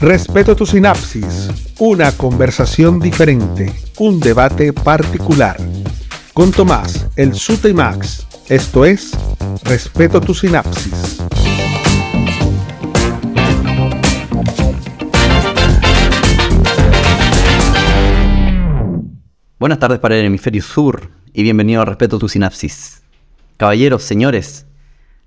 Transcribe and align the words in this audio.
Respeto 0.00 0.56
tu 0.56 0.64
sinapsis, 0.64 1.50
una 1.78 2.10
conversación 2.12 3.00
diferente, 3.00 3.70
un 3.98 4.18
debate 4.18 4.72
particular. 4.72 5.58
Con 6.32 6.52
Tomás, 6.52 7.06
el 7.16 7.34
Sute 7.34 7.74
Max, 7.74 8.26
esto 8.48 8.86
es 8.86 9.12
Respeto 9.62 10.18
tu 10.18 10.32
sinapsis. 10.32 11.22
Buenas 19.58 19.78
tardes 19.78 19.98
para 19.98 20.16
el 20.16 20.24
hemisferio 20.24 20.62
sur 20.62 21.10
y 21.34 21.42
bienvenido 21.42 21.82
a 21.82 21.84
Respeto 21.84 22.18
tu 22.18 22.26
sinapsis. 22.26 23.02
Caballeros, 23.58 24.02
señores, 24.02 24.66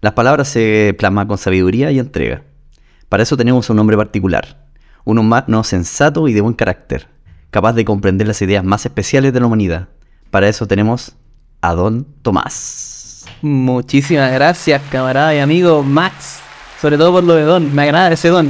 las 0.02 0.14
palabras 0.14 0.48
se 0.48 0.96
plasman 0.98 1.28
con 1.28 1.38
sabiduría 1.38 1.92
y 1.92 2.00
entrega. 2.00 2.42
Para 3.08 3.22
eso 3.22 3.38
tenemos 3.38 3.70
un 3.70 3.76
nombre 3.76 3.96
particular, 3.96 4.63
un 5.06 5.20
humano 5.20 5.64
sensato 5.64 6.28
y 6.28 6.34
de 6.34 6.42
buen 6.42 6.54
carácter, 6.54 7.08
capaz 7.52 7.74
de 7.74 7.86
comprender 7.86 8.28
las 8.28 8.42
ideas 8.42 8.64
más 8.64 8.86
especiales 8.86 9.34
de 9.34 9.40
la 9.40 9.48
humanidad. 9.48 9.90
Para 10.30 10.48
eso 10.48 10.68
tenemos 10.68 11.16
a 11.62 11.74
Don 11.74 12.06
Tomás. 12.22 13.26
Muchísimas 13.42 14.32
gracias, 14.32 14.82
camarada 14.90 15.36
y 15.36 15.40
amigo 15.40 15.84
Max. 15.84 16.40
Sobre 16.82 16.98
todo 16.98 17.14
por 17.14 17.24
lo 17.24 17.36
de 17.36 17.44
Don. 17.44 17.74
Me 17.74 17.84
agrada 17.84 18.12
ese 18.12 18.30
Don. 18.30 18.50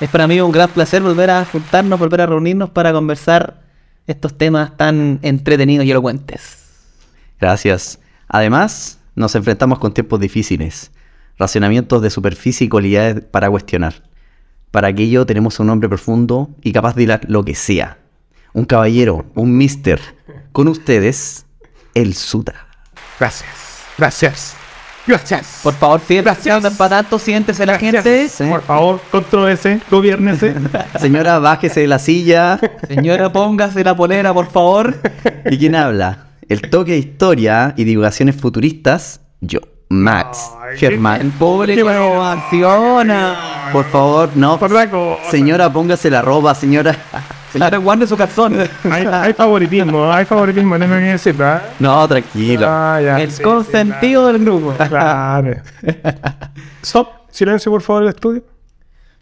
Es 0.00 0.10
para 0.10 0.26
mí 0.26 0.40
un 0.40 0.52
gran 0.52 0.68
placer 0.68 1.02
volver 1.02 1.30
a 1.30 1.44
juntarnos, 1.44 1.98
volver 1.98 2.20
a 2.20 2.26
reunirnos 2.26 2.70
para 2.70 2.92
conversar 2.92 3.62
estos 4.06 4.36
temas 4.36 4.76
tan 4.76 5.18
entretenidos 5.22 5.86
y 5.86 5.90
elocuentes. 5.90 6.58
Gracias. 7.40 8.00
Además, 8.28 8.98
nos 9.14 9.34
enfrentamos 9.34 9.78
con 9.78 9.94
tiempos 9.94 10.20
difíciles, 10.20 10.90
racionamientos 11.38 12.02
de 12.02 12.10
superficie 12.10 12.66
y 12.66 12.68
cualidades 12.68 13.24
para 13.24 13.48
cuestionar. 13.48 14.02
Para 14.74 14.88
aquello 14.88 15.24
tenemos 15.24 15.60
un 15.60 15.70
hombre 15.70 15.88
profundo 15.88 16.50
y 16.60 16.72
capaz 16.72 16.96
de 16.96 17.04
hilar 17.04 17.20
lo 17.28 17.44
que 17.44 17.54
sea. 17.54 17.98
Un 18.54 18.64
caballero, 18.64 19.24
un 19.36 19.56
mister. 19.56 20.00
Con 20.50 20.66
ustedes, 20.66 21.46
el 21.94 22.14
Suta. 22.14 22.66
Gracias, 23.20 23.84
gracias, 23.96 24.56
gracias. 25.06 25.60
Por 25.62 25.74
favor, 25.74 26.00
siéntese, 26.00 26.48
Gracias. 26.48 26.74
para 26.74 26.96
tanto, 26.96 27.20
siéntese 27.20 27.64
la 27.66 27.78
gente. 27.78 28.28
Por 28.50 28.62
favor, 28.62 29.00
contrólese, 29.12 29.80
gobiernese. 29.88 30.56
Señora, 30.98 31.38
bájese 31.38 31.82
de 31.82 31.86
la 31.86 32.00
silla. 32.00 32.58
Señora, 32.88 33.32
póngase 33.32 33.84
la 33.84 33.94
polera, 33.94 34.34
por 34.34 34.50
favor. 34.50 34.96
¿Y 35.48 35.56
quién 35.56 35.76
habla? 35.76 36.30
El 36.48 36.62
toque 36.62 36.90
de 36.90 36.98
historia 36.98 37.74
y 37.76 37.84
divulgaciones 37.84 38.34
futuristas, 38.34 39.20
yo, 39.40 39.60
Max 39.88 40.50
El 40.72 40.78
Germán. 40.78 41.32
pobre 41.38 41.80
acciona. 41.80 43.70
Por 43.72 43.84
favor, 43.86 44.30
no. 44.34 44.58
Señora, 45.30 45.72
póngase 45.72 46.10
la 46.10 46.22
ropa, 46.22 46.54
señora. 46.54 46.96
Señora, 47.52 47.78
guarde 47.78 48.04
su 48.08 48.16
calzón. 48.16 48.56
Hay, 48.90 49.06
hay 49.06 49.32
favoritismo, 49.32 50.12
hay 50.12 50.24
favoritismo, 50.24 50.76
no 50.76 50.88
me 50.88 50.96
voy 50.98 51.08
a 51.08 51.12
decir, 51.12 51.34
¿verdad? 51.34 51.62
No, 51.78 52.08
tranquilo. 52.08 52.66
Ah, 52.68 53.00
ya, 53.00 53.20
El 53.20 53.30
sí, 53.30 53.42
consentido 53.44 54.26
del 54.26 54.44
grupo. 54.44 54.74
Claro. 54.88 55.54
Stop, 56.82 57.08
silencio 57.30 57.70
por 57.70 57.80
favor 57.82 58.02
del 58.02 58.14
estudio. 58.14 58.42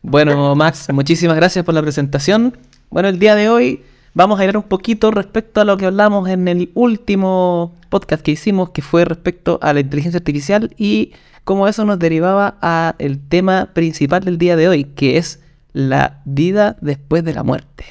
Bueno, 0.01 0.55
Max, 0.55 0.89
muchísimas 0.93 1.37
gracias 1.37 1.63
por 1.63 1.75
la 1.75 1.83
presentación. 1.83 2.57
Bueno, 2.89 3.11
el 3.11 3.19
día 3.19 3.35
de 3.35 3.51
hoy 3.51 3.85
vamos 4.15 4.39
a 4.39 4.43
hablar 4.43 4.57
un 4.57 4.63
poquito 4.65 5.11
respecto 5.11 5.61
a 5.61 5.65
lo 5.65 5.77
que 5.77 5.87
hablamos 5.87 6.29
en 6.29 6.49
el 6.49 6.71
último 6.75 7.75
podcast 7.89 8.23
que 8.23 8.33
hicimos, 8.33 8.71
que 8.71 8.83
fue 8.83 9.05
respecto 9.05 9.59
a 9.63 9.73
la 9.73 9.81
inteligencia 9.81 10.19
artificial 10.19 10.73
y 10.77 11.13
cómo 11.45 11.67
eso 11.69 11.85
nos 11.85 11.99
derivaba 11.99 12.57
a 12.63 12.95
el 12.99 13.19
tema 13.19 13.71
principal 13.75 14.23
del 14.25 14.39
día 14.39 14.57
de 14.57 14.69
hoy, 14.69 14.85
que 14.85 15.17
es 15.19 15.41
la 15.73 16.21
vida 16.25 16.77
después 16.81 17.25
de 17.25 17.35
la 17.35 17.43
muerte. 17.43 17.85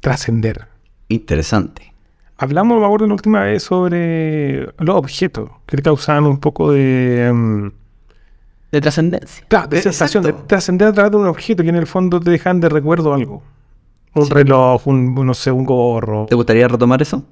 Trascender. 0.00 0.66
Interesante. 1.08 1.94
Hablamos, 2.36 2.78
me 2.78 2.84
acuerdo, 2.86 3.06
la 3.08 3.14
última 3.14 3.42
vez 3.42 3.62
sobre 3.64 4.66
los 4.78 4.96
objetos 4.96 5.50
que 5.66 5.78
causaban 5.78 6.24
un 6.24 6.38
poco 6.38 6.70
de. 6.72 7.26
em, 7.26 7.72
De 8.70 8.80
trascendencia. 8.80 9.44
claro, 9.48 9.68
de 9.68 9.80
sensación 9.82 10.22
de 10.22 10.28
Exacto. 10.30 10.46
trascender 10.48 10.88
a 10.88 10.92
través 10.92 11.10
de 11.12 11.16
un 11.18 11.26
objeto 11.26 11.62
que 11.64 11.68
en 11.70 11.76
el 11.76 11.86
fondo 11.86 12.20
te 12.20 12.30
dejan 12.30 12.60
de 12.60 12.68
recuerdo 12.68 13.12
algo. 13.14 13.42
Un 14.22 14.30
reloj, 14.30 14.86
un, 14.86 15.14
no 15.14 15.34
sé, 15.34 15.50
un 15.50 15.64
gorro. 15.64 16.26
¿Te 16.28 16.34
gustaría 16.34 16.68
retomar 16.68 17.02
eso? 17.02 17.24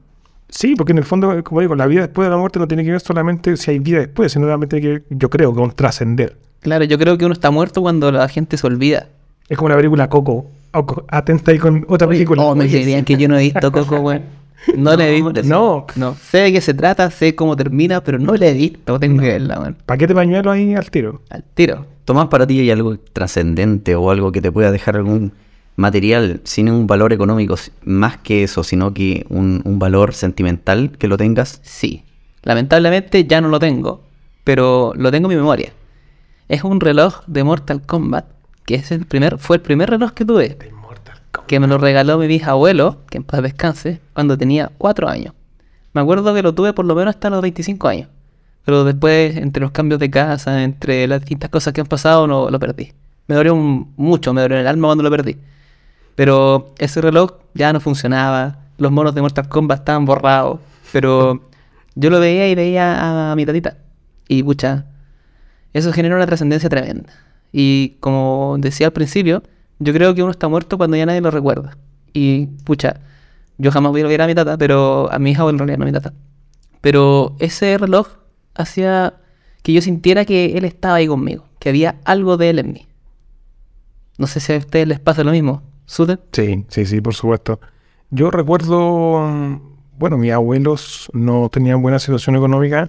Sí, 0.48 0.74
porque 0.76 0.92
en 0.92 0.98
el 0.98 1.04
fondo, 1.04 1.42
como 1.42 1.60
digo, 1.60 1.74
la 1.74 1.86
vida 1.86 2.02
después 2.02 2.26
de 2.26 2.30
la 2.30 2.36
muerte 2.36 2.58
no 2.58 2.68
tiene 2.68 2.84
que 2.84 2.92
ver 2.92 3.00
solamente 3.00 3.56
si 3.56 3.70
hay 3.72 3.78
vida 3.78 3.98
después, 3.98 4.32
sino 4.32 4.46
realmente 4.46 4.80
tiene 4.80 5.00
que 5.00 5.04
ver, 5.08 5.18
yo 5.18 5.28
creo, 5.28 5.52
con 5.52 5.72
trascender. 5.72 6.36
Claro, 6.60 6.84
yo 6.84 6.98
creo 6.98 7.18
que 7.18 7.24
uno 7.24 7.32
está 7.32 7.50
muerto 7.50 7.82
cuando 7.82 8.10
la 8.12 8.28
gente 8.28 8.56
se 8.56 8.66
olvida. 8.66 9.08
Es 9.48 9.56
como 9.56 9.68
la 9.68 9.76
película 9.76 10.08
Coco. 10.08 10.46
Oco, 10.72 11.04
Atenta 11.08 11.52
ahí 11.52 11.58
con 11.58 11.84
otra 11.88 12.08
película. 12.08 12.42
Oh, 12.42 12.54
me 12.54 12.66
dirían 12.66 13.04
que 13.04 13.16
yo 13.16 13.28
no 13.28 13.38
he 13.38 13.42
visto 13.42 13.72
Coco, 13.72 14.00
weón. 14.00 14.22
No 14.76 14.96
le 14.96 15.08
he 15.08 15.22
visto. 15.22 15.42
No. 15.44 15.86
No, 15.94 16.14
sé 16.14 16.38
de 16.38 16.52
qué 16.52 16.60
se 16.60 16.74
trata, 16.74 17.10
sé 17.10 17.34
cómo 17.34 17.56
termina, 17.56 18.02
pero 18.02 18.18
no 18.18 18.34
le 18.34 18.50
he 18.50 18.54
visto. 18.54 18.98
Tengo 18.98 19.20
que 19.20 19.28
verla, 19.28 19.60
weón. 19.60 19.76
Paquete 19.86 20.14
pañuelo 20.14 20.50
ahí 20.50 20.74
al 20.74 20.90
tiro. 20.90 21.20
Al 21.30 21.42
tiro. 21.42 21.86
Tomás, 22.04 22.26
para 22.26 22.46
ti 22.46 22.60
hay 22.60 22.70
algo 22.70 22.96
trascendente 23.12 23.94
o 23.94 24.10
algo 24.10 24.32
que 24.32 24.40
te 24.40 24.50
pueda 24.50 24.70
dejar 24.70 24.96
algún 24.96 25.32
material 25.76 26.40
sin 26.44 26.68
un 26.70 26.86
valor 26.86 27.12
económico 27.12 27.54
más 27.84 28.16
que 28.18 28.42
eso, 28.42 28.64
sino 28.64 28.92
que 28.94 29.26
un, 29.28 29.62
un 29.64 29.78
valor 29.78 30.14
sentimental 30.14 30.90
que 30.98 31.08
lo 31.08 31.16
tengas. 31.16 31.60
Sí. 31.62 32.04
Lamentablemente 32.42 33.24
ya 33.26 33.40
no 33.40 33.48
lo 33.48 33.58
tengo, 33.58 34.02
pero 34.44 34.92
lo 34.96 35.10
tengo 35.10 35.26
en 35.30 35.36
mi 35.36 35.40
memoria. 35.40 35.72
Es 36.48 36.62
un 36.64 36.80
reloj 36.80 37.22
de 37.26 37.42
Mortal 37.44 37.82
Kombat, 37.82 38.26
que 38.64 38.76
es 38.76 38.90
el 38.92 39.04
primer, 39.04 39.38
fue 39.38 39.56
el 39.56 39.62
primer 39.62 39.90
reloj 39.90 40.12
que 40.12 40.24
tuve, 40.24 40.56
que 41.46 41.60
me 41.60 41.66
lo 41.66 41.78
regaló 41.78 42.18
mi 42.18 42.26
bisabuelo, 42.26 42.98
que 43.10 43.18
en 43.18 43.24
paz 43.24 43.42
descanse, 43.42 44.00
cuando 44.12 44.38
tenía 44.38 44.70
4 44.78 45.08
años. 45.08 45.34
Me 45.92 46.00
acuerdo 46.00 46.34
que 46.34 46.42
lo 46.42 46.54
tuve 46.54 46.72
por 46.72 46.84
lo 46.84 46.94
menos 46.94 47.14
hasta 47.14 47.30
los 47.30 47.42
25 47.42 47.88
años. 47.88 48.08
Pero 48.64 48.84
después, 48.84 49.36
entre 49.36 49.60
los 49.62 49.70
cambios 49.70 50.00
de 50.00 50.10
casa, 50.10 50.62
entre 50.64 51.06
las 51.06 51.20
distintas 51.20 51.50
cosas 51.50 51.72
que 51.72 51.80
han 51.80 51.86
pasado, 51.86 52.26
no, 52.26 52.50
lo 52.50 52.58
perdí. 52.58 52.92
Me 53.28 53.34
dolió 53.36 53.54
un- 53.54 53.92
mucho, 53.96 54.32
me 54.34 54.40
dolió 54.42 54.56
en 54.56 54.62
el 54.62 54.66
alma 54.66 54.88
cuando 54.88 55.04
lo 55.04 55.10
perdí. 55.10 55.36
Pero 56.16 56.74
ese 56.78 57.00
reloj 57.00 57.34
ya 57.54 57.72
no 57.72 57.78
funcionaba. 57.78 58.58
Los 58.78 58.90
monos 58.90 59.14
de 59.14 59.22
Mortal 59.22 59.48
Kombat 59.48 59.80
estaban 59.80 60.04
borrados. 60.04 60.58
Pero 60.92 61.42
yo 61.94 62.10
lo 62.10 62.18
veía 62.18 62.48
y 62.48 62.54
veía 62.56 63.30
a 63.30 63.36
mi 63.36 63.46
tatita. 63.46 63.76
Y 64.26 64.42
pucha, 64.42 64.86
eso 65.72 65.92
generó 65.92 66.16
una 66.16 66.26
trascendencia 66.26 66.68
tremenda. 66.68 67.12
Y 67.52 67.96
como 68.00 68.56
decía 68.58 68.88
al 68.88 68.92
principio, 68.92 69.42
yo 69.78 69.92
creo 69.92 70.14
que 70.14 70.22
uno 70.22 70.32
está 70.32 70.48
muerto 70.48 70.78
cuando 70.78 70.96
ya 70.96 71.06
nadie 71.06 71.20
lo 71.20 71.30
recuerda. 71.30 71.76
Y 72.12 72.46
pucha, 72.64 73.00
yo 73.58 73.70
jamás 73.70 73.92
voy 73.92 74.00
a 74.00 74.06
ver 74.06 74.22
a 74.22 74.26
mi 74.26 74.34
tata, 74.34 74.56
pero 74.58 75.10
a 75.12 75.18
mi 75.18 75.30
hija 75.30 75.44
o 75.44 75.50
en 75.50 75.58
realidad 75.58 75.78
no 75.78 75.84
a 75.84 75.86
mi 75.86 75.92
tata. 75.92 76.12
Pero 76.80 77.36
ese 77.38 77.78
reloj 77.78 78.08
hacía 78.54 79.14
que 79.62 79.72
yo 79.72 79.82
sintiera 79.82 80.24
que 80.24 80.56
él 80.56 80.64
estaba 80.64 80.96
ahí 80.96 81.06
conmigo, 81.06 81.44
que 81.58 81.68
había 81.68 81.96
algo 82.04 82.36
de 82.36 82.50
él 82.50 82.58
en 82.58 82.72
mí. 82.72 82.86
No 84.18 84.26
sé 84.26 84.40
si 84.40 84.52
a 84.52 84.58
ustedes 84.58 84.88
les 84.88 85.00
pasa 85.00 85.24
lo 85.24 85.30
mismo. 85.30 85.62
¿Suden? 85.86 86.20
Sí, 86.32 86.64
sí, 86.68 86.84
sí, 86.84 87.00
por 87.00 87.14
supuesto. 87.14 87.60
Yo 88.10 88.30
recuerdo, 88.30 89.60
bueno, 89.98 90.18
mis 90.18 90.32
abuelos 90.32 91.10
no 91.12 91.48
tenían 91.48 91.80
buena 91.80 91.98
situación 91.98 92.36
económica 92.36 92.88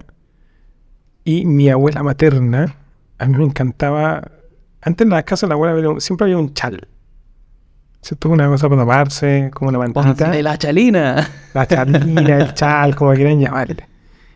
y 1.24 1.46
mi 1.46 1.70
abuela 1.70 2.04
materna, 2.04 2.76
a 3.18 3.26
mí 3.26 3.38
me 3.38 3.46
encantaba, 3.46 4.32
antes 4.82 5.06
en 5.06 5.12
la 5.12 5.24
casa 5.24 5.46
de 5.46 5.50
la 5.50 5.56
abuela 5.56 6.00
siempre 6.00 6.26
había 6.26 6.38
un 6.38 6.54
chal. 6.54 6.88
¿Cierto? 8.02 8.30
Una 8.30 8.48
cosa 8.48 8.70
para 8.70 8.82
taparse, 8.82 9.50
como 9.54 9.70
una 9.70 9.80
mantita. 9.80 10.32
De 10.32 10.44
la 10.44 10.58
chalina. 10.58 11.28
La 11.54 11.68
chalina, 11.68 12.38
el 12.38 12.54
chal, 12.54 12.96
como 12.96 13.14
quieran 13.14 13.40
llamarle. 13.40 13.86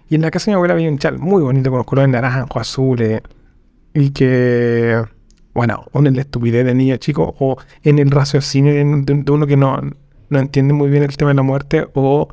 Y 0.10 0.16
en 0.16 0.22
la 0.22 0.32
casa 0.32 0.46
de 0.46 0.52
mi 0.52 0.56
abuela 0.56 0.74
había 0.74 0.90
un 0.90 0.98
chal 0.98 1.20
muy 1.20 1.42
bonito 1.42 1.70
con 1.70 1.78
los 1.78 1.86
colores 1.86 2.10
naranjo, 2.10 2.60
azules. 2.60 3.22
Y 3.94 4.10
que, 4.10 5.02
bueno, 5.54 5.86
o 5.92 6.00
en 6.00 6.16
la 6.16 6.22
estupidez 6.22 6.66
de 6.66 6.74
niño 6.76 6.98
chico, 6.98 7.36
o 7.40 7.58
en 7.84 8.00
el 8.00 8.12
raciocinio 8.12 8.74
de, 8.74 9.32
uno 9.32 9.48
que 9.48 9.58
no, 9.58 9.80
no 10.30 10.40
entiende 10.40 10.74
muy 10.74 10.90
bien 10.90 11.04
el 11.04 11.16
tema 11.18 11.32
de 11.32 11.36
la 11.36 11.44
muerte, 11.44 11.88
o 11.94 12.30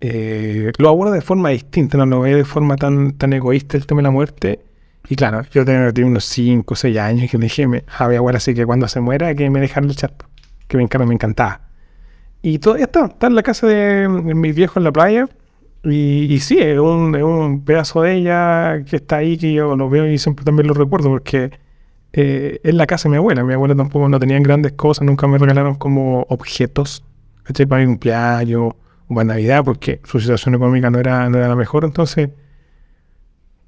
eh, 0.00 0.72
lo 0.78 0.88
aborda 0.88 1.12
de 1.12 1.20
forma 1.20 1.50
distinta, 1.50 1.98
no 1.98 2.06
lo 2.06 2.20
ve 2.20 2.34
de 2.34 2.44
forma 2.44 2.76
tan, 2.76 3.12
tan 3.12 3.32
egoísta 3.32 3.76
el 3.76 3.86
tema 3.86 3.98
de 4.00 4.04
la 4.04 4.10
muerte. 4.10 4.60
Y 5.08 5.16
claro, 5.16 5.42
yo 5.52 5.64
tenía, 5.64 5.92
tenía 5.92 6.10
unos 6.10 6.24
5 6.26 6.74
o 6.74 6.76
6 6.76 6.96
años 6.98 7.30
que 7.30 7.38
le 7.38 7.44
dije 7.44 7.66
me- 7.66 7.84
a 7.98 8.08
mi 8.08 8.16
abuela 8.16 8.36
así 8.38 8.54
que 8.54 8.66
cuando 8.66 8.86
se 8.88 9.00
muera 9.00 9.34
que 9.34 9.48
me 9.50 9.60
dejara 9.60 9.86
el 9.86 9.96
chat, 9.96 10.12
que 10.68 10.76
me 10.76 10.82
encanta, 10.82 11.06
me 11.06 11.14
encantaba. 11.14 11.62
Y 12.42 12.58
todavía 12.58 12.86
está, 12.86 13.06
está 13.06 13.26
en 13.28 13.34
la 13.34 13.42
casa 13.42 13.66
de, 13.66 13.76
de 14.08 14.34
mis 14.34 14.54
viejos 14.54 14.76
en 14.78 14.84
la 14.84 14.92
playa. 14.92 15.28
Y, 15.84 16.32
y 16.32 16.40
sí, 16.40 16.58
es 16.58 16.78
un, 16.78 17.14
es 17.14 17.22
un 17.22 17.64
pedazo 17.64 18.02
de 18.02 18.14
ella 18.16 18.84
que 18.88 18.96
está 18.96 19.18
ahí, 19.18 19.38
que 19.38 19.52
yo 19.52 19.76
lo 19.76 19.88
veo 19.88 20.06
y 20.10 20.18
siempre 20.18 20.44
también 20.44 20.66
lo 20.68 20.74
recuerdo, 20.74 21.08
porque 21.10 21.52
eh, 22.20 22.60
es 22.64 22.74
la 22.74 22.88
casa 22.88 23.08
de 23.08 23.12
mi 23.12 23.16
abuela. 23.18 23.44
Mi 23.44 23.54
abuela 23.54 23.76
tampoco 23.76 24.08
no 24.08 24.18
tenían 24.18 24.42
grandes 24.42 24.72
cosas, 24.72 25.06
nunca 25.06 25.28
me 25.28 25.38
regalaron 25.38 25.76
como 25.76 26.26
objetos. 26.28 27.04
Para 27.68 27.80
mi 27.80 27.86
cumpleaños 27.86 28.72
o 29.06 29.14
para 29.14 29.24
Navidad, 29.24 29.62
porque 29.64 30.00
su 30.02 30.18
situación 30.18 30.56
económica 30.56 30.90
no 30.90 30.98
era, 30.98 31.28
no 31.30 31.38
era 31.38 31.46
la 31.46 31.54
mejor. 31.54 31.84
Entonces, 31.84 32.30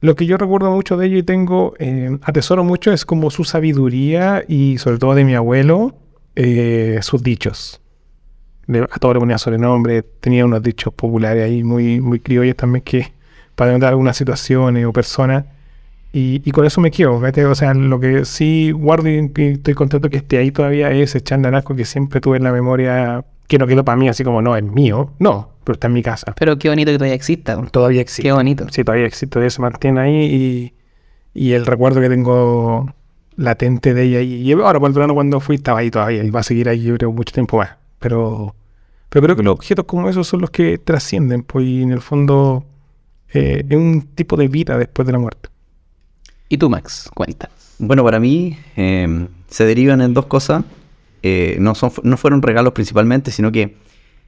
lo 0.00 0.16
que 0.16 0.26
yo 0.26 0.36
recuerdo 0.36 0.72
mucho 0.72 0.96
de 0.96 1.06
ella 1.06 1.18
y 1.18 1.22
tengo, 1.22 1.74
eh, 1.78 2.18
atesoro 2.22 2.64
mucho, 2.64 2.92
es 2.92 3.04
como 3.04 3.30
su 3.30 3.44
sabiduría 3.44 4.42
y 4.48 4.78
sobre 4.78 4.98
todo 4.98 5.14
de 5.14 5.24
mi 5.24 5.36
abuelo, 5.36 5.94
eh, 6.34 6.98
sus 7.02 7.22
dichos. 7.22 7.80
A 8.90 8.98
todo 8.98 9.14
le 9.14 9.20
ponía 9.20 9.38
sobrenombre, 9.38 10.02
tenía 10.02 10.44
unos 10.44 10.60
dichos 10.60 10.92
populares 10.92 11.44
ahí 11.44 11.62
muy, 11.62 12.00
muy 12.00 12.18
criollos 12.18 12.56
también 12.56 12.82
que 12.82 13.12
para 13.54 13.78
dar 13.78 13.90
algunas 13.90 14.16
situaciones 14.16 14.84
o 14.86 14.92
personas. 14.92 15.44
Y, 16.12 16.42
y 16.44 16.50
con 16.50 16.64
eso 16.64 16.80
me 16.80 16.90
quedo, 16.90 17.20
¿cachai? 17.20 17.44
O 17.44 17.54
sea, 17.54 17.72
lo 17.72 18.00
que 18.00 18.24
sí 18.24 18.72
guardo 18.72 19.08
y, 19.08 19.30
estoy 19.36 19.74
contento 19.74 20.10
que 20.10 20.16
esté 20.16 20.38
ahí 20.38 20.50
todavía 20.50 20.90
es 20.90 21.10
ese 21.10 21.20
charnanasco 21.20 21.76
que 21.76 21.84
siempre 21.84 22.20
tuve 22.20 22.38
en 22.38 22.44
la 22.44 22.52
memoria, 22.52 23.24
que 23.46 23.58
no 23.58 23.66
quedó 23.66 23.84
para 23.84 23.96
mí 23.96 24.08
así 24.08 24.24
como, 24.24 24.42
no, 24.42 24.56
es 24.56 24.64
mío. 24.64 25.12
No, 25.18 25.50
pero 25.64 25.74
está 25.74 25.86
en 25.86 25.92
mi 25.92 26.02
casa. 26.02 26.34
Pero 26.36 26.58
qué 26.58 26.68
bonito 26.68 26.90
que 26.90 26.98
todavía 26.98 27.14
exista. 27.14 27.60
Todavía 27.70 28.00
existe. 28.00 28.22
Qué 28.22 28.32
bonito. 28.32 28.66
Sí, 28.70 28.82
todavía 28.82 29.06
existe, 29.06 29.28
todavía 29.28 29.50
se 29.50 29.62
mantiene 29.62 30.00
ahí 30.00 30.14
y, 30.14 30.74
y 31.32 31.52
el 31.52 31.64
recuerdo 31.66 32.00
que 32.00 32.08
tengo 32.08 32.92
latente 33.36 33.94
de 33.94 34.02
ella. 34.04 34.20
Y, 34.20 34.42
y 34.42 34.52
ahora, 34.52 34.80
por 34.80 34.88
el 34.88 34.94
verano, 34.94 35.14
cuando 35.14 35.40
fui, 35.40 35.56
estaba 35.56 35.80
ahí 35.80 35.90
todavía 35.90 36.24
y 36.24 36.30
va 36.30 36.40
a 36.40 36.44
seguir 36.44 36.68
ahí, 36.68 36.82
yo 36.82 36.96
creo, 36.96 37.12
mucho 37.12 37.32
tiempo 37.32 37.58
más. 37.58 37.76
Pero, 38.00 38.54
pero 39.08 39.24
creo 39.24 39.36
que 39.36 39.42
los 39.42 39.54
objetos 39.54 39.84
como 39.84 40.08
esos 40.08 40.26
son 40.26 40.40
los 40.40 40.50
que 40.50 40.78
trascienden, 40.78 41.42
pues, 41.42 41.66
y 41.66 41.82
en 41.82 41.92
el 41.92 42.00
fondo 42.00 42.64
eh, 43.32 43.64
es 43.68 43.76
un 43.76 44.02
tipo 44.14 44.36
de 44.36 44.48
vida 44.48 44.76
después 44.76 45.06
de 45.06 45.12
la 45.12 45.18
muerte. 45.18 45.49
Y 46.50 46.58
tú, 46.58 46.68
Max, 46.68 47.08
cuenta. 47.14 47.48
Bueno, 47.78 48.04
para 48.04 48.20
mí 48.20 48.58
eh, 48.76 49.28
se 49.48 49.64
derivan 49.64 50.00
en 50.02 50.12
dos 50.14 50.26
cosas. 50.26 50.64
Eh, 51.22 51.56
no, 51.60 51.74
son, 51.74 51.92
no 52.02 52.16
fueron 52.16 52.42
regalos 52.42 52.72
principalmente, 52.72 53.30
sino 53.30 53.52
que 53.52 53.76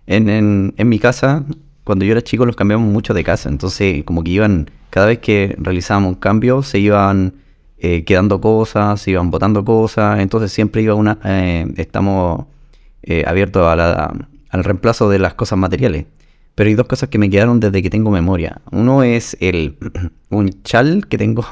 en, 0.07 0.29
en- 0.31 0.73
en 0.77 0.89
mi 0.89 0.99
casa, 1.01 1.45
cuando 1.85 2.05
yo 2.05 2.13
era 2.13 2.23
chico, 2.23 2.47
los 2.47 2.55
cambiamos 2.57 2.91
mucho 2.91 3.13
de 3.13 3.25
casa. 3.25 3.49
Entonces, 3.49 4.05
como 4.05 4.23
que 4.23 4.31
iban, 4.31 4.71
cada 4.91 5.07
vez 5.07 5.19
que 5.19 5.57
realizábamos 5.59 6.11
un 6.11 6.15
cambio, 6.15 6.63
se 6.63 6.79
iban 6.79 7.35
eh, 7.79 8.05
quedando 8.05 8.41
cosas, 8.41 9.01
se 9.01 9.11
iban 9.11 9.31
botando 9.33 9.65
cosas. 9.65 10.21
Entonces, 10.21 10.53
siempre 10.53 10.83
iba 10.83 10.95
una. 10.95 11.19
eh, 11.25 11.67
estamos 11.77 12.47
eh, 13.03 13.25
abiertos 13.27 13.67
a 13.67 13.75
la- 13.77 14.29
al 14.51 14.65
reemplazo 14.65 15.09
de 15.11 15.19
las 15.19 15.35
cosas 15.35 15.59
materiales. 15.59 16.07
Pero 16.55 16.69
hay 16.69 16.75
dos 16.75 16.87
cosas 16.87 17.09
que 17.09 17.19
me 17.19 17.31
quedaron 17.31 17.59
desde 17.59 17.83
que 17.83 17.91
tengo 17.91 18.11
memoria. 18.13 18.61
Uno 18.71 19.03
es 19.03 19.37
el 19.41 19.77
un 20.31 20.63
chal 20.63 21.07
que 21.09 21.19
tengo, 21.19 21.45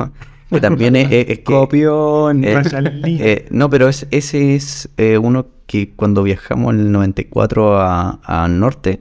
también 0.60 0.96
es, 0.96 1.06
es- 1.12 1.28
es 1.28 1.38
que- 1.38 1.44
Copión. 1.44 2.42
eh, 3.20 3.46
no, 3.50 3.70
pero 3.70 3.88
es, 3.88 4.06
ese 4.10 4.54
es 4.56 4.88
eh, 4.96 5.18
uno 5.18 5.46
que 5.66 5.90
cuando 5.94 6.22
viajamos 6.22 6.74
en 6.74 6.80
el 6.80 6.92
94 6.92 7.78
a, 7.80 8.20
a 8.24 8.48
Norte, 8.48 9.00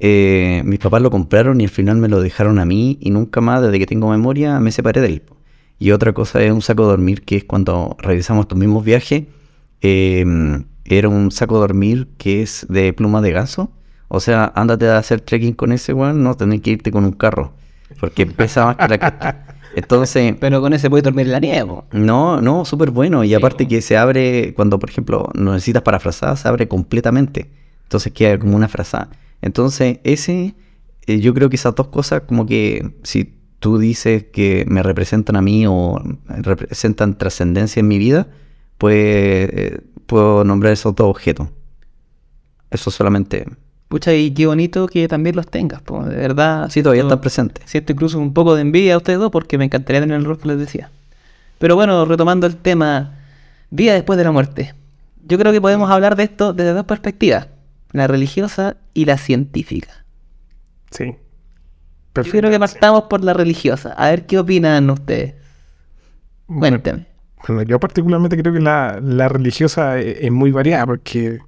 eh, 0.00 0.62
mis 0.64 0.78
papás 0.80 1.00
lo 1.02 1.10
compraron 1.10 1.60
y 1.60 1.64
al 1.64 1.70
final 1.70 1.96
me 1.98 2.08
lo 2.08 2.20
dejaron 2.20 2.58
a 2.58 2.64
mí 2.64 2.98
y 3.00 3.10
nunca 3.10 3.40
más, 3.40 3.62
desde 3.62 3.78
que 3.78 3.86
tengo 3.86 4.10
memoria, 4.10 4.58
me 4.60 4.72
separé 4.72 5.00
de 5.00 5.06
él. 5.08 5.22
Y 5.78 5.90
otra 5.92 6.12
cosa 6.12 6.42
es 6.42 6.52
un 6.52 6.62
saco 6.62 6.82
de 6.84 6.88
dormir 6.88 7.22
que 7.22 7.36
es 7.36 7.44
cuando 7.44 7.96
realizamos 8.00 8.44
estos 8.44 8.58
mismos 8.58 8.84
viajes, 8.84 9.24
eh, 9.82 10.24
era 10.84 11.08
un 11.08 11.30
saco 11.30 11.54
de 11.54 11.60
dormir 11.60 12.08
que 12.18 12.42
es 12.42 12.66
de 12.68 12.92
pluma 12.92 13.20
de 13.22 13.32
ganso. 13.32 13.70
O 14.08 14.20
sea, 14.20 14.52
ándate 14.54 14.86
a 14.88 14.98
hacer 14.98 15.20
trekking 15.20 15.54
con 15.54 15.72
ese, 15.72 15.92
weón, 15.92 16.22
no 16.22 16.34
tenés 16.36 16.60
que 16.60 16.70
irte 16.70 16.90
con 16.90 17.04
un 17.04 17.12
carro. 17.12 17.54
Porque 18.00 18.26
pesa 18.26 18.66
más 18.66 18.76
que 18.76 18.88
la. 18.88 19.44
Entonces, 19.76 20.34
Pero 20.40 20.60
con 20.60 20.72
ese 20.72 20.88
puedes 20.90 21.04
dormir 21.04 21.26
en 21.26 21.32
la 21.32 21.40
nieve. 21.40 21.66
po. 21.66 21.84
no, 21.92 22.40
no, 22.40 22.64
súper 22.64 22.90
bueno. 22.90 23.24
Y 23.24 23.28
Sí, 23.28 23.34
aparte 23.34 23.64
po. 23.64 23.70
que 23.70 23.82
se 23.82 23.96
abre, 23.96 24.54
cuando 24.54 24.78
por 24.78 24.90
ejemplo 24.90 25.28
no 25.34 25.52
necesitas 25.52 25.82
para 25.82 25.98
frazada, 26.00 26.36
se 26.36 26.48
abre 26.48 26.68
completamente. 26.68 27.50
Entonces 27.84 28.12
queda 28.12 28.38
como 28.38 28.56
una 28.56 28.68
frazada. 28.68 29.10
Entonces, 29.42 29.98
ese, 30.04 30.54
eh, 31.06 31.20
yo 31.20 31.34
creo 31.34 31.50
que 31.50 31.56
esas 31.56 31.74
dos 31.74 31.88
cosas, 31.88 32.22
como 32.26 32.46
que 32.46 32.94
si 33.02 33.34
tú 33.58 33.78
dices 33.78 34.24
que 34.32 34.64
me 34.68 34.82
representan 34.82 35.36
a 35.36 35.42
mí 35.42 35.66
o 35.66 36.00
representan 36.28 37.16
trascendencia 37.18 37.80
en 37.80 37.88
mi 37.88 37.98
vida, 37.98 38.28
pues 38.78 38.94
eh, 38.96 39.80
puedo 40.06 40.44
nombrar 40.44 40.72
esos 40.72 40.94
dos 40.94 41.08
objetos. 41.08 41.48
Eso 42.70 42.90
solamente. 42.90 43.46
Pucha, 43.88 44.12
y 44.14 44.32
qué 44.32 44.46
bonito 44.46 44.86
que 44.86 45.06
también 45.08 45.36
los 45.36 45.46
tengas, 45.46 45.82
po. 45.82 46.04
de 46.04 46.16
verdad. 46.16 46.68
Sí, 46.70 46.82
todavía 46.82 47.02
están 47.02 47.20
presentes. 47.20 47.64
Siento 47.70 47.92
incluso 47.92 48.18
un 48.18 48.32
poco 48.32 48.54
de 48.54 48.62
envidia 48.62 48.94
a 48.94 48.96
ustedes 48.96 49.18
dos 49.18 49.30
porque 49.30 49.58
me 49.58 49.64
encantaría 49.66 50.00
tener 50.00 50.16
el 50.16 50.24
rol 50.24 50.38
que 50.38 50.48
les 50.48 50.58
decía. 50.58 50.90
Pero 51.58 51.76
bueno, 51.76 52.04
retomando 52.04 52.46
el 52.46 52.56
tema, 52.56 53.18
vida 53.70 53.94
después 53.94 54.16
de 54.16 54.24
la 54.24 54.32
muerte. 54.32 54.74
Yo 55.26 55.38
creo 55.38 55.52
que 55.52 55.60
podemos 55.60 55.90
hablar 55.90 56.16
de 56.16 56.24
esto 56.24 56.52
desde 56.52 56.72
dos 56.72 56.84
perspectivas, 56.84 57.48
la 57.92 58.06
religiosa 58.06 58.76
y 58.92 59.04
la 59.04 59.16
científica. 59.16 60.04
Sí. 60.90 61.16
Yo 62.14 62.30
creo 62.30 62.50
que 62.50 62.58
partamos 62.58 63.04
por 63.04 63.24
la 63.24 63.32
religiosa. 63.32 63.92
A 63.92 64.10
ver 64.10 64.26
qué 64.26 64.38
opinan 64.38 64.88
ustedes. 64.90 65.34
Bueno. 66.46 66.80
Bueno, 67.46 67.62
yo 67.62 67.80
particularmente 67.80 68.36
creo 68.38 68.52
que 68.52 68.60
la, 68.60 69.00
la 69.02 69.28
religiosa 69.28 69.98
e- 69.98 70.26
es, 70.26 70.32
muy 70.32 70.50
variada 70.50 70.86
porque 70.86 71.40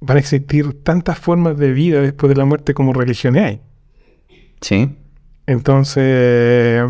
van 0.00 0.16
a 0.16 0.20
existir 0.20 0.82
tantas 0.82 1.18
formas 1.18 1.56
de 1.58 1.72
vida 1.72 2.00
después 2.00 2.28
de 2.28 2.36
la 2.36 2.44
muerte 2.44 2.74
como 2.74 2.92
religiones 2.92 3.42
hay. 3.44 3.60
Sí. 4.60 4.96
Entonces, 5.46 6.82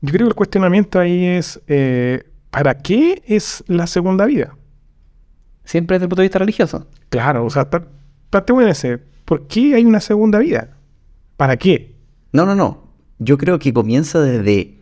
yo 0.00 0.12
creo 0.12 0.26
que 0.26 0.30
el 0.30 0.34
cuestionamiento 0.34 0.98
ahí 0.98 1.24
es, 1.26 1.60
eh, 1.66 2.24
¿para 2.50 2.78
qué 2.78 3.22
es 3.26 3.62
la 3.66 3.86
segunda 3.86 4.26
vida? 4.26 4.56
Siempre 5.64 5.96
desde 5.96 6.04
el 6.04 6.08
punto 6.08 6.22
de 6.22 6.26
vista 6.28 6.38
religioso. 6.38 6.86
Claro, 7.10 7.44
o 7.44 7.50
sea, 7.50 7.68
pa- 7.68 7.86
partemos 8.30 8.62
en 8.62 8.68
ese, 8.70 8.98
¿por 9.24 9.46
qué 9.46 9.74
hay 9.74 9.84
una 9.84 10.00
segunda 10.00 10.38
vida? 10.38 10.76
¿Para 11.36 11.56
qué? 11.56 11.94
No, 12.32 12.46
no, 12.46 12.54
no. 12.54 12.88
Yo 13.18 13.36
creo 13.36 13.58
que 13.58 13.72
comienza 13.72 14.20
desde, 14.20 14.78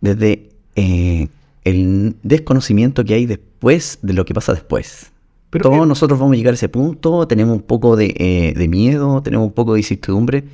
desde 0.00 0.48
eh, 0.76 1.28
el 1.64 2.16
desconocimiento 2.22 3.04
que 3.04 3.14
hay 3.14 3.26
después 3.26 3.98
de 4.02 4.14
lo 4.14 4.24
que 4.24 4.34
pasa 4.34 4.52
después. 4.52 5.11
Pero, 5.52 5.64
Todos 5.64 5.84
eh, 5.84 5.86
nosotros 5.86 6.18
vamos 6.18 6.32
a 6.32 6.36
llegar 6.36 6.52
a 6.52 6.54
ese 6.54 6.70
punto, 6.70 7.28
tenemos 7.28 7.54
un 7.54 7.62
poco 7.62 7.94
de, 7.94 8.14
eh, 8.16 8.54
de 8.56 8.68
miedo, 8.68 9.22
tenemos 9.22 9.46
un 9.46 9.52
poco 9.52 9.74
de 9.74 9.80
incertidumbre, 9.80 10.44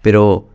pero 0.00 0.48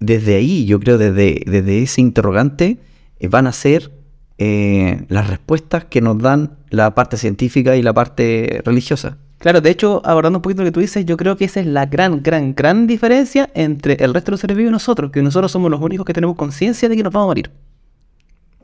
desde 0.00 0.34
ahí, 0.34 0.66
yo 0.66 0.80
creo, 0.80 0.98
desde, 0.98 1.44
desde 1.46 1.82
ese 1.82 2.00
interrogante, 2.00 2.78
eh, 3.20 3.28
van 3.28 3.46
a 3.46 3.52
ser 3.52 3.92
eh, 4.38 5.04
las 5.08 5.28
respuestas 5.28 5.84
que 5.84 6.00
nos 6.00 6.18
dan 6.18 6.58
la 6.70 6.96
parte 6.96 7.16
científica 7.16 7.76
y 7.76 7.82
la 7.82 7.94
parte 7.94 8.60
religiosa. 8.64 9.18
Claro, 9.38 9.60
de 9.60 9.70
hecho, 9.70 10.02
abordando 10.04 10.38
un 10.38 10.42
poquito 10.42 10.62
lo 10.62 10.66
que 10.66 10.72
tú 10.72 10.80
dices, 10.80 11.04
yo 11.04 11.16
creo 11.16 11.36
que 11.36 11.44
esa 11.44 11.60
es 11.60 11.66
la 11.66 11.86
gran, 11.86 12.24
gran, 12.24 12.56
gran 12.56 12.88
diferencia 12.88 13.48
entre 13.54 13.94
el 14.02 14.14
resto 14.14 14.30
de 14.30 14.32
los 14.32 14.40
seres 14.40 14.56
vivos 14.56 14.70
y 14.70 14.72
nosotros, 14.72 15.12
que 15.12 15.22
nosotros 15.22 15.52
somos 15.52 15.70
los 15.70 15.80
únicos 15.80 16.04
que 16.04 16.12
tenemos 16.12 16.34
conciencia 16.34 16.88
de 16.88 16.96
que 16.96 17.04
nos 17.04 17.12
vamos 17.12 17.26
a 17.26 17.30
morir. 17.30 17.50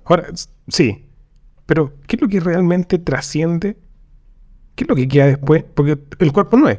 Ahora, 0.05 0.27
sí, 0.67 1.05
pero 1.67 1.93
¿qué 2.09 2.17
es 2.17 2.23
lo 2.23 2.29
que 2.29 2.41
realmente 2.41 2.99
trasciende? 2.99 3.77
¿Qué 4.79 4.85
es 4.85 4.89
lo 4.89 4.95
que 4.95 5.09
queda 5.09 5.27
después? 5.27 5.65
Porque 5.75 5.99
el 6.21 6.33
cuerpo 6.33 6.57
no 6.57 6.69
es. 6.69 6.79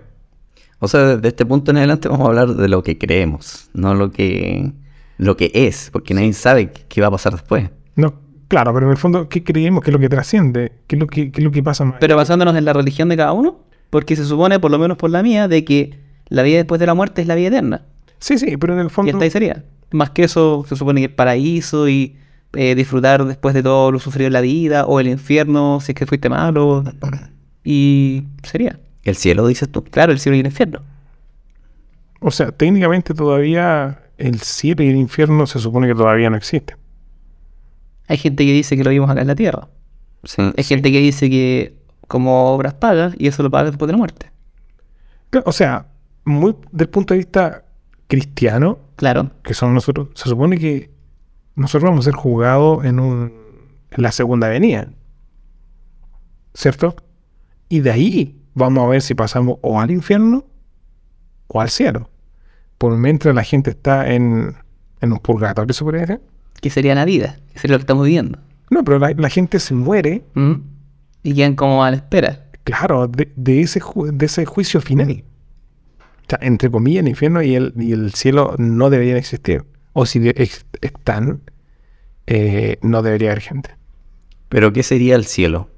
O 0.79 0.88
sea, 0.88 1.18
desde 1.18 1.27
este 1.27 1.46
punto 1.46 1.72
en 1.72 1.77
adelante 1.77 2.08
vamos 2.08 2.25
a 2.25 2.29
hablar 2.29 2.48
de 2.56 2.70
lo 2.70 2.82
que 2.82 2.98
creemos, 2.98 3.70
no 3.74 3.94
lo 3.94 4.10
que, 4.13 4.72
lo 5.18 5.36
que 5.36 5.51
es, 5.53 5.89
porque 5.91 6.13
nadie 6.13 6.32
sabe 6.32 6.72
qué- 6.72 6.84
qué 6.88 7.01
va 7.01 7.08
a 7.08 7.12
pasar 7.12 7.34
después. 7.34 7.70
No, 7.98 8.13
claro, 8.48 8.74
pero 8.74 8.86
en 8.86 8.91
el 8.94 8.98
fondo, 8.98 9.27
¿qué 9.27 9.44
creemos 9.44 9.84
que 9.84 9.89
es 9.89 9.94
lo 9.94 10.00
que 10.00 10.08
trasciende? 10.08 10.72
¿Qué 10.88 10.96
es 10.96 11.00
lo 11.01 11.08
que, 11.08 11.29
qué 11.34 11.41
es 11.41 11.44
lo 11.44 11.51
que 11.51 11.62
pasa 11.62 11.84
más? 11.84 11.98
Pero 12.00 12.15
basándonos 12.15 12.56
en 12.56 12.63
la 12.63 12.72
religión 12.72 13.10
de 13.10 13.18
cada 13.18 13.34
uno, 13.34 13.60
porque 13.89 14.15
se 14.15 14.24
supone, 14.24 14.62
por 14.62 14.72
lo 14.72 14.79
menos 14.79 14.96
por 14.98 15.10
la 15.10 15.22
mía, 15.22 15.50
de 15.50 15.65
que 15.65 16.00
la 16.29 16.41
vida 16.44 16.56
después 16.56 16.79
de 16.79 16.86
la 16.86 16.94
muerte 16.94 17.22
es 17.22 17.27
la 17.27 17.36
vida 17.36 17.50
eterna. 17.50 17.82
Sí, 18.20 18.38
sí, 18.38 18.56
pero 18.56 18.72
en 18.75 18.79
el 18.79 18.86
Y 18.88 18.89
fondo... 18.89 19.12
hasta 19.12 19.25
ahí 19.25 19.32
sería. 19.32 19.65
Más 19.91 20.12
que 20.12 20.24
eso, 20.24 20.65
se 20.70 20.77
supone 20.77 21.01
que 21.01 21.08
el 21.08 21.13
paraíso 21.13 21.89
y 21.89 22.15
eh, 22.53 22.74
disfrutar 22.75 23.25
después 23.25 23.53
de 23.53 23.63
todo 23.63 23.91
lo 23.91 24.00
sufrido 24.00 24.27
en 24.27 24.34
la 24.34 24.41
vida, 24.41 24.86
o 24.86 25.01
el 25.01 25.08
infierno 25.10 25.82
si 25.82 25.91
es 25.91 25.96
que 25.98 26.06
fuiste 26.06 26.29
malo. 26.29 26.86
Y 27.63 28.24
sería. 28.44 28.80
El 29.04 29.16
cielo, 29.16 29.48
dices 29.48 29.70
tú. 29.70 29.84
Claro, 29.84 30.12
el 30.12 30.20
cielo 30.20 30.36
y 30.36 30.42
el 30.42 30.46
infierno. 30.48 30.82
O 32.22 32.32
sea, 32.32 32.51
técnicamente 32.51 33.13
todavía 33.13 34.01
el 34.18 34.39
cielo 34.42 34.84
y 34.84 34.89
el 34.89 34.98
infierno 34.98 35.48
se 35.48 35.60
supone 35.60 35.88
que 35.88 35.96
todavía 35.96 36.30
no 36.30 36.36
existen. 36.38 36.78
Hay 38.08 38.18
gente 38.18 38.46
que 38.46 38.51
dice 38.54 38.75
que 38.75 38.84
lo 38.84 38.89
vimos 38.89 39.10
acá 39.10 39.22
en 39.22 39.28
la 39.28 39.36
tierra. 39.36 39.70
Sí. 40.24 40.42
Hay 40.58 40.63
gente 40.63 40.92
que 40.92 41.00
dice 41.00 41.30
que 41.30 41.75
como 42.08 42.51
obras 42.51 42.74
pagas 42.74 43.13
y 43.18 43.28
eso 43.28 43.44
lo 43.44 43.50
pagas 43.51 43.72
después 43.72 43.88
de 43.88 43.94
la 43.94 43.98
muerte. 43.98 44.32
O 45.46 45.51
sea, 45.51 45.86
muy 46.25 46.56
del 46.72 46.89
punto 46.89 47.13
de 47.13 47.20
vista 47.20 47.63
cristiano, 48.08 48.80
Claro. 48.96 49.32
que 49.44 49.54
son 49.54 49.74
nosotros, 49.74 50.10
se 50.16 50.28
supone 50.28 50.58
que 50.58 50.89
nosotros 51.56 51.89
vamos 51.89 52.06
a 52.06 52.12
ser 52.12 52.16
juzgados 52.16 52.84
en, 52.84 53.00
un, 53.00 53.32
en 53.92 54.04
la 54.04 54.12
segunda 54.12 54.50
venida. 54.50 54.89
¿Cierto? 56.54 56.96
Y 57.70 57.80
de 57.82 57.92
ahí 57.92 58.36
vamos 58.56 58.84
a 58.84 58.88
ver 58.88 59.02
si 59.02 59.14
pasamos 59.16 59.58
o 59.62 59.80
al 59.80 59.92
infierno 59.92 60.46
o 61.48 61.62
al 61.62 61.70
cielo. 61.70 62.10
Por 62.78 62.98
mientras 62.98 63.34
la 63.36 63.44
gente 63.44 63.70
está 63.72 64.12
en, 64.12 64.56
en 65.02 65.12
un 65.14 65.20
purgatorio, 65.20 65.74
¿se 65.74 65.84
podría 65.84 66.02
decir? 66.02 66.22
Que 66.62 66.70
sería 66.70 66.96
la 66.96 67.06
vida. 67.06 67.38
Que 67.54 67.60
sería 67.60 67.76
lo 67.76 67.80
que 67.80 67.84
estamos 67.84 68.06
viviendo. 68.06 68.40
No, 68.70 68.84
pero 68.84 69.00
la, 69.00 69.12
la 69.12 69.30
gente 69.30 69.60
se 69.60 69.74
muere, 69.74 70.24
¿Mm? 70.34 70.54
Y 71.24 71.34
quedan 71.34 71.56
como 71.56 71.84
a 71.84 71.92
la 71.92 71.98
espera. 71.98 72.46
claro, 72.64 73.08
de, 73.08 73.32
de 73.36 73.62
ese, 73.62 73.82
ju- 73.82 74.10
de 74.12 74.26
ese 74.26 74.46
juicio 74.46 74.80
final. 74.80 75.24
O 76.02 76.30
sea, 76.30 76.40
entre 76.42 76.70
comillas, 76.72 77.02
el 77.02 77.10
infierno 77.10 77.42
y 77.42 77.56
el, 77.56 77.74
y 77.78 77.92
el 77.92 78.14
cielo 78.14 78.56
no 78.58 78.90
deberían 78.90 79.18
existir. 79.18 79.66
O 79.94 80.06
si 80.06 80.20
de- 80.20 80.34
ex- 80.38 80.66
están, 80.82 81.42
eh, 82.28 82.78
no 82.82 83.02
debería 83.02 83.32
haber 83.32 83.42
gente. 83.42 83.72
Pero 84.48 84.72
¿qué 84.72 84.82
sería 84.84 85.16
el 85.16 85.26
cielo? 85.26 85.70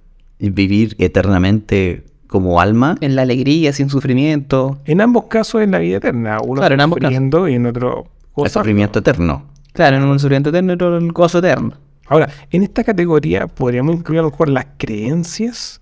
Vivir 0.50 0.96
eternamente 0.98 2.04
como 2.28 2.62
alma. 2.62 2.98
En 3.02 3.16
la 3.16 3.24
alegría, 3.24 3.74
sin 3.74 3.90
sufrimiento. 3.90 4.80
En 4.86 5.02
ambos 5.02 5.26
casos 5.26 5.62
es 5.62 5.70
la 5.70 5.80
vida 5.80 5.98
eterna. 5.98 6.38
Uno 6.44 6.62
Claro, 6.62 6.76
en 6.76 6.82
ambos 6.82 7.00
sufriendo 7.02 7.48
y 7.48 7.56
en 7.56 7.66
otro 7.66 8.08
El 8.38 8.50
sufrimiento 8.50 9.00
eterno. 9.00 9.46
Claro, 9.74 9.98
en 9.98 10.04
un 10.04 10.20
sufrimiento 10.20 10.50
eterno 10.50 10.72
y 10.72 10.76
otro 10.76 10.98
el 10.98 11.12
gozo 11.12 11.40
eterno. 11.40 11.74
Ahora, 12.08 12.30
en 12.50 12.64
esta 12.64 12.84
categoría 12.84 13.48
podríamos 13.48 13.96
incluir 13.96 14.20
a 14.20 14.24
lo 14.24 14.32
mejor 14.32 14.50
las 14.50 14.66
creencias. 14.78 15.82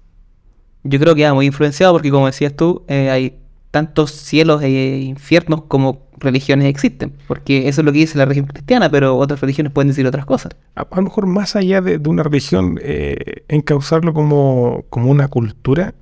Yo 0.84 1.00
creo 1.00 1.16
que 1.16 1.24
va 1.24 1.34
muy 1.34 1.46
influenciado 1.46 1.94
porque, 1.94 2.12
como 2.12 2.28
decías 2.28 2.56
tú, 2.56 2.84
eh, 2.88 3.10
hay 3.10 3.40
tantos 3.72 4.12
cielos 4.12 4.62
e 4.64 5.00
infiernos 5.00 5.64
como 5.64 6.09
religiones 6.20 6.68
existen. 6.68 7.14
Porque 7.28 7.68
eso 7.68 7.82
es 7.82 7.86
lo 7.86 7.92
que 7.92 8.00
dice 8.00 8.18
la 8.18 8.26
religión 8.26 8.48
cristiana, 8.48 8.90
pero 8.90 9.18
otras 9.18 9.42
religiones 9.42 9.72
pueden 9.72 9.90
decir 9.90 10.06
otras 10.06 10.26
cosas. 10.26 10.54
A, 10.76 10.88
lo 10.96 11.02
mejor 11.02 11.26
más 11.26 11.56
allá 11.56 11.82
de, 11.82 11.98
una 12.10 12.24
religión, 12.24 12.80
eh, 12.82 13.44
encauzarlo 13.48 14.14
como, 14.14 14.86
como 14.90 15.10
una 15.10 15.28
cultura, 15.28 15.94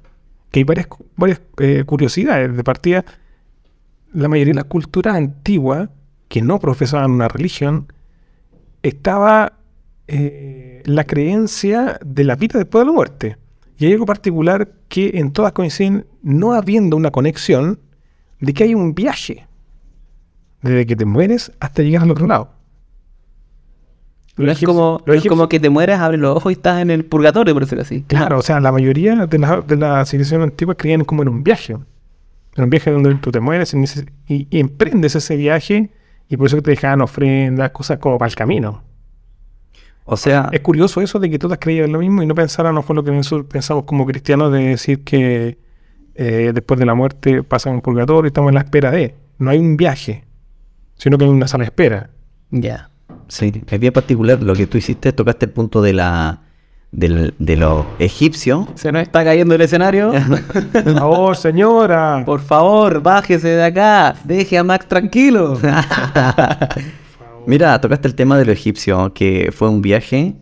que 0.51 0.61
hay 0.61 0.63
varias, 0.63 0.87
varias 1.15 1.41
eh, 1.59 1.83
curiosidades. 1.85 2.55
De 2.55 2.63
partida, 2.63 3.05
la 4.13 4.27
mayoría 4.27 4.53
de 4.53 4.57
las 4.61 4.65
culturas 4.65 5.15
antiguas 5.15 5.89
que 6.27 6.41
no 6.41 6.59
profesaban 6.59 7.11
una 7.11 7.27
religión, 7.27 7.91
estaba 8.83 9.53
eh, 10.07 10.81
la 10.85 11.03
creencia 11.03 11.99
de 12.05 12.23
la 12.23 12.35
vida 12.35 12.59
después 12.59 12.81
de 12.81 12.85
la 12.85 12.91
muerte. 12.91 13.37
Y 13.77 13.85
hay 13.85 13.93
algo 13.93 14.05
particular 14.05 14.71
que 14.89 15.11
en 15.15 15.31
todas 15.31 15.51
coinciden, 15.51 16.05
no 16.21 16.53
habiendo 16.53 16.97
una 16.97 17.11
conexión 17.11 17.79
de 18.39 18.53
que 18.53 18.63
hay 18.63 18.73
un 18.73 18.93
viaje, 18.93 19.46
desde 20.61 20.85
que 20.85 20.95
te 20.95 21.05
mueres 21.05 21.51
hasta 21.59 21.83
llegar 21.83 22.03
al 22.03 22.11
otro 22.11 22.27
lado. 22.27 22.49
No 24.37 24.51
es 24.51 24.61
como, 24.61 25.01
no 25.05 25.13
es 25.13 25.25
como 25.25 25.49
que 25.49 25.59
te 25.59 25.69
mueras, 25.71 25.99
abres 25.99 26.19
los 26.19 26.35
ojos 26.37 26.51
y 26.51 26.53
estás 26.53 26.79
en 26.81 26.91
el 26.91 27.05
purgatorio, 27.05 27.55
por 27.55 27.63
decirlo 27.63 27.81
así. 27.81 28.03
Claro, 28.07 28.37
o 28.37 28.41
sea, 28.43 28.59
la 28.59 28.71
mayoría 28.71 29.25
de 29.25 29.37
las 29.39 29.65
de 29.65 29.75
la 29.77 30.05
civilización 30.05 30.43
antigua 30.43 30.75
creían 30.75 31.03
como 31.05 31.23
en 31.23 31.29
un 31.29 31.43
viaje. 31.43 31.73
En 31.73 32.63
un 32.63 32.69
viaje 32.69 32.91
donde 32.91 33.15
tú 33.15 33.31
te 33.31 33.39
mueres 33.39 33.73
y, 33.73 33.77
y- 34.33 34.47
y 34.51 34.59
emprendes 34.59 35.15
ese 35.15 35.35
viaje 35.35 35.89
y 36.29 36.37
por 36.37 36.47
eso 36.47 36.61
te 36.61 36.69
dejaban 36.71 37.01
ofrendas, 37.01 37.71
cosas 37.71 37.97
como 37.97 38.19
para 38.19 38.29
el 38.29 38.35
camino. 38.35 38.83
O 40.05 40.15
sea, 40.17 40.49
Es 40.51 40.61
curioso 40.61 41.01
eso 41.01 41.19
de 41.19 41.29
que 41.31 41.39
todas 41.39 41.57
creían 41.59 41.91
lo 41.91 41.99
mismo 41.99 42.21
y 42.21 42.27
no 42.27 42.35
pensaran, 42.35 42.75
no 42.75 42.81
fue 42.83 42.95
lo 42.95 43.03
que 43.03 43.11
nosotros 43.11 43.47
pensamos 43.49 43.85
como 43.85 44.05
cristianos 44.05 44.53
de 44.53 44.59
decir 44.69 45.03
que 45.03 45.57
eh, 46.15 46.51
después 46.53 46.79
de 46.79 46.85
la 46.85 46.93
muerte 46.93 47.41
pasan 47.43 47.73
un 47.73 47.81
purgatorio 47.81 48.25
y 48.25 48.27
estamos 48.27 48.49
en 48.49 48.55
la 48.55 48.61
espera 48.61 48.91
de. 48.91 49.15
No 49.39 49.49
hay 49.49 49.57
un 49.59 49.77
viaje, 49.77 50.23
sino 50.97 51.17
que 51.17 51.23
hay 51.25 51.29
una 51.31 51.47
sala 51.47 51.63
de 51.63 51.67
espera. 51.67 52.09
Ya. 52.51 52.89
sí, 53.27 53.51
es 53.69 53.79
bien 53.79 53.93
particular 53.93 54.41
lo 54.41 54.53
que 54.55 54.67
tú 54.67 54.77
hiciste, 54.77 55.11
tocaste 55.13 55.45
el 55.45 55.51
punto 55.51 55.81
de 55.81 55.93
la 55.93 56.41
del- 56.91 57.33
de 57.39 57.57
los 57.57 57.85
egipcios. 57.99 58.67
Se 58.75 58.91
nos 58.93 59.01
está 59.01 59.23
cayendo 59.23 59.55
el 59.55 59.61
escenario. 59.61 60.11
Por 60.71 60.93
favor, 60.95 61.35
señora. 61.35 62.23
Por 62.25 62.39
favor, 62.39 63.01
bájese 63.03 63.49
de 63.49 63.63
acá. 63.65 64.15
Deje 64.23 64.57
a 64.57 64.63
Max 64.63 64.87
tranquilo. 64.87 65.59
Mira, 67.45 67.79
tocaste 67.79 68.07
el 68.07 68.15
tema 68.15 68.37
de 68.37 68.45
los 68.45 68.53
egipcios, 68.53 69.11
que 69.13 69.51
fue 69.53 69.69
un 69.69 69.81
viaje, 69.81 70.35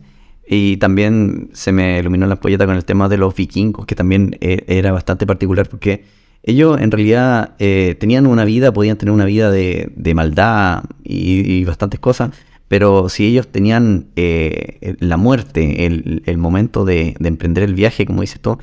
y 0.46 0.76
también 0.78 1.50
se 1.52 1.72
me 1.72 1.98
iluminó 2.00 2.26
la 2.26 2.34
ampolleta 2.34 2.66
con 2.66 2.76
el 2.76 2.84
tema 2.84 3.08
de 3.08 3.16
los 3.16 3.34
vikingos, 3.34 3.86
que 3.86 3.94
también 3.94 4.36
eh, 4.40 4.64
era 4.66 4.92
bastante 4.92 5.26
particular, 5.26 5.68
porque 5.68 6.04
ellos 6.46 6.80
en 6.80 6.90
realidad 6.90 7.54
eh, 7.58 7.96
tenían 8.00 8.26
una 8.26 8.44
vida, 8.44 8.72
podían 8.72 8.96
tener 8.96 9.12
una 9.12 9.26
vida 9.26 9.50
de, 9.50 9.92
de 9.94 10.14
maldad 10.14 10.84
y, 11.04 11.40
y 11.52 11.64
bastantes 11.64 12.00
cosas, 12.00 12.30
pero 12.68 13.08
si 13.08 13.26
ellos 13.26 13.48
tenían 13.48 14.06
eh, 14.16 14.96
la 15.00 15.16
muerte, 15.16 15.86
el, 15.86 16.22
el 16.26 16.38
momento 16.38 16.84
de, 16.84 17.14
de 17.18 17.28
emprender 17.28 17.64
el 17.64 17.74
viaje, 17.74 18.06
como 18.06 18.22
dices 18.22 18.40
tú, 18.40 18.58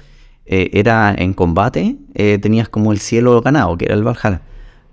eh, 0.45 0.69
era 0.73 1.13
en 1.17 1.33
combate, 1.33 1.97
eh, 2.15 2.37
tenías 2.41 2.67
como 2.67 2.91
el 2.91 2.99
cielo 2.99 3.41
ganado, 3.41 3.77
que 3.77 3.85
era 3.85 3.95
el 3.95 4.03
Valhalla. 4.03 4.41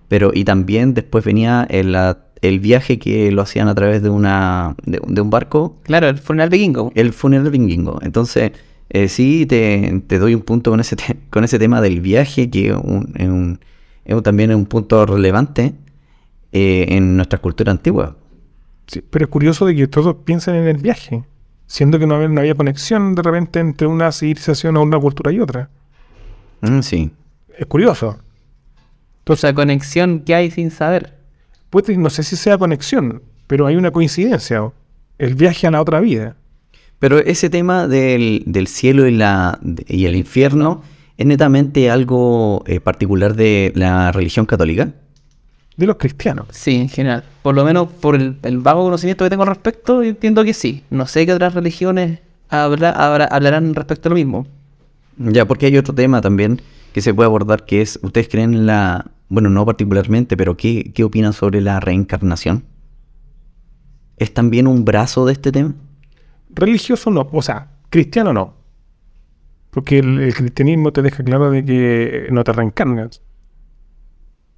Pero, 0.08 0.30
y 0.34 0.44
también 0.44 0.94
después 0.94 1.24
venía 1.24 1.66
el, 1.70 1.96
el 2.42 2.60
viaje 2.60 2.98
que 2.98 3.30
lo 3.32 3.42
hacían 3.42 3.68
a 3.68 3.74
través 3.74 4.02
de 4.02 4.10
una 4.10 4.76
de, 4.84 5.00
de 5.06 5.20
un 5.20 5.30
barco, 5.30 5.76
claro, 5.82 6.08
el 6.08 6.18
funeral 6.18 6.50
vikingo. 6.50 6.92
el 6.94 7.12
funeral 7.12 7.50
vikingo. 7.50 7.98
Entonces, 8.02 8.52
eh, 8.90 9.08
sí 9.08 9.46
te, 9.46 10.02
te 10.06 10.18
doy 10.18 10.34
un 10.34 10.42
punto 10.42 10.70
con 10.70 10.80
ese, 10.80 10.96
te- 10.96 11.16
con 11.30 11.44
ese 11.44 11.58
tema 11.58 11.80
del 11.80 12.00
viaje, 12.00 12.50
que 12.50 12.68
es 12.70 12.76
un- 12.76 13.12
es 13.16 13.28
un- 13.28 13.60
es 14.04 14.14
un- 14.14 14.22
también 14.22 14.50
es 14.50 14.56
un 14.56 14.66
punto 14.66 15.06
relevante 15.06 15.74
eh, 16.52 16.86
en 16.90 17.16
nuestra 17.16 17.38
cultura 17.40 17.70
antigua. 17.72 18.16
Sí, 18.86 19.02
pero 19.08 19.24
es 19.26 19.30
curioso 19.30 19.66
de 19.66 19.76
que 19.76 19.86
todos 19.86 20.16
piensan 20.24 20.56
en 20.56 20.66
el 20.66 20.78
viaje, 20.78 21.24
siendo 21.66 21.98
que 21.98 22.06
no 22.06 22.16
había, 22.16 22.28
no 22.28 22.40
había 22.40 22.54
conexión 22.56 23.14
de 23.14 23.22
repente 23.22 23.60
entre 23.60 23.86
una 23.86 24.10
civilización 24.10 24.76
o 24.76 24.82
una 24.82 24.98
cultura 24.98 25.30
y 25.32 25.38
otra. 25.40 25.70
Mm, 26.62 26.80
sí. 26.80 27.10
Es 27.56 27.66
curioso. 27.66 28.18
O 29.26 29.36
sea, 29.36 29.54
conexión 29.54 30.20
que 30.20 30.34
hay 30.34 30.50
sin 30.50 30.72
saber. 30.72 31.14
Puede, 31.70 31.96
no 31.96 32.10
sé 32.10 32.24
si 32.24 32.34
sea 32.34 32.58
conexión, 32.58 33.22
pero 33.46 33.66
hay 33.66 33.76
una 33.76 33.92
coincidencia. 33.92 34.72
El 35.18 35.36
viaje 35.36 35.68
a 35.68 35.70
la 35.70 35.80
otra 35.80 36.00
vida. 36.00 36.34
Pero 37.00 37.18
ese 37.18 37.50
tema 37.50 37.88
del, 37.88 38.44
del 38.46 38.68
cielo 38.68 39.08
y, 39.08 39.16
la, 39.16 39.58
de- 39.62 39.84
y 39.88 40.04
el 40.06 40.14
infierno 40.14 40.82
es 41.16 41.26
netamente 41.26 41.90
algo 41.90 42.62
eh, 42.66 42.78
particular 42.80 43.34
de 43.34 43.72
la 43.74 44.12
religión 44.12 44.46
católica. 44.46 44.92
De 45.76 45.86
los 45.86 45.96
cristianos. 45.96 46.46
Sí, 46.50 46.76
en 46.76 46.88
general. 46.88 47.24
Por 47.42 47.54
lo 47.54 47.64
menos 47.64 47.88
por 47.88 48.14
el, 48.14 48.36
el 48.42 48.58
vago 48.58 48.84
conocimiento 48.84 49.24
que 49.24 49.30
tengo 49.30 49.42
al 49.42 49.48
respecto, 49.48 50.02
entiendo 50.02 50.44
que 50.44 50.52
sí. 50.54 50.84
No 50.90 51.06
sé 51.06 51.24
qué 51.26 51.32
otras 51.32 51.54
religiones 51.54 52.20
habla- 52.50 52.90
hablarán 53.30 53.74
respecto 53.74 54.08
a 54.08 54.10
lo 54.10 54.16
mismo. 54.16 54.46
Ya, 55.16 55.46
porque 55.46 55.66
hay 55.66 55.76
otro 55.78 55.94
tema 55.94 56.20
también 56.20 56.60
que 56.92 57.00
se 57.00 57.14
puede 57.14 57.26
abordar 57.26 57.64
que 57.64 57.80
es, 57.82 57.98
¿ustedes 58.02 58.28
creen 58.28 58.52
en 58.54 58.66
la, 58.66 59.10
bueno, 59.28 59.48
no 59.48 59.64
particularmente, 59.64 60.36
pero 60.36 60.56
qué, 60.56 60.92
qué 60.94 61.04
opinan 61.04 61.32
sobre 61.32 61.60
la 61.62 61.80
reencarnación? 61.80 62.64
¿Es 64.18 64.34
también 64.34 64.66
un 64.66 64.84
brazo 64.84 65.24
de 65.24 65.32
este 65.32 65.50
tema? 65.52 65.74
Religioso 66.54 67.10
no, 67.10 67.28
o 67.32 67.42
sea, 67.42 67.68
cristiano 67.90 68.32
no. 68.32 68.54
Porque 69.70 69.98
el, 70.00 70.20
el 70.20 70.34
cristianismo 70.34 70.92
te 70.92 71.02
deja 71.02 71.22
claro 71.22 71.50
de 71.50 71.64
que 71.64 72.26
no 72.30 72.42
te 72.44 72.52
reencarnas. 72.52 73.22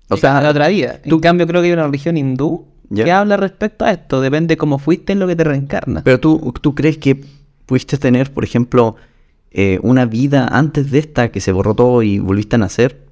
O 0.09 0.17
sea, 0.17 0.41
la 0.41 0.51
otra 0.51 0.69
vida. 0.69 1.01
En 1.05 1.19
cambio, 1.21 1.47
creo 1.47 1.61
que 1.63 1.67
hay 1.69 1.73
una 1.73 1.85
religión 1.87 2.17
hindú 2.17 2.67
Ya. 2.91 3.05
que 3.05 3.13
habla 3.13 3.37
respecto 3.37 3.85
a 3.85 3.93
esto. 3.93 4.21
Depende 4.21 4.57
cómo 4.57 4.79
fuiste 4.79 5.13
en 5.13 5.19
lo 5.21 5.27
que 5.27 5.37
te 5.37 5.45
reencarna. 5.45 6.03
pero 6.05 6.19
tú, 6.21 6.53
tú 6.61 6.75
crees 6.75 6.99
que 6.99 7.25
pudiste 7.67 7.97
tener, 7.99 8.33
por 8.33 8.45
ejemplo, 8.45 8.97
eh, 9.51 9.79
una 9.83 10.05
vida 10.07 10.49
antes 10.49 10.91
de 10.91 10.99
esta 10.99 11.31
que 11.31 11.41
se 11.41 11.53
borró 11.53 11.75
todo 11.75 12.03
y 12.03 12.19
volviste 12.19 12.57
a 12.57 12.59
nacer? 12.59 13.07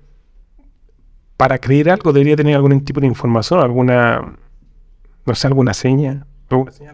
Para 1.37 1.59
creer 1.59 1.91
algo 1.91 2.13
debería 2.13 2.37
tener 2.37 2.55
algún 2.57 2.83
tipo 2.85 3.01
de 3.01 3.07
información, 3.07 3.61
alguna, 3.61 4.37
no 5.25 5.35
sé, 5.35 5.47
alguna 5.47 5.73
seña. 5.75 6.27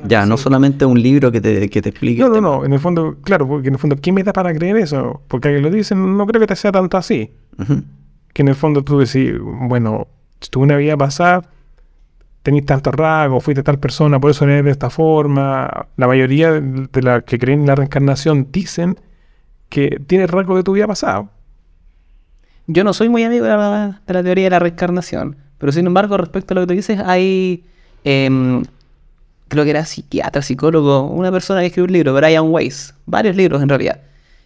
Ya, 0.07 0.27
no 0.27 0.37
solamente 0.37 0.85
un 0.85 1.01
libro 1.01 1.33
que 1.33 1.41
te, 1.41 1.69
que 1.71 1.81
te 1.83 1.89
explique. 1.89 2.21
No, 2.21 2.29
no, 2.29 2.41
no, 2.41 2.65
en 2.65 2.73
el 2.73 2.81
fondo, 2.81 3.17
claro, 3.23 3.49
porque 3.49 3.69
en 3.69 3.75
el 3.75 3.81
fondo, 3.81 3.97
¿qué 3.97 4.13
me 4.13 4.23
da 4.23 4.33
para 4.33 4.53
creer 4.53 4.77
eso? 4.77 5.23
Porque 5.29 5.49
alguien 5.49 5.65
lo 5.65 5.71
dice, 5.71 5.95
no 5.95 6.27
creo 6.27 6.41
que 6.41 6.47
te 6.47 6.57
sea 6.57 6.73
tanto 6.73 6.97
así. 6.97 7.33
Que 8.33 8.43
en 8.43 8.49
el 8.49 8.55
fondo 8.55 8.83
tú 8.83 8.99
decís, 8.99 9.33
bueno, 9.41 10.09
si 10.41 10.51
tuve 10.51 10.65
una 10.65 10.77
vida 10.77 10.97
pasada, 10.97 11.43
tenés 12.43 12.67
tantos 12.67 12.95
rasgos, 12.95 13.43
fuiste 13.43 13.63
tal 13.63 13.79
persona, 13.79 14.21
por 14.21 14.31
eso 14.31 14.45
eres 14.45 14.65
de 14.65 14.71
esta 14.71 14.91
forma. 14.91 15.89
La 15.97 16.07
mayoría 16.07 16.53
de 16.53 16.87
de 16.93 17.03
las 17.03 17.25
que 17.25 17.39
creen 17.39 17.61
en 17.61 17.67
la 17.67 17.75
reencarnación 17.75 18.49
dicen 18.53 18.99
que 19.69 20.01
tienes 20.07 20.31
rasgos 20.31 20.57
de 20.57 20.63
tu 20.63 20.73
vida 20.73 20.87
pasada. 20.87 21.31
Yo 22.67 22.85
no 22.85 22.93
soy 22.93 23.09
muy 23.09 23.23
amigo 23.23 23.45
de 23.45 23.51
la, 23.51 24.01
de 24.07 24.15
la 24.15 24.23
teoría 24.23 24.45
de 24.45 24.51
la 24.51 24.59
reencarnación, 24.59 25.37
pero 25.59 25.73
sin 25.73 25.87
embargo, 25.87 26.17
respecto 26.17 26.53
a 26.53 26.57
lo 26.57 26.61
que 26.63 26.67
tú 26.67 26.75
dices, 26.75 27.01
hay, 27.05 27.65
em, 28.05 28.65
creo 29.49 29.65
que 29.65 29.71
era 29.71 29.85
psiquiatra, 29.85 30.43
psicólogo, 30.43 31.03
una 31.09 31.31
persona 31.31 31.61
que 31.61 31.67
escribió 31.67 31.87
un 31.87 31.93
libro, 31.93 32.15
Brian 32.15 32.49
Weiss, 32.49 32.95
varios 33.07 33.37
libros 33.37 33.63
en 33.63 33.69
realidad. 33.69 34.01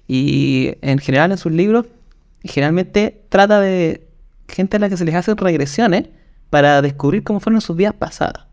Y 0.07 0.75
en 0.83 0.99
general 0.99 1.33
en 1.33 1.39
sus 1.39 1.53
libros, 1.53 1.87
generalmente 2.43 3.23
trata 3.29 3.61
de 3.61 4.07
gente 4.49 4.77
a 4.77 4.81
la 4.81 4.89
que 4.89 4.97
se 4.97 5.05
les 5.05 5.15
hacen 5.15 5.37
regresiones 5.37 6.09
para 6.51 6.83
descubrir 6.83 7.23
cómo 7.23 7.41
fueron 7.41 7.61
sus 7.61 7.77
vidas 7.77 7.95
pasadas. 7.95 8.47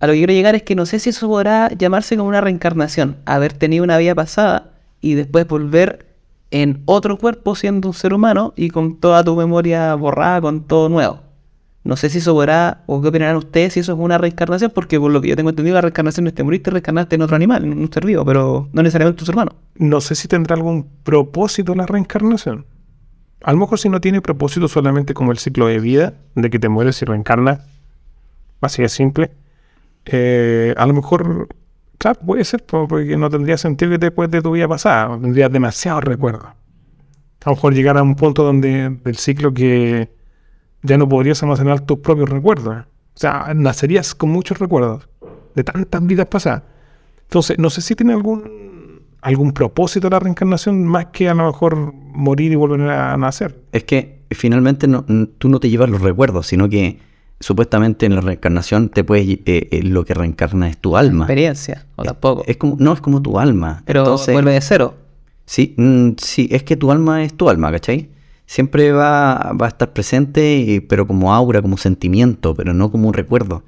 A 0.00 0.06
lo 0.06 0.12
que 0.12 0.18
quiero 0.18 0.32
llegar 0.32 0.54
es 0.54 0.62
que 0.62 0.74
no 0.74 0.86
sé 0.86 0.98
si 0.98 1.10
eso 1.10 1.28
podrá 1.28 1.68
llamarse 1.70 2.16
como 2.16 2.28
una 2.28 2.40
reencarnación, 2.40 3.16
haber 3.24 3.52
tenido 3.52 3.84
una 3.84 3.98
vida 3.98 4.14
pasada 4.14 4.72
y 5.00 5.14
después 5.14 5.46
volver 5.46 6.14
en 6.50 6.82
otro 6.84 7.18
cuerpo 7.18 7.54
siendo 7.56 7.88
un 7.88 7.94
ser 7.94 8.12
humano 8.12 8.52
y 8.56 8.70
con 8.70 9.00
toda 9.00 9.24
tu 9.24 9.34
memoria 9.34 9.94
borrada, 9.94 10.40
con 10.40 10.64
todo 10.64 10.88
nuevo. 10.88 11.23
No 11.84 11.96
sé 11.96 12.08
si 12.08 12.18
eso 12.18 12.32
podrá, 12.34 12.82
o 12.86 13.00
qué 13.02 13.08
opinarán 13.08 13.36
ustedes 13.36 13.74
si 13.74 13.80
eso 13.80 13.92
es 13.92 13.98
una 13.98 14.16
reencarnación, 14.18 14.72
porque 14.74 14.98
por 14.98 15.12
lo 15.12 15.20
que 15.20 15.28
yo 15.28 15.36
tengo 15.36 15.50
entendido, 15.50 15.74
la 15.74 15.82
reencarnación 15.82 16.26
es 16.26 16.34
te 16.34 16.42
moriste 16.42 16.70
reencarnaste 16.70 17.14
en 17.16 17.22
otro 17.22 17.36
animal, 17.36 17.64
en 17.64 17.78
un 17.78 17.92
ser 17.92 18.06
vivo, 18.06 18.24
pero 18.24 18.68
no 18.72 18.82
necesariamente 18.82 19.18
tu 19.18 19.26
ser 19.26 19.34
humano. 19.34 19.52
No 19.76 20.00
sé 20.00 20.14
si 20.14 20.26
tendrá 20.26 20.56
algún 20.56 20.88
propósito 21.02 21.74
la 21.74 21.84
reencarnación. 21.86 22.64
A 23.42 23.52
lo 23.52 23.58
mejor 23.58 23.78
si 23.78 23.90
no 23.90 24.00
tiene 24.00 24.22
propósito 24.22 24.66
solamente 24.68 25.12
como 25.12 25.30
el 25.30 25.38
ciclo 25.38 25.66
de 25.66 25.78
vida, 25.78 26.14
de 26.34 26.48
que 26.48 26.58
te 26.58 26.70
mueres 26.70 27.02
y 27.02 27.04
reencarnas, 27.04 27.60
así 28.62 28.80
de 28.82 28.88
simple. 28.88 29.30
eh, 30.06 30.74
a 30.76 30.86
lo 30.86 30.94
mejor 30.94 31.48
Claro, 31.98 32.20
puede 32.20 32.44
ser, 32.44 32.62
po- 32.64 32.86
porque 32.88 33.16
no 33.16 33.30
tendría 33.30 33.56
sentido 33.56 33.92
que 33.92 33.98
después 33.98 34.30
de 34.30 34.42
tu 34.42 34.50
vida 34.52 34.68
pasada, 34.68 35.18
tendrías 35.18 35.50
demasiados 35.50 36.04
recuerdos. 36.04 36.44
A 37.44 37.50
lo 37.50 37.56
mejor 37.56 37.74
llegar 37.74 37.96
a 37.98 38.02
un 38.02 38.14
punto 38.16 38.42
donde 38.42 38.90
del 39.04 39.16
ciclo 39.16 39.54
que 39.54 40.10
ya 40.84 40.96
no 40.96 41.08
podrías 41.08 41.42
almacenar 41.42 41.80
tus 41.80 41.98
propios 41.98 42.28
recuerdos. 42.28 42.76
O 43.16 43.18
sea, 43.18 43.52
nacerías 43.54 44.14
con 44.14 44.30
muchos 44.30 44.58
recuerdos 44.58 45.08
de 45.56 45.64
tantas 45.64 46.04
vidas 46.06 46.26
pasadas. 46.26 46.62
Entonces, 47.22 47.58
no 47.58 47.70
sé 47.70 47.80
si 47.80 47.94
tiene 47.96 48.12
algún 48.12 48.64
algún 49.22 49.52
propósito 49.52 50.10
la 50.10 50.18
reencarnación 50.18 50.84
más 50.84 51.06
que 51.06 51.30
a 51.30 51.34
lo 51.34 51.46
mejor 51.46 51.94
morir 51.94 52.52
y 52.52 52.56
volver 52.56 52.82
a 52.90 53.16
nacer. 53.16 53.58
Es 53.72 53.84
que 53.84 54.20
finalmente 54.30 54.86
no- 54.86 55.04
tú 55.38 55.48
no 55.48 55.58
te 55.60 55.70
llevas 55.70 55.88
los 55.88 56.02
recuerdos, 56.02 56.46
sino 56.46 56.68
que 56.68 56.98
supuestamente 57.40 58.04
en 58.04 58.16
la 58.16 58.20
reencarnación 58.20 58.90
te 58.90 59.02
puedes, 59.02 59.26
eh, 59.26 59.40
eh, 59.46 59.82
lo 59.82 60.04
que 60.04 60.12
reencarna 60.12 60.68
es 60.68 60.76
tu 60.76 60.96
alma. 60.98 61.24
Experiencia, 61.24 61.86
o 61.96 62.02
tampoco. 62.02 62.44
Es 62.46 62.58
como, 62.58 62.76
no, 62.78 62.92
es 62.92 63.00
como 63.00 63.22
tu 63.22 63.38
alma. 63.40 63.82
Pero 63.86 64.00
Entonces, 64.00 64.34
vuelve 64.34 64.52
de 64.52 64.60
cero. 64.60 64.94
Sí, 65.46 65.74
mm, 65.78 66.10
sí, 66.18 66.48
es 66.50 66.62
que 66.62 66.76
tu 66.76 66.90
alma 66.92 67.22
es 67.24 67.32
tu 67.34 67.48
alma, 67.48 67.70
¿cachai? 67.72 68.10
Siempre 68.46 68.92
va, 68.92 69.52
va 69.60 69.66
a 69.66 69.68
estar 69.68 69.92
presente, 69.92 70.56
y- 70.58 70.80
pero 70.80 71.06
como 71.06 71.32
aura, 71.34 71.62
como 71.62 71.76
sentimiento, 71.78 72.54
pero 72.54 72.74
no 72.74 72.90
como 72.90 73.08
un 73.08 73.14
recuerdo. 73.14 73.64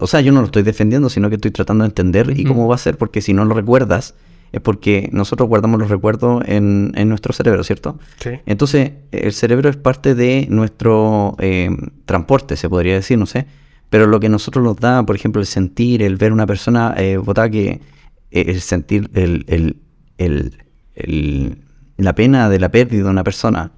O 0.00 0.08
sea, 0.08 0.20
yo 0.20 0.32
no 0.32 0.40
lo 0.40 0.46
estoy 0.46 0.64
defendiendo, 0.64 1.08
sino 1.08 1.28
que 1.28 1.36
estoy 1.36 1.52
tratando 1.52 1.84
de 1.84 1.88
entender 1.88 2.32
y 2.36 2.42
cómo 2.44 2.66
va 2.66 2.74
a 2.74 2.78
ser, 2.78 2.98
porque 2.98 3.20
si 3.20 3.32
no 3.32 3.44
lo 3.44 3.54
recuerdas, 3.54 4.16
es 4.50 4.60
porque 4.60 5.08
nosotros 5.12 5.48
guardamos 5.48 5.78
los 5.78 5.88
recuerdos 5.88 6.42
en, 6.46 6.90
en 6.96 7.08
nuestro 7.08 7.32
cerebro, 7.32 7.62
¿cierto? 7.62 7.96
Sí. 8.18 8.30
Entonces, 8.46 8.92
el 9.12 9.32
cerebro 9.32 9.68
es 9.68 9.76
parte 9.76 10.16
de 10.16 10.48
nuestro 10.50 11.36
eh, 11.38 11.70
transporte, 12.06 12.56
se 12.56 12.68
podría 12.68 12.94
decir, 12.94 13.18
no 13.18 13.26
sé. 13.26 13.46
Pero 13.88 14.06
lo 14.08 14.18
que 14.18 14.28
nosotros 14.28 14.64
nos 14.64 14.76
da, 14.78 15.04
por 15.06 15.14
ejemplo, 15.14 15.40
el 15.40 15.46
sentir, 15.46 16.02
el 16.02 16.16
ver 16.16 16.32
una 16.32 16.46
persona 16.46 16.92
eh, 16.98 17.20
que 17.52 17.68
eh, 17.68 18.44
el 18.48 18.60
sentir 18.60 19.10
el, 19.14 19.44
el- 19.46 19.76
el- 20.18 20.54
el- 20.96 21.58
la 21.98 22.14
pena 22.16 22.48
de 22.48 22.58
la 22.58 22.70
pérdida 22.70 23.04
de 23.04 23.10
una 23.10 23.24
persona, 23.24 23.70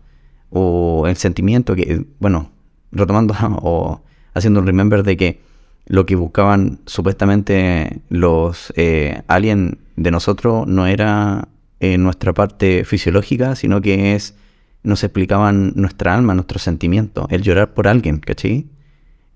o 0.50 1.06
el 1.06 1.16
sentimiento 1.16 1.74
que, 1.74 2.04
bueno, 2.18 2.50
retomando 2.92 3.34
o 3.62 4.02
haciendo 4.34 4.60
un 4.60 4.66
remember 4.66 5.02
de 5.02 5.16
que 5.16 5.40
lo 5.86 6.06
que 6.06 6.14
buscaban 6.14 6.78
supuestamente 6.86 8.00
los 8.10 8.72
eh, 8.76 9.22
aliens 9.26 9.76
de 9.96 10.10
nosotros 10.10 10.66
no 10.66 10.86
era 10.86 11.48
eh, 11.80 11.98
nuestra 11.98 12.32
parte 12.32 12.84
fisiológica, 12.84 13.56
sino 13.56 13.80
que 13.80 14.14
es, 14.14 14.34
nos 14.82 15.02
explicaban 15.02 15.72
nuestra 15.74 16.14
alma, 16.14 16.34
nuestro 16.34 16.58
sentimiento, 16.58 17.26
el 17.30 17.42
llorar 17.42 17.74
por 17.74 17.88
alguien, 17.88 18.18
¿cachai? 18.18 18.66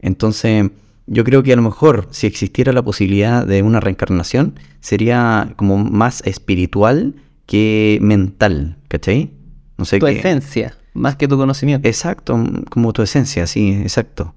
Entonces, 0.00 0.70
yo 1.06 1.24
creo 1.24 1.42
que 1.42 1.52
a 1.52 1.56
lo 1.56 1.62
mejor 1.62 2.08
si 2.10 2.26
existiera 2.26 2.72
la 2.72 2.82
posibilidad 2.82 3.46
de 3.46 3.62
una 3.62 3.80
reencarnación, 3.80 4.58
sería 4.80 5.52
como 5.56 5.76
más 5.78 6.22
espiritual 6.24 7.14
que 7.46 7.98
mental, 8.00 8.76
¿cachai? 8.88 9.30
No 9.76 9.84
sé 9.84 9.98
Tu 9.98 10.06
qué. 10.06 10.18
esencia, 10.18 10.76
más 10.94 11.16
que 11.16 11.28
tu 11.28 11.36
conocimiento. 11.36 11.86
Exacto, 11.86 12.42
como 12.70 12.92
tu 12.92 13.02
esencia, 13.02 13.46
sí, 13.46 13.72
exacto. 13.82 14.34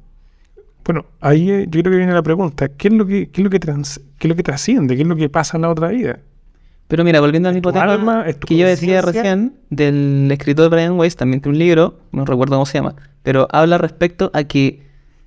Bueno, 0.84 1.06
ahí 1.22 1.50
eh, 1.52 1.66
yo 1.70 1.82
creo 1.82 1.92
que 1.92 1.98
viene 1.98 2.14
la 2.14 2.24
pregunta, 2.24 2.70
¿qué 2.70 2.88
es 2.88 2.94
lo 2.94 3.06
que, 3.06 3.30
qué 3.30 3.42
es 3.42 3.44
lo 3.44 3.50
que, 3.50 3.60
trans- 3.60 4.02
qué 4.20 4.28
es 4.28 4.30
lo 4.30 4.36
que 4.36 4.44
trasciende? 4.44 4.96
¿Qué 4.96 5.02
es 5.02 5.08
lo 5.08 5.16
que 5.16 5.30
pasa 5.30 5.58
en 5.58 5.62
la 5.64 5.70
otra 5.70 5.90
vida? 5.90 6.20
Pero 6.88 7.04
mira, 7.04 7.20
volviendo 7.20 7.50
al 7.50 7.56
mismo 7.56 7.74
tema 7.74 7.92
alma, 7.94 8.26
que 8.46 8.56
yo 8.56 8.66
decía 8.66 9.02
recién 9.02 9.56
del 9.70 10.30
escritor 10.32 10.70
Brian 10.70 10.94
Weiss, 10.98 11.18
también 11.18 11.42
tiene 11.42 11.58
un 11.58 11.60
libro, 11.60 12.00
no 12.14 12.24
recuerdo 12.24 12.56
cómo 12.56 12.66
se 12.66 12.78
llama, 12.78 12.96
pero 13.24 13.48
habla 13.52 13.78
respecto 13.78 14.32
a 14.34 14.46
que, 14.46 14.84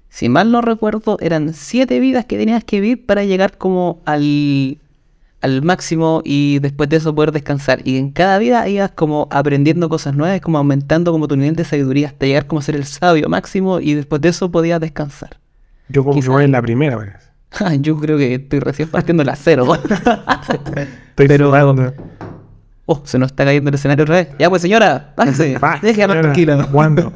si 0.08 0.30
mal 0.30 0.50
no 0.50 0.62
recuerdo, 0.62 1.18
eran 1.20 1.52
siete 1.52 2.00
vidas 2.00 2.25
que 2.25 2.38
tenías 2.38 2.64
que 2.64 2.80
vivir 2.80 3.04
para 3.04 3.25
llegar 3.25 3.58
como 3.58 4.00
al, 4.06 4.78
al 5.40 5.62
máximo 5.62 6.23
y 6.25 6.59
después 6.59 6.88
de 6.90 6.97
eso 6.97 7.14
poder 7.14 7.32
descansar. 7.32 7.80
Y 7.85 7.97
en 7.99 8.11
cada 8.11 8.38
vida 8.38 8.68
ibas 8.68 8.90
como 8.90 9.29
aprendiendo 9.31 9.88
cosas 9.88 10.14
nuevas, 10.14 10.40
como 10.40 10.59
aumentando 10.59 11.12
como 11.12 11.29
tu 11.29 11.37
nivel 11.37 11.57
de 11.57 11.64
sabiduría 11.64 12.09
hasta 12.09 12.26
llegar 12.26 12.46
como 12.46 12.59
a 12.61 12.62
ser 12.62 12.76
el 12.76 12.85
sabio 12.85 13.29
máximo 13.29 13.81
y 13.81 13.94
después 13.94 14.20
de 14.20 14.29
eso 14.29 14.50
podías 14.50 14.81
descansar. 14.81 15.38
Yo 15.88 16.05
como 16.05 16.20
que 16.20 16.29
voy 16.29 16.44
en 16.44 16.53
la 16.53 16.62
primera 16.62 16.96
vez. 16.96 17.14
Yo 17.81 17.96
creo 17.98 18.16
que 18.18 18.35
estoy 18.35 18.61
recién 18.61 18.88
partiendo 18.88 19.24
la 19.24 19.35
cero. 19.35 19.66
Estoy 19.74 21.26
Pero- 21.29 21.48
sudando. 21.50 21.92
Oh, 22.87 23.03
se 23.05 23.18
nos 23.20 23.31
está 23.31 23.44
cayendo 23.44 23.68
el 23.68 23.74
escenario 23.76 24.03
otra 24.03 24.16
vez. 24.16 24.29
Ya 24.38 24.50
pues 24.50 24.62
señora, 24.62 25.12
bájese. 25.16 25.57
Señora, 25.81 26.20
tranquila. 26.22 26.66
¿Cuándo? 26.72 27.12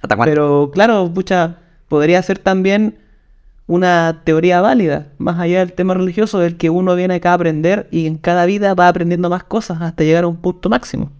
¿Hasta 0.00 0.16
cuándo? 0.16 0.24
Pero 0.24 0.70
claro, 0.72 1.10
pucha, 1.12 1.56
podría 1.88 2.22
ser 2.22 2.38
también 2.38 2.96
una 3.66 4.22
teoría 4.24 4.60
válida, 4.60 5.08
más 5.18 5.38
allá 5.38 5.60
del 5.60 5.72
tema 5.72 5.94
religioso, 5.94 6.38
del 6.38 6.56
que 6.56 6.70
uno 6.70 6.94
viene 6.94 7.14
acá 7.14 7.30
a 7.30 7.34
aprender 7.34 7.88
y 7.90 8.06
en 8.06 8.18
cada 8.18 8.44
vida 8.44 8.74
va 8.74 8.88
aprendiendo 8.88 9.30
más 9.30 9.44
cosas 9.44 9.80
hasta 9.80 10.04
llegar 10.04 10.24
a 10.24 10.28
un 10.28 10.36
punto 10.36 10.68
máximo. 10.68 11.10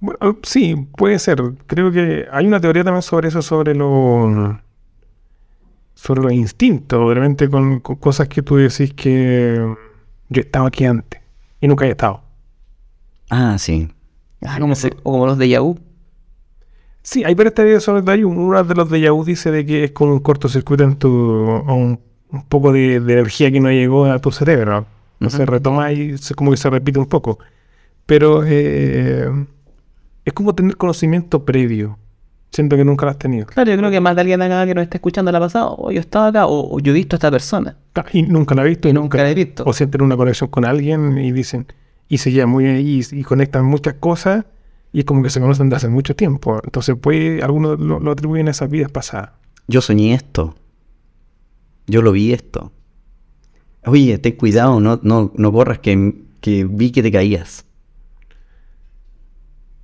Bueno, 0.00 0.38
sí, 0.42 0.86
puede 0.96 1.18
ser. 1.18 1.40
Creo 1.66 1.90
que 1.90 2.26
hay 2.30 2.46
una 2.46 2.60
teoría 2.60 2.84
también 2.84 3.02
sobre 3.02 3.28
eso, 3.28 3.40
sobre 3.40 3.74
los 3.74 4.56
sobre 5.94 6.22
los 6.22 6.32
instintos, 6.32 7.00
realmente 7.14 7.48
con, 7.48 7.80
con 7.80 7.96
cosas 7.96 8.28
que 8.28 8.42
tú 8.42 8.56
decís 8.56 8.92
que 8.92 9.74
yo 10.28 10.40
estaba 10.40 10.68
aquí 10.68 10.84
antes 10.84 11.20
y 11.60 11.68
nunca 11.68 11.86
he 11.86 11.90
estado. 11.90 12.20
Ah, 13.30 13.56
sí. 13.58 13.88
Ah, 14.42 14.58
como 14.60 14.74
o 14.74 15.02
como 15.02 15.26
los 15.26 15.38
de 15.38 15.48
Yahoo. 15.48 15.78
Sí, 17.06 17.22
hay 17.22 17.34
varias 17.34 17.54
teorías 17.54 17.82
sobre 17.82 18.14
ello. 18.14 18.28
Uno 18.28 18.64
de 18.64 18.74
los 18.74 18.88
de 18.88 18.98
Yahoo 18.98 19.24
dice 19.24 19.50
de 19.50 19.66
que 19.66 19.84
es 19.84 19.90
como 19.92 20.14
un 20.14 20.20
cortocircuito 20.20 20.84
en 20.84 20.96
tu... 20.96 21.08
o 21.10 21.74
un, 21.74 22.00
un 22.30 22.42
poco 22.46 22.72
de, 22.72 22.98
de 22.98 23.12
energía 23.12 23.52
que 23.52 23.60
no 23.60 23.70
llegó 23.70 24.06
a 24.06 24.18
tu 24.18 24.32
cerebro. 24.32 24.86
No 25.20 25.28
se 25.28 25.42
Ujú. 25.42 25.52
retoma 25.52 25.92
y 25.92 26.16
se, 26.16 26.34
como 26.34 26.50
que 26.50 26.56
se 26.56 26.70
repite 26.70 26.98
un 26.98 27.04
poco. 27.06 27.38
Pero 28.06 28.42
eh, 28.46 29.28
es 30.24 30.32
como 30.32 30.54
tener 30.54 30.78
conocimiento 30.78 31.44
previo. 31.44 31.98
Siento 32.50 32.74
que 32.76 32.84
nunca 32.86 33.04
lo 33.04 33.10
has 33.10 33.18
tenido. 33.18 33.46
Claro, 33.46 33.70
yo 33.70 33.76
creo 33.76 33.90
que 33.90 34.00
más 34.00 34.14
de 34.14 34.22
alguien 34.22 34.40
acá 34.40 34.64
que 34.64 34.74
nos 34.74 34.84
está 34.84 34.96
escuchando 34.96 35.30
la 35.30 35.40
pasada, 35.40 35.66
o 35.76 35.90
yo 35.90 36.00
estaba 36.00 36.28
acá, 36.28 36.46
o, 36.46 36.74
o 36.74 36.80
yo 36.80 36.92
he 36.92 36.94
visto 36.94 37.16
a 37.16 37.18
esta 37.18 37.30
persona. 37.30 37.76
Y 38.12 38.22
nunca 38.22 38.54
la 38.54 38.64
he 38.64 38.68
visto. 38.68 38.88
Y 38.88 38.94
nunca 38.94 39.18
la 39.18 39.30
he 39.30 39.34
visto. 39.34 39.62
O 39.66 39.74
sienten 39.74 40.00
una 40.00 40.16
conexión 40.16 40.48
con 40.48 40.64
alguien 40.64 41.18
y 41.18 41.32
dicen... 41.32 41.66
Y 42.08 42.18
se 42.18 42.32
llevan 42.32 42.50
muy 42.50 42.66
ahí 42.66 43.00
y, 43.12 43.18
y 43.20 43.22
conectan 43.24 43.64
muchas 43.66 43.94
cosas. 43.94 44.44
Y 44.94 45.00
es 45.00 45.04
como 45.04 45.24
que 45.24 45.30
se 45.30 45.40
conocen 45.40 45.70
de 45.70 45.76
hace 45.76 45.88
mucho 45.88 46.14
tiempo. 46.14 46.60
Entonces, 46.62 46.94
puede, 46.96 47.42
algunos 47.42 47.80
lo, 47.80 47.98
lo 47.98 48.12
atribuyen 48.12 48.46
a 48.46 48.52
esas 48.52 48.70
vidas 48.70 48.92
pasadas. 48.92 49.32
Yo 49.66 49.80
soñé 49.80 50.14
esto. 50.14 50.54
Yo 51.88 52.00
lo 52.00 52.12
vi 52.12 52.32
esto. 52.32 52.70
Oye, 53.84 54.16
ten 54.18 54.36
cuidado, 54.36 54.78
no, 54.78 55.00
no, 55.02 55.32
no 55.34 55.52
corras 55.52 55.80
que, 55.80 56.14
que 56.40 56.64
vi 56.64 56.92
que 56.92 57.02
te 57.02 57.10
caías. 57.10 57.66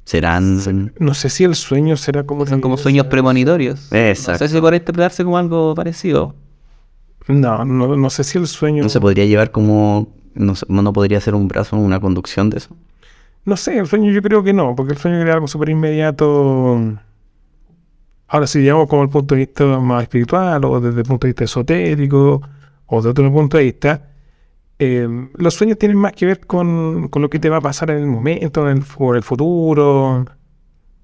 Serán... 0.05 0.93
No 1.01 1.15
sé 1.15 1.29
si 1.29 1.43
el 1.43 1.57
sueño 1.57 1.97
será 1.97 2.25
como... 2.25 2.47
Son 2.47 2.61
como 2.61 2.77
sueños 2.77 3.07
premonitorios. 3.07 3.93
Exacto. 3.93 4.45
No 4.45 4.49
sé 4.49 4.55
si 4.55 4.61
puede 4.61 4.77
interpretarse 4.77 5.25
como 5.25 5.39
algo 5.39 5.75
parecido. 5.75 6.37
No, 7.27 7.65
no, 7.65 7.97
no 7.97 8.11
sé 8.11 8.23
si 8.23 8.39
el 8.39 8.47
sueño... 8.47 8.85
¿No 8.85 8.89
se 8.89 9.01
podría 9.01 9.27
llevar 9.27 9.51
como... 9.51 10.15
No, 10.35 10.55
no 10.69 10.93
podría 10.93 11.21
ser 11.21 11.35
un 11.35 11.49
brazo, 11.49 11.77
una 11.77 11.99
conducción 11.99 12.49
de 12.49 12.59
eso? 12.59 12.77
No 13.45 13.57
sé, 13.57 13.79
el 13.79 13.87
sueño 13.87 14.13
yo 14.13 14.23
creo 14.23 14.43
que 14.43 14.53
no, 14.53 14.75
porque 14.77 14.93
el 14.93 14.99
sueño 14.99 15.19
era 15.19 15.35
algo 15.35 15.49
súper 15.49 15.71
inmediato. 15.71 16.79
Ahora, 18.29 18.47
si 18.47 18.61
digamos 18.61 18.89
como 18.89 19.03
el 19.03 19.09
punto 19.09 19.35
de 19.35 19.41
vista 19.41 19.65
más 19.81 20.03
espiritual 20.03 20.65
o 20.65 20.81
desde 20.81 21.01
el 21.01 21.07
punto 21.07 21.27
de 21.27 21.31
vista 21.31 21.45
esotérico 21.45 22.43
o 22.87 23.03
de 23.03 23.09
otro 23.09 23.33
punto 23.33 23.57
de 23.57 23.65
vista, 23.65 24.11
eh, 24.79 25.09
los 25.35 25.55
sueños 25.55 25.79
tienen 25.79 25.99
más 25.99 26.13
que 26.13 26.27
ver 26.27 26.47
con, 26.47 27.09
con 27.09 27.23
lo 27.23 27.31
que 27.31 27.39
te 27.39 27.49
va 27.51 27.59
a 27.59 27.61
pasar 27.61 27.91
en 27.91 27.99
el 27.99 28.07
momento, 28.07 28.69
en 28.69 28.79
el, 28.79 28.85
en 28.99 29.15
el 29.17 29.23
futuro, 29.23 30.25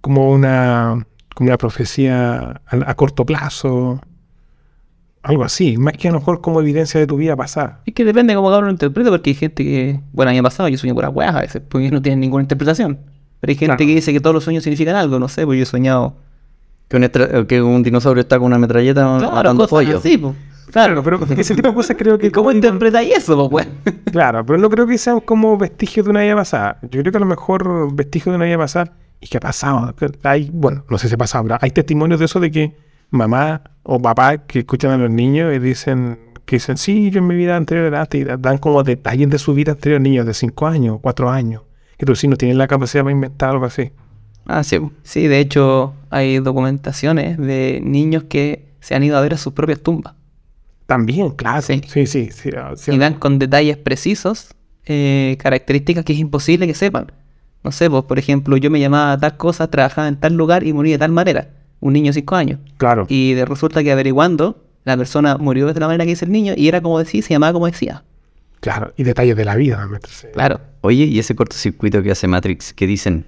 como 0.00 0.30
una, 0.30 1.06
como 1.34 1.48
una 1.48 1.58
profecía 1.58 2.62
a, 2.66 2.90
a 2.90 2.94
corto 2.94 3.26
plazo, 3.26 4.00
algo 5.26 5.44
así, 5.44 5.76
más 5.76 5.94
que 5.94 6.08
a 6.08 6.12
lo 6.12 6.18
mejor 6.20 6.40
como 6.40 6.60
evidencia 6.60 7.00
de 7.00 7.06
tu 7.06 7.16
vida 7.16 7.34
pasada. 7.36 7.80
Es 7.84 7.94
que 7.94 8.04
depende 8.04 8.32
de 8.32 8.36
cómo 8.36 8.48
cada 8.48 8.58
uno 8.58 8.66
lo 8.66 8.72
interprete, 8.72 9.10
porque 9.10 9.30
hay 9.30 9.34
gente 9.34 9.64
que, 9.64 10.00
bueno, 10.12 10.30
a 10.30 10.32
mí 10.32 10.36
me 10.36 10.40
ha 10.40 10.42
pasado, 10.44 10.68
yo 10.68 10.78
sueño 10.78 10.94
puras 10.94 11.10
weas 11.12 11.34
a 11.34 11.40
veces, 11.40 11.62
porque 11.68 11.90
no 11.90 12.00
tienen 12.00 12.20
ninguna 12.20 12.42
interpretación. 12.42 12.98
Pero 13.40 13.50
hay 13.50 13.54
gente 13.56 13.66
Claro. 13.76 13.78
que 13.78 13.94
dice 13.94 14.12
que 14.12 14.20
todos 14.20 14.34
los 14.34 14.44
sueños 14.44 14.62
significan 14.62 14.94
algo, 14.96 15.18
no 15.18 15.28
sé, 15.28 15.44
pues 15.44 15.58
yo 15.58 15.64
he 15.64 15.66
soñado. 15.66 16.14
Que 16.88 16.96
un, 16.96 17.46
que 17.46 17.60
un 17.62 17.82
dinosaurio 17.82 18.20
está 18.20 18.38
con 18.38 18.46
una 18.46 18.58
metralleta 18.58 19.04
matando 19.18 19.64
cosas 19.64 19.70
pollo. 19.70 19.98
así, 19.98 20.16
pues. 20.16 20.34
Claro, 20.70 21.02
pero 21.02 21.18
ese 21.36 21.54
tipo 21.56 21.68
de 21.68 21.74
cosas 21.74 21.96
creo 21.98 22.16
que... 22.18 22.30
¿Cómo 22.32 22.52
interpretáis 22.52 23.16
eso, 23.16 23.50
pues? 23.50 23.66
Claro, 24.12 24.46
pero 24.46 24.58
no 24.58 24.70
creo 24.70 24.86
que 24.86 24.96
sean 24.96 25.20
como 25.20 25.58
vestigios 25.58 26.06
de 26.06 26.10
una 26.10 26.20
vida 26.22 26.36
pasada. 26.36 26.78
Yo 26.82 27.00
creo 27.00 27.10
que 27.10 27.16
a 27.16 27.20
lo 27.20 27.26
mejor 27.26 27.92
vestigios 27.94 28.32
de 28.32 28.36
una 28.36 28.44
vida 28.44 28.58
pasada 28.58 28.92
y 29.20 29.26
que 29.26 29.36
ha 29.38 29.40
pasado. 29.40 29.92
Hay, 30.22 30.50
bueno, 30.52 30.84
no 30.88 30.98
sé 30.98 31.08
si 31.08 31.14
ha 31.14 31.18
pasado, 31.18 31.44
pero 31.44 31.58
hay 31.60 31.70
testimonios 31.72 32.20
de 32.20 32.26
eso 32.26 32.38
de 32.40 32.50
que 32.52 32.76
mamá 33.10 33.62
o 33.82 34.00
papá 34.00 34.38
que 34.38 34.60
escuchan 34.60 34.90
a 34.92 34.96
los 34.96 35.10
niños 35.10 35.54
y 35.54 35.58
dicen 35.58 36.18
que 36.44 36.56
dicen, 36.56 36.76
sí, 36.76 37.10
yo 37.10 37.18
en 37.18 37.26
mi 37.26 37.34
vida 37.34 37.56
anterior 37.56 37.86
era 37.86 38.02
así", 38.02 38.18
y 38.18 38.24
dan 38.24 38.58
como 38.58 38.82
detalles 38.82 39.28
de 39.28 39.38
su 39.38 39.52
vida 39.52 39.72
anterior, 39.72 40.00
niños 40.00 40.26
de 40.26 40.34
5 40.34 40.66
años, 40.66 40.98
4 41.02 41.28
años, 41.30 41.62
que 41.98 42.06
tú 42.06 42.14
sí 42.14 42.28
no 42.28 42.36
tienen 42.36 42.56
la 42.56 42.68
capacidad 42.68 43.02
para 43.02 43.12
inventar 43.12 43.50
algo 43.50 43.66
así. 43.66 43.90
Ah, 44.46 44.62
sí. 44.62 44.78
Sí, 45.02 45.26
de 45.26 45.40
hecho, 45.40 45.94
hay 46.10 46.38
documentaciones 46.38 47.36
de 47.36 47.80
niños 47.82 48.24
que 48.24 48.68
se 48.80 48.94
han 48.94 49.02
ido 49.02 49.18
a 49.18 49.20
ver 49.20 49.34
a 49.34 49.38
sus 49.38 49.52
propias 49.52 49.80
tumbas. 49.80 50.14
También, 50.86 51.30
claro. 51.30 51.62
Sí. 51.62 51.80
Sí, 51.88 52.06
sí, 52.06 52.30
sí. 52.30 52.50
ah, 52.56 52.74
sí. 52.76 52.92
y 52.92 52.98
dan 52.98 53.14
con 53.14 53.40
detalles 53.40 53.76
precisos 53.76 54.54
eh, 54.84 55.36
características 55.40 56.04
que 56.04 56.12
es 56.12 56.20
imposible 56.20 56.68
que 56.68 56.74
sepan. 56.74 57.10
No 57.64 57.72
sé, 57.72 57.90
pues, 57.90 58.04
por 58.04 58.20
ejemplo, 58.20 58.56
yo 58.56 58.70
me 58.70 58.78
llamaba 58.78 59.18
tal 59.18 59.36
cosa, 59.36 59.68
trabajaba 59.68 60.06
en 60.06 60.14
tal 60.14 60.34
lugar 60.34 60.62
y 60.62 60.72
morí 60.72 60.92
de 60.92 60.98
tal 60.98 61.10
manera. 61.10 61.48
Un 61.80 61.92
niño 61.92 62.06
de 62.10 62.14
5 62.14 62.34
años. 62.36 62.58
Claro. 62.78 63.06
Y 63.08 63.34
de- 63.34 63.44
resulta 63.44 63.82
que 63.82 63.92
averiguando, 63.92 64.62
la 64.84 64.96
persona 64.96 65.36
murió 65.36 65.72
de 65.72 65.78
la 65.80 65.86
manera 65.86 66.04
que 66.04 66.10
dice 66.10 66.24
el 66.24 66.32
niño 66.32 66.54
y 66.56 66.68
era 66.68 66.80
como 66.80 66.98
decía, 66.98 67.22
se 67.22 67.30
llamaba 67.34 67.52
como 67.52 67.66
decía. 67.66 68.02
Claro. 68.60 68.92
Y 68.96 69.02
detalles 69.04 69.36
de 69.36 69.44
la 69.44 69.54
vida. 69.56 69.86
sí. 70.08 70.26
Claro. 70.32 70.60
Oye, 70.80 71.04
y 71.04 71.18
ese 71.18 71.34
cortocircuito 71.36 72.02
que 72.02 72.10
hace 72.10 72.26
Matrix, 72.26 72.72
que 72.72 72.86
dicen 72.86 73.24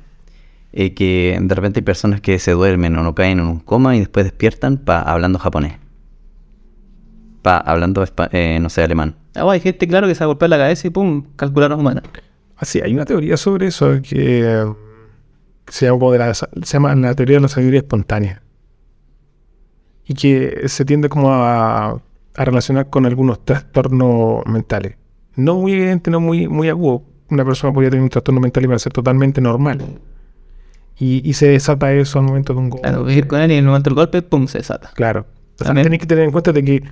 eh, 0.72 0.94
que 0.94 1.38
de 1.40 1.54
repente 1.54 1.80
hay 1.80 1.84
personas 1.84 2.20
que 2.20 2.38
se 2.38 2.52
duermen 2.52 2.96
o 2.96 3.02
no 3.02 3.14
caen 3.14 3.38
en 3.40 3.46
un 3.46 3.58
coma 3.60 3.96
y 3.96 4.00
después 4.00 4.24
despiertan 4.24 4.78
pa, 4.78 5.00
hablando 5.00 5.38
japonés. 5.38 5.74
Pa, 7.42 7.58
hablando, 7.58 8.02
espa- 8.04 8.28
eh, 8.32 8.58
no 8.60 8.68
sé, 8.68 8.82
alemán. 8.82 9.14
Ah, 9.34 9.48
hay 9.50 9.60
gente, 9.60 9.86
claro, 9.86 10.06
que 10.08 10.14
se 10.14 10.24
ha 10.24 10.26
golpeado 10.26 10.50
la 10.50 10.58
cabeza 10.58 10.86
y 10.86 10.90
pum, 10.90 11.24
calcularon 11.36 11.78
humana. 11.80 12.02
Así, 12.56 12.80
hay 12.80 12.92
una 12.94 13.04
teoría 13.04 13.36
sobre 13.36 13.68
eso 13.68 14.00
que 14.02 14.66
se 15.68 15.86
llama, 15.86 15.98
como 15.98 16.12
de 16.12 16.18
la, 16.18 16.34
se 16.34 16.46
llama 16.64 16.94
la 16.94 17.14
teoría 17.14 17.36
de 17.36 17.42
la 17.42 17.48
sabiduría 17.48 17.80
espontánea. 17.80 18.42
Y 20.04 20.14
que 20.14 20.68
se 20.68 20.84
tiende 20.84 21.08
como 21.08 21.32
a, 21.32 21.90
a 21.90 22.44
relacionar 22.44 22.88
con 22.88 23.04
algunos 23.04 23.44
trastornos 23.44 24.44
mentales. 24.46 24.96
No 25.36 25.56
muy 25.56 25.72
evidente, 25.72 26.10
no 26.10 26.20
muy, 26.20 26.48
muy 26.48 26.68
agudo. 26.68 27.02
Una 27.30 27.44
persona 27.44 27.72
podría 27.72 27.90
tener 27.90 28.02
un 28.02 28.08
trastorno 28.08 28.40
mental 28.40 28.64
y 28.64 28.66
para 28.66 28.78
ser 28.78 28.92
totalmente 28.92 29.40
normal. 29.40 30.00
Y, 30.98 31.28
y 31.28 31.32
se 31.34 31.48
desata 31.48 31.92
eso 31.92 32.18
al 32.18 32.24
momento 32.24 32.54
de 32.54 32.58
un 32.58 32.70
golpe. 32.70 32.88
Claro, 32.88 33.04
vivir 33.04 33.26
con 33.26 33.40
él 33.40 33.50
y 33.50 33.54
en 33.54 33.60
el 33.60 33.66
momento 33.66 33.90
del 33.90 33.96
golpe, 33.96 34.22
pum, 34.22 34.46
se 34.46 34.58
desata. 34.58 34.90
Claro. 34.94 35.26
O 35.60 35.64
sea, 35.64 35.74
tenés 35.74 35.98
que 35.98 36.06
tener 36.06 36.24
en 36.24 36.30
cuenta 36.30 36.52
de 36.52 36.64
que 36.64 36.82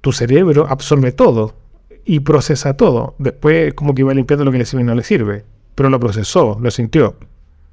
tu 0.00 0.12
cerebro 0.12 0.66
absorbe 0.68 1.12
todo 1.12 1.54
y 2.04 2.20
procesa 2.20 2.76
todo. 2.76 3.14
Después 3.18 3.74
como 3.74 3.94
que 3.94 4.04
va 4.04 4.14
limpiando 4.14 4.44
lo 4.44 4.52
que 4.52 4.58
le 4.58 4.64
sirve 4.64 4.82
y 4.82 4.86
no 4.86 4.94
le 4.94 5.02
sirve. 5.02 5.44
Pero 5.74 5.90
lo 5.90 5.98
procesó, 5.98 6.56
lo 6.60 6.70
sintió. 6.70 7.16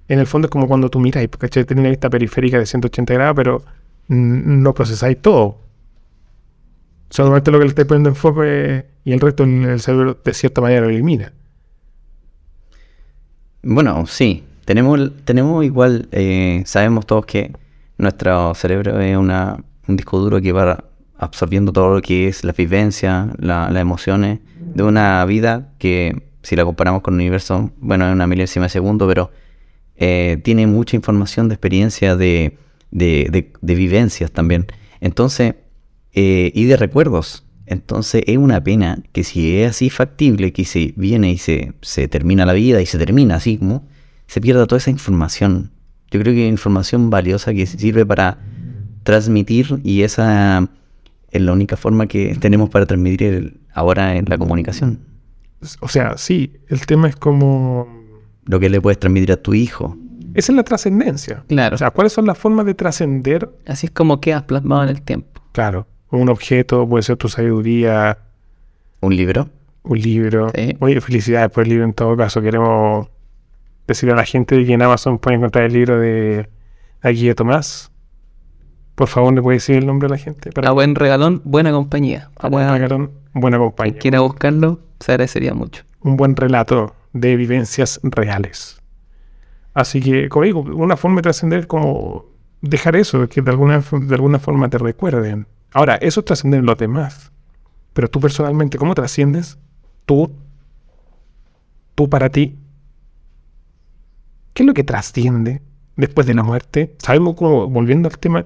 En 0.08 0.20
el 0.20 0.28
fondo 0.28 0.48
es 0.48 0.52
como 0.52 0.68
cuando 0.68 0.90
tú 0.90 1.00
miras, 1.00 1.26
¿cachai? 1.38 1.64
Tenés 1.66 1.82
una 1.82 1.90
vista 1.90 2.10
periférica 2.10 2.60
de 2.60 2.66
180 2.66 3.14
grados, 3.14 3.36
pero 3.36 3.64
no 4.08 4.74
procesáis 4.74 5.22
todo. 5.22 5.58
Solamente 7.10 7.52
lo 7.52 7.60
que 7.60 7.66
le 7.66 7.70
estáis 7.70 7.88
poniendo 7.88 8.10
enfoque 8.10 8.86
y 9.04 9.12
el 9.14 9.20
resto 9.20 9.44
el, 9.44 9.64
el 9.66 9.80
cerebro 9.80 10.18
de 10.24 10.34
cierta 10.34 10.62
manera 10.62 10.82
lo 10.82 10.90
elimina. 10.90 11.32
Bueno, 13.64 14.06
sí, 14.08 14.44
tenemos, 14.66 15.12
tenemos 15.24 15.64
igual, 15.64 16.08
eh, 16.12 16.64
sabemos 16.66 17.06
todos 17.06 17.26
que 17.26 17.52
nuestro 17.98 18.56
cerebro 18.56 19.00
es 19.00 19.16
una, 19.16 19.64
un 19.88 19.96
disco 19.96 20.20
duro 20.20 20.42
que 20.42 20.52
va 20.52 20.84
absorbiendo 21.18 21.72
todo 21.72 21.96
lo 21.96 22.02
que 22.02 22.28
es 22.28 22.44
la 22.44 22.54
vivencia, 22.54 23.28
la- 23.38 23.70
las 23.70 23.82
emociones 23.82 24.40
de 24.60 24.84
una 24.84 25.24
vida 25.26 25.70
que 25.78 26.24
si 26.42 26.56
la 26.56 26.66
comparamos 26.66 27.02
con 27.04 27.14
el 27.14 27.20
universo, 27.20 27.70
bueno, 27.78 28.08
es 28.08 28.14
una 28.14 28.26
milésima 28.26 28.66
de 28.66 28.70
segundo, 28.70 29.08
pero 29.08 29.30
eh, 30.04 30.38
tiene 30.44 30.66
mucha 30.68 30.96
información 30.98 31.48
de 31.48 31.54
experiencia, 31.56 32.16
de, 32.16 32.58
de, 32.90 33.28
de- 33.32 33.54
de 33.62 33.76
vivencias 33.76 34.32
también. 34.32 34.66
Entonces, 35.00 35.56
eh, 36.14 36.52
y 36.54 36.66
de 36.66 36.76
recuerdos. 36.76 37.46
Entonces 37.68 38.24
es 38.28 38.38
una 38.38 38.62
pena 38.62 39.02
que 39.14 39.24
si 39.24 39.58
es 39.60 39.70
así 39.70 39.90
factible, 39.90 40.52
que 40.52 40.66
se 40.66 40.94
viene 40.98 41.32
y 41.32 41.38
se, 41.38 41.74
se 41.82 42.08
termina 42.10 42.46
la 42.46 42.54
vida 42.54 42.82
y 42.82 42.86
se 42.86 42.98
termina 42.98 43.36
así 43.36 43.60
se 44.28 44.42
pierda 44.42 44.66
toda 44.68 44.78
esa 44.80 44.90
información. 44.90 45.72
Yo 46.10 46.20
creo 46.20 46.34
que 46.34 46.48
información 46.48 47.10
valiosa 47.10 47.54
que 47.54 47.66
sirve 47.68 48.06
para 48.06 48.40
transmitir 49.04 49.80
y 49.84 50.02
esa 50.02 50.68
es 51.32 51.42
la 51.42 51.54
única 51.54 51.78
forma 51.78 52.08
que 52.08 52.36
tenemos 52.40 52.70
para 52.70 52.86
transmitir 52.86 53.28
el- 53.34 53.54
ahora 53.74 54.18
en 54.18 54.26
la 54.28 54.38
comunicación. 54.38 55.00
O 55.80 55.88
sea, 55.88 56.18
sí, 56.18 56.54
el 56.68 56.86
tema 56.88 57.08
es 57.08 57.16
como... 57.16 58.01
Lo 58.52 58.60
que 58.60 58.70
le 58.70 58.82
puedes 58.82 59.00
transmitir 59.00 59.32
a 59.32 59.38
tu 59.38 59.54
hijo. 59.54 59.96
Esa 60.34 60.52
es 60.52 60.56
la 60.58 60.64
trascendencia. 60.64 61.44
Claro. 61.48 61.76
O 61.76 61.78
sea, 61.78 61.92
¿cuáles 61.92 62.12
son 62.12 62.26
las 62.26 62.38
formas 62.38 62.66
de 62.66 62.74
trascender 62.74 63.50
Así 63.66 63.88
es 63.88 63.92
como 63.92 64.20
quedas 64.20 64.44
plasmado 64.44 64.84
en 64.84 64.90
el 64.90 65.02
tiempo. 65.02 65.42
Claro, 65.54 65.88
un 66.10 66.28
objeto, 66.30 66.86
puede 66.88 67.02
ser 67.04 67.16
tu 67.16 67.30
sabiduría, 67.30 68.18
Un 69.00 69.16
libro. 69.16 69.48
un 69.84 69.98
libro. 70.00 70.52
Sí. 70.54 70.76
Oye, 70.82 71.00
felicidades 71.00 71.50
por 71.50 71.64
el 71.64 71.70
libro 71.70 71.86
en 71.86 71.94
todo 71.94 72.18
caso. 72.18 72.42
Queremos 72.42 73.08
decirle 73.88 74.14
a 74.14 74.18
la 74.18 74.26
gente 74.26 74.66
que 74.66 74.74
en 74.74 74.82
Amazon 74.82 75.18
pueden 75.18 75.40
encontrar 75.40 75.64
el 75.64 75.72
libro 75.74 75.98
de 75.98 76.50
aquí 77.02 77.28
de 77.28 77.36
Tomás. 77.36 77.90
Por 78.96 79.08
favor, 79.08 79.34
¿le 79.34 79.42
puede 79.42 79.56
decir 79.60 79.78
el 79.78 79.86
nombre 79.88 80.08
a 80.08 80.10
la 80.10 80.18
gente? 80.18 80.50
A 80.62 80.72
buen 80.72 80.96
regalón, 80.96 81.42
buena 81.46 81.72
compañía. 81.72 82.30
a 82.38 82.50
buen 82.50 82.70
regalón, 82.70 83.12
buena 83.34 83.58
Quien 83.58 83.70
compañía. 83.70 84.00
quiera 84.00 84.20
buscarlo, 84.20 84.80
se 85.00 85.14
agradecería 85.14 85.54
mucho. 85.54 85.84
Un 86.02 86.18
buen 86.18 86.36
relato 86.36 86.94
de 87.14 87.36
vivencias 87.36 88.00
reales. 88.04 88.82
Así 89.74 90.02
que, 90.02 90.30
como 90.30 90.46
digo, 90.46 90.62
una 90.62 90.98
forma 90.98 91.18
de 91.18 91.24
trascender 91.24 91.62
es 91.62 91.68
como 91.68 92.26
dejar 92.62 92.96
eso, 92.96 93.28
que 93.28 93.42
de 93.42 93.52
alguna, 93.52 93.80
de 93.80 94.16
alguna 94.16 94.40
forma 94.40 94.70
te 94.70 94.78
recuerden. 94.78 95.48
Ahora, 95.74 95.96
eso 95.96 96.20
es 96.20 96.26
trascender 96.26 96.60
en 96.60 96.66
los 96.66 96.78
demás. 96.78 97.32
Pero 97.94 98.10
tú 98.10 98.20
personalmente, 98.20 98.78
¿cómo 98.78 98.94
trasciendes? 98.94 99.58
Tú, 100.06 100.32
tú 101.96 102.10
para 102.10 102.30
ti. 102.30 102.58
¿Qué 104.54 104.64
es 104.64 104.68
lo 104.68 104.74
que 104.74 104.84
trasciende 104.84 105.62
después 105.96 106.28
de 106.28 106.34
la 106.34 106.44
muerte? 106.44 106.96
Sabemos 107.00 107.36
como, 107.36 107.68
volviendo 107.70 108.10
al 108.10 108.18
tema, 108.18 108.46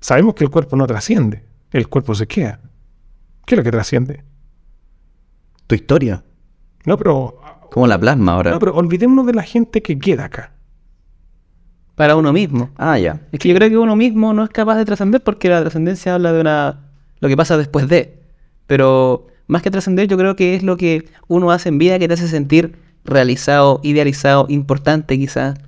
sabemos 0.00 0.34
que 0.34 0.44
el 0.44 0.50
cuerpo 0.50 0.76
no 0.76 0.86
trasciende, 0.86 1.44
el 1.70 1.88
cuerpo 1.88 2.14
se 2.14 2.26
queda. 2.26 2.60
¿Qué 3.44 3.54
es 3.54 3.56
lo 3.56 3.64
que 3.64 3.70
trasciende? 3.70 4.24
Tu 5.68 5.76
historia. 5.76 6.24
No, 6.84 6.96
pero, 6.96 7.40
¿Cómo 7.70 7.86
la 7.86 7.98
plasma 7.98 8.34
ahora? 8.34 8.50
no, 8.52 8.58
pero 8.58 8.74
olvidémonos 8.74 9.26
de 9.26 9.34
la 9.34 9.42
gente 9.42 9.82
que 9.82 9.98
queda 9.98 10.26
acá. 10.26 10.52
Para 11.94 12.16
uno 12.16 12.32
mismo. 12.32 12.70
Ah, 12.76 12.98
ya. 12.98 13.22
Es 13.32 13.38
que 13.38 13.48
yo 13.48 13.54
creo 13.54 13.70
que 13.70 13.78
uno 13.78 13.96
mismo 13.96 14.34
no 14.34 14.44
es 14.44 14.50
capaz 14.50 14.76
de 14.76 14.84
trascender 14.84 15.22
porque 15.22 15.48
la 15.48 15.62
trascendencia 15.62 16.14
habla 16.14 16.32
de 16.32 16.40
una 16.40 16.80
lo 17.20 17.28
que 17.28 17.36
pasa 17.36 17.56
después 17.56 17.88
de. 17.88 18.20
Pero 18.66 19.28
más 19.46 19.62
que 19.62 19.70
trascender, 19.70 20.08
yo 20.08 20.18
creo 20.18 20.36
que 20.36 20.54
es 20.54 20.62
lo 20.62 20.76
que 20.76 21.08
uno 21.28 21.50
hace 21.50 21.68
en 21.68 21.78
vida 21.78 21.98
que 21.98 22.08
te 22.08 22.14
hace 22.14 22.28
sentir 22.28 22.76
realizado, 23.04 23.80
idealizado, 23.82 24.46
importante 24.48 25.18
quizás. 25.18 25.58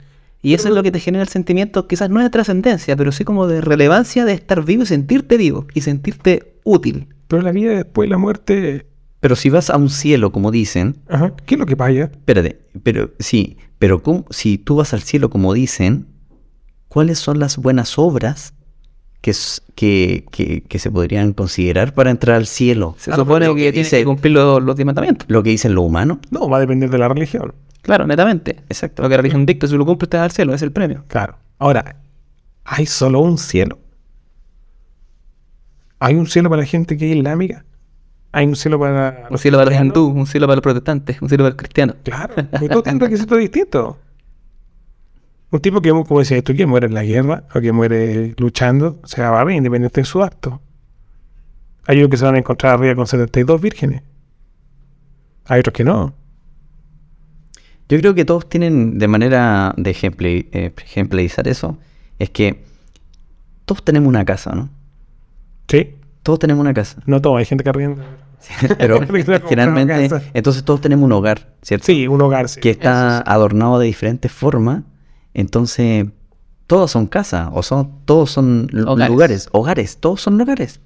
Y 0.40 0.54
eso 0.54 0.68
es 0.68 0.74
lo 0.74 0.82
que 0.82 0.92
te 0.92 1.00
genera 1.00 1.22
el 1.22 1.28
sentimiento, 1.28 1.88
quizás 1.88 2.10
no 2.10 2.20
de 2.20 2.30
trascendencia, 2.30 2.96
pero 2.96 3.10
sí 3.10 3.24
como 3.24 3.46
de 3.46 3.60
relevancia 3.60 4.24
de 4.24 4.34
estar 4.34 4.64
vivo 4.64 4.84
y 4.84 4.86
sentirte 4.86 5.36
vivo 5.36 5.66
y 5.74 5.80
sentirte 5.80 6.54
útil. 6.62 7.08
Pero 7.26 7.42
la 7.42 7.52
vida 7.52 7.72
después 7.72 8.06
de 8.06 8.10
la 8.10 8.18
muerte, 8.18 8.86
Pero 9.20 9.34
si 9.36 9.50
vas 9.50 9.68
a 9.70 9.76
un 9.76 9.90
cielo, 9.90 10.30
como 10.32 10.50
dicen, 10.50 10.96
ajá, 11.08 11.32
¿qué 11.44 11.54
es 11.56 11.58
lo 11.58 11.66
que 11.66 11.74
vaya? 11.74 12.04
espérate, 12.04 12.60
pero 12.82 13.10
sí, 13.18 13.56
pero 13.78 14.02
¿cómo- 14.02 14.24
si 14.30 14.58
tú 14.58 14.76
vas 14.76 14.92
al 14.94 15.02
cielo, 15.02 15.28
como 15.30 15.52
dicen, 15.54 16.06
¿cuáles 16.88 17.18
son 17.18 17.38
las 17.40 17.56
buenas 17.56 17.98
obras 17.98 18.54
que, 19.20 19.32
que, 19.74 20.24
que- 20.30 20.60
que 20.62 20.78
se 20.78 20.90
podrían 20.92 21.32
considerar 21.32 21.94
para 21.94 22.10
entrar 22.10 22.36
al 22.36 22.46
cielo? 22.46 22.94
Se 22.98 23.10
Ah, 23.10 23.16
supone 23.16 23.46
lo 23.46 23.54
que, 23.56 23.72
tienes 23.72 23.86
dice- 23.90 23.98
que 23.98 24.04
cumplir 24.04 24.34
los, 24.34 24.62
los 24.62 24.76
diez 24.76 24.86
mandamientos. 24.86 25.26
Lo 25.28 25.42
que 25.42 25.50
dicen 25.50 25.74
los 25.74 25.84
humanos. 25.84 26.18
No, 26.30 26.48
va 26.48 26.58
a 26.58 26.60
depender 26.60 26.88
de 26.88 26.98
la 26.98 27.08
religión. 27.08 27.52
Claro, 27.82 28.06
netamente. 28.06 28.56
Exacto. 28.68 29.02
Lo 29.02 29.08
que 29.08 29.14
la 29.16 29.22
religión 29.22 29.46
dicta, 29.46 29.66
si 29.66 29.76
lo 29.76 29.84
cumples 29.84 30.08
te 30.10 30.16
vas 30.16 30.24
al 30.26 30.30
cielo, 30.32 30.54
es 30.54 30.62
el 30.62 30.70
premio. 30.72 31.04
Claro. 31.08 31.36
Ahora, 31.58 31.96
¿hay 32.64 32.86
solo 32.86 33.18
un 33.20 33.36
cielo? 33.38 33.78
¿Hay 35.98 36.14
un 36.14 36.26
cielo 36.28 36.48
para 36.50 36.62
la 36.62 36.66
gente 36.66 36.96
que 36.96 37.10
es 37.10 37.16
islámica? 37.16 37.64
¿Hay 38.32 38.46
un 38.46 38.56
cielo 38.56 38.78
para... 38.78 39.26
Un 39.30 39.38
cielo 39.38 39.58
para 39.58 39.70
los 39.70 39.78
cristianos? 39.78 39.96
hindú, 39.96 40.20
un 40.20 40.26
cielo 40.26 40.46
para 40.46 40.56
los 40.56 40.62
protestantes, 40.62 41.22
un 41.22 41.28
cielo 41.28 41.44
para 41.44 41.50
los 41.50 41.58
cristianos. 41.58 41.96
Claro, 42.02 42.34
porque 42.50 42.68
todos 42.68 42.82
tienen 42.82 43.00
requisitos 43.00 43.38
distintos. 43.38 43.96
Un 45.50 45.60
tipo 45.60 45.80
que, 45.80 45.90
como 45.90 46.18
decía 46.18 46.42
tú, 46.42 46.54
que 46.54 46.66
muere 46.66 46.86
en 46.86 46.94
la 46.94 47.04
guerra 47.04 47.44
o 47.54 47.60
que 47.60 47.72
muere 47.72 48.34
luchando, 48.36 49.00
se 49.04 49.22
va 49.22 49.42
bien, 49.44 49.58
independiente 49.58 50.02
de 50.02 50.04
su 50.04 50.22
acto. 50.22 50.60
Hay 51.86 51.98
unos 51.98 52.10
que 52.10 52.18
se 52.18 52.24
van 52.26 52.34
a 52.34 52.38
encontrar 52.38 52.74
arriba 52.74 52.94
con 52.94 53.06
72 53.06 53.60
vírgenes. 53.60 54.02
Hay 55.46 55.60
otros 55.60 55.72
que 55.72 55.84
no. 55.84 56.12
Yo 57.88 57.98
creo 57.98 58.14
que 58.14 58.26
todos 58.26 58.46
tienen 58.46 58.98
de 58.98 59.08
manera 59.08 59.72
de 59.78 59.90
eh, 59.90 60.72
ejemplarizar 60.76 61.48
eso, 61.48 61.78
es 62.18 62.28
que 62.28 62.62
todos 63.64 63.82
tenemos 63.82 64.08
una 64.08 64.26
casa, 64.26 64.54
¿no? 64.54 64.68
Sí, 65.68 65.94
Todos 66.28 66.40
tenemos 66.40 66.60
una 66.60 66.74
casa. 66.74 67.00
no 67.06 67.22
todos, 67.22 67.38
hay 67.38 67.46
gente 67.46 67.64
que 67.64 67.70
arrienda. 67.70 68.04
Pero 68.76 69.00
generalmente, 69.48 70.10
casa. 70.10 70.28
entonces 70.34 70.62
todos 70.62 70.78
tenemos 70.82 71.06
un 71.06 71.12
hogar, 71.12 71.54
¿cierto? 71.62 71.86
Sí, 71.86 72.06
un 72.06 72.20
hogar, 72.20 72.50
sí. 72.50 72.60
que 72.60 72.68
está 72.68 73.20
adornado 73.20 73.78
de 73.78 73.86
diferentes 73.86 74.30
formas. 74.30 74.82
Entonces, 75.32 76.06
todos 76.66 76.90
son 76.90 77.06
casas, 77.06 77.48
o 77.54 77.62
son, 77.62 78.04
todos 78.04 78.30
son 78.30 78.68
Hogares. 78.86 79.10
lugares, 79.10 79.48
hogares, 79.52 79.96
todos 79.96 80.20
son 80.20 80.38
hogares. 80.38 80.80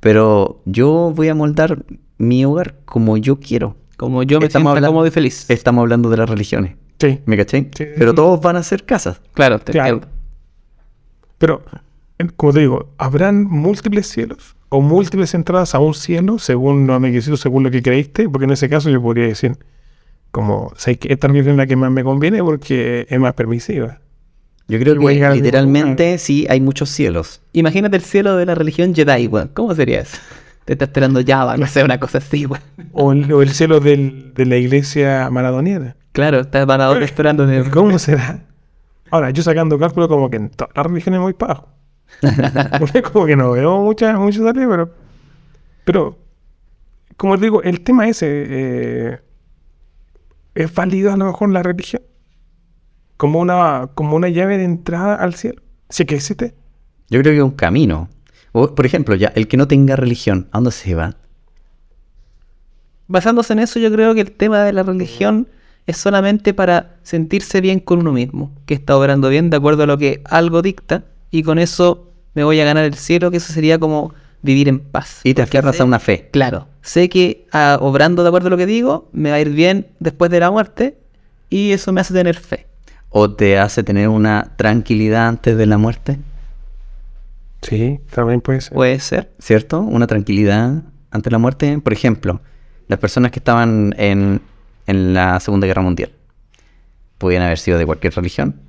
Pero 0.00 0.60
yo 0.66 1.14
voy 1.16 1.28
a 1.30 1.34
moldar 1.34 1.82
mi 2.18 2.44
hogar 2.44 2.74
como 2.84 3.16
yo 3.16 3.40
quiero. 3.40 3.76
Como 3.96 4.22
yo 4.22 4.38
me 4.38 4.48
Estamos 4.48 4.68
hablando- 4.68 4.88
cómodo 4.88 5.06
y 5.06 5.10
feliz. 5.10 5.46
Estamos 5.48 5.80
hablando 5.80 6.10
de 6.10 6.18
las 6.18 6.28
religiones, 6.28 6.76
Sí, 7.00 7.20
¿me 7.24 7.38
caché? 7.38 7.70
Sí. 7.74 7.86
Pero 7.96 8.12
todos 8.12 8.38
van 8.42 8.56
a 8.56 8.62
ser 8.62 8.84
casas. 8.84 9.18
Claro, 9.32 9.58
te 9.60 9.72
Claro. 9.72 9.94
entiendo. 9.94 10.16
pero, 11.38 11.62
como 12.28 12.52
te 12.52 12.60
digo, 12.60 12.92
¿habrán 12.98 13.44
múltiples 13.44 14.06
cielos? 14.08 14.56
o 14.74 14.80
múltiples 14.80 15.34
entradas 15.34 15.74
a 15.74 15.80
un 15.80 15.92
cielo, 15.92 16.38
según 16.38 16.86
los 16.86 17.02
requisitos, 17.02 17.40
según 17.40 17.62
lo 17.62 17.70
que 17.70 17.82
creíste, 17.82 18.26
porque 18.26 18.46
en 18.46 18.52
ese 18.52 18.70
caso 18.70 18.88
yo 18.88 19.02
podría 19.02 19.26
decir, 19.26 19.58
como, 20.30 20.72
sé 20.76 20.98
que 20.98 21.12
esta 21.12 21.28
religión 21.28 21.52
es 21.52 21.56
la 21.58 21.66
que 21.66 21.76
más 21.76 21.90
me 21.90 22.02
conviene 22.02 22.42
porque 22.42 23.06
es 23.10 23.20
más 23.20 23.34
permisiva. 23.34 24.00
Yo 24.68 24.78
creo 24.78 24.98
que 24.98 25.30
literalmente 25.34 26.16
sí 26.16 26.46
hay 26.48 26.62
muchos 26.62 26.88
cielos. 26.88 27.42
Imagínate 27.52 27.96
el 27.96 28.02
cielo 28.02 28.36
de 28.38 28.46
la 28.46 28.54
religión 28.54 28.94
Jedi, 28.94 29.26
weón. 29.26 29.48
¿Cómo 29.52 29.74
sería 29.74 30.00
eso? 30.00 30.16
Te 30.64 30.72
está 30.72 30.86
esperando 30.86 31.20
Java, 31.26 31.58
no 31.58 31.66
sé, 31.66 31.84
una 31.84 32.00
cosa 32.00 32.16
así, 32.18 32.46
weón. 32.46 32.62
O 32.92 33.12
el, 33.12 33.30
o 33.30 33.42
el 33.42 33.50
cielo 33.50 33.78
del- 33.78 34.32
de 34.32 34.46
la 34.46 34.56
iglesia 34.56 35.28
maradoniana. 35.30 35.96
Claro, 36.12 36.40
está 36.40 36.64
Maradona 36.64 37.04
esperando 37.04 37.46
de... 37.46 37.68
¿Cómo 37.68 37.98
será? 37.98 38.44
Ahora, 39.10 39.28
yo 39.30 39.42
sacando 39.42 39.78
cálculo 39.78 40.08
como 40.08 40.30
que 40.30 40.36
en 40.38 40.48
todas 40.48 40.72
las 40.74 40.86
religiones 40.86 41.20
muy 41.20 41.34
bajo. 41.38 41.68
como 43.12 43.26
que 43.26 43.36
no 43.36 43.52
veo 43.52 43.80
muchas 43.82 44.18
muchas 44.18 44.42
áreas, 44.42 44.66
pero... 44.68 44.94
Pero, 45.84 46.18
como 47.16 47.36
digo, 47.36 47.62
el 47.62 47.80
tema 47.80 48.08
ese... 48.08 48.26
eh, 48.28 49.20
¿Es 50.54 50.74
válido 50.74 51.12
a 51.12 51.16
lo 51.16 51.26
mejor 51.26 51.50
la 51.50 51.62
religión? 51.62 52.02
Como 53.16 53.40
una, 53.40 53.90
como 53.94 54.16
una 54.16 54.28
llave 54.28 54.58
de 54.58 54.64
entrada 54.64 55.14
al 55.14 55.34
cielo. 55.34 55.62
Sí 55.88 56.04
que 56.04 56.14
existe. 56.14 56.54
Yo 57.08 57.20
creo 57.20 57.32
que 57.32 57.38
es 57.38 57.44
un 57.44 57.52
camino. 57.52 58.08
O, 58.52 58.74
por 58.74 58.84
ejemplo, 58.84 59.14
ya, 59.14 59.28
el 59.34 59.48
que 59.48 59.56
no 59.56 59.66
tenga 59.66 59.96
religión, 59.96 60.48
¿a 60.52 60.58
dónde 60.58 60.72
se 60.72 60.94
va? 60.94 61.16
Basándose 63.06 63.54
en 63.54 63.60
eso, 63.60 63.78
yo 63.78 63.90
creo 63.92 64.14
que 64.14 64.20
el 64.20 64.32
tema 64.32 64.62
de 64.62 64.72
la 64.72 64.82
religión 64.82 65.48
es 65.86 65.96
solamente 65.96 66.54
para 66.54 66.96
sentirse 67.02 67.60
bien 67.60 67.80
con 67.80 67.98
uno 67.98 68.12
mismo, 68.12 68.52
que 68.66 68.74
está 68.74 68.96
obrando 68.96 69.28
bien 69.28 69.50
de 69.50 69.56
acuerdo 69.56 69.82
a 69.82 69.86
lo 69.86 69.98
que 69.98 70.22
algo 70.24 70.62
dicta, 70.62 71.04
y 71.32 71.42
con 71.42 71.58
eso 71.58 72.12
me 72.34 72.44
voy 72.44 72.60
a 72.60 72.64
ganar 72.64 72.84
el 72.84 72.94
cielo, 72.94 73.32
que 73.32 73.38
eso 73.38 73.52
sería 73.52 73.80
como 73.80 74.14
vivir 74.42 74.68
en 74.68 74.78
paz. 74.78 75.20
Y 75.24 75.34
te 75.34 75.42
aferras 75.42 75.80
a 75.80 75.84
una 75.84 75.98
fe. 75.98 76.28
Claro, 76.30 76.68
sé 76.82 77.08
que 77.08 77.48
ah, 77.52 77.78
obrando 77.80 78.22
de 78.22 78.28
acuerdo 78.28 78.46
a 78.46 78.50
lo 78.50 78.56
que 78.56 78.66
digo, 78.66 79.08
me 79.12 79.30
va 79.30 79.36
a 79.36 79.40
ir 79.40 79.50
bien 79.50 79.88
después 79.98 80.30
de 80.30 80.38
la 80.38 80.50
muerte, 80.50 80.98
y 81.50 81.72
eso 81.72 81.92
me 81.92 82.00
hace 82.00 82.14
tener 82.14 82.36
fe. 82.36 82.66
¿O 83.08 83.30
te 83.32 83.58
hace 83.58 83.82
tener 83.82 84.08
una 84.08 84.52
tranquilidad 84.56 85.28
antes 85.28 85.56
de 85.56 85.66
la 85.66 85.76
muerte? 85.76 86.18
Sí, 87.62 88.00
también 88.10 88.40
puede 88.40 88.60
ser. 88.60 88.72
Puede 88.72 89.00
ser. 89.00 89.32
¿Cierto? 89.38 89.80
Una 89.80 90.06
tranquilidad 90.06 90.82
ante 91.10 91.30
la 91.30 91.38
muerte. 91.38 91.78
Por 91.78 91.92
ejemplo, 91.92 92.40
las 92.88 92.98
personas 92.98 93.30
que 93.30 93.38
estaban 93.38 93.94
en, 93.98 94.40
en 94.86 95.14
la 95.14 95.40
Segunda 95.40 95.66
Guerra 95.66 95.82
Mundial 95.82 96.12
podían 97.18 97.42
haber 97.42 97.58
sido 97.58 97.78
de 97.78 97.86
cualquier 97.86 98.14
religión, 98.14 98.60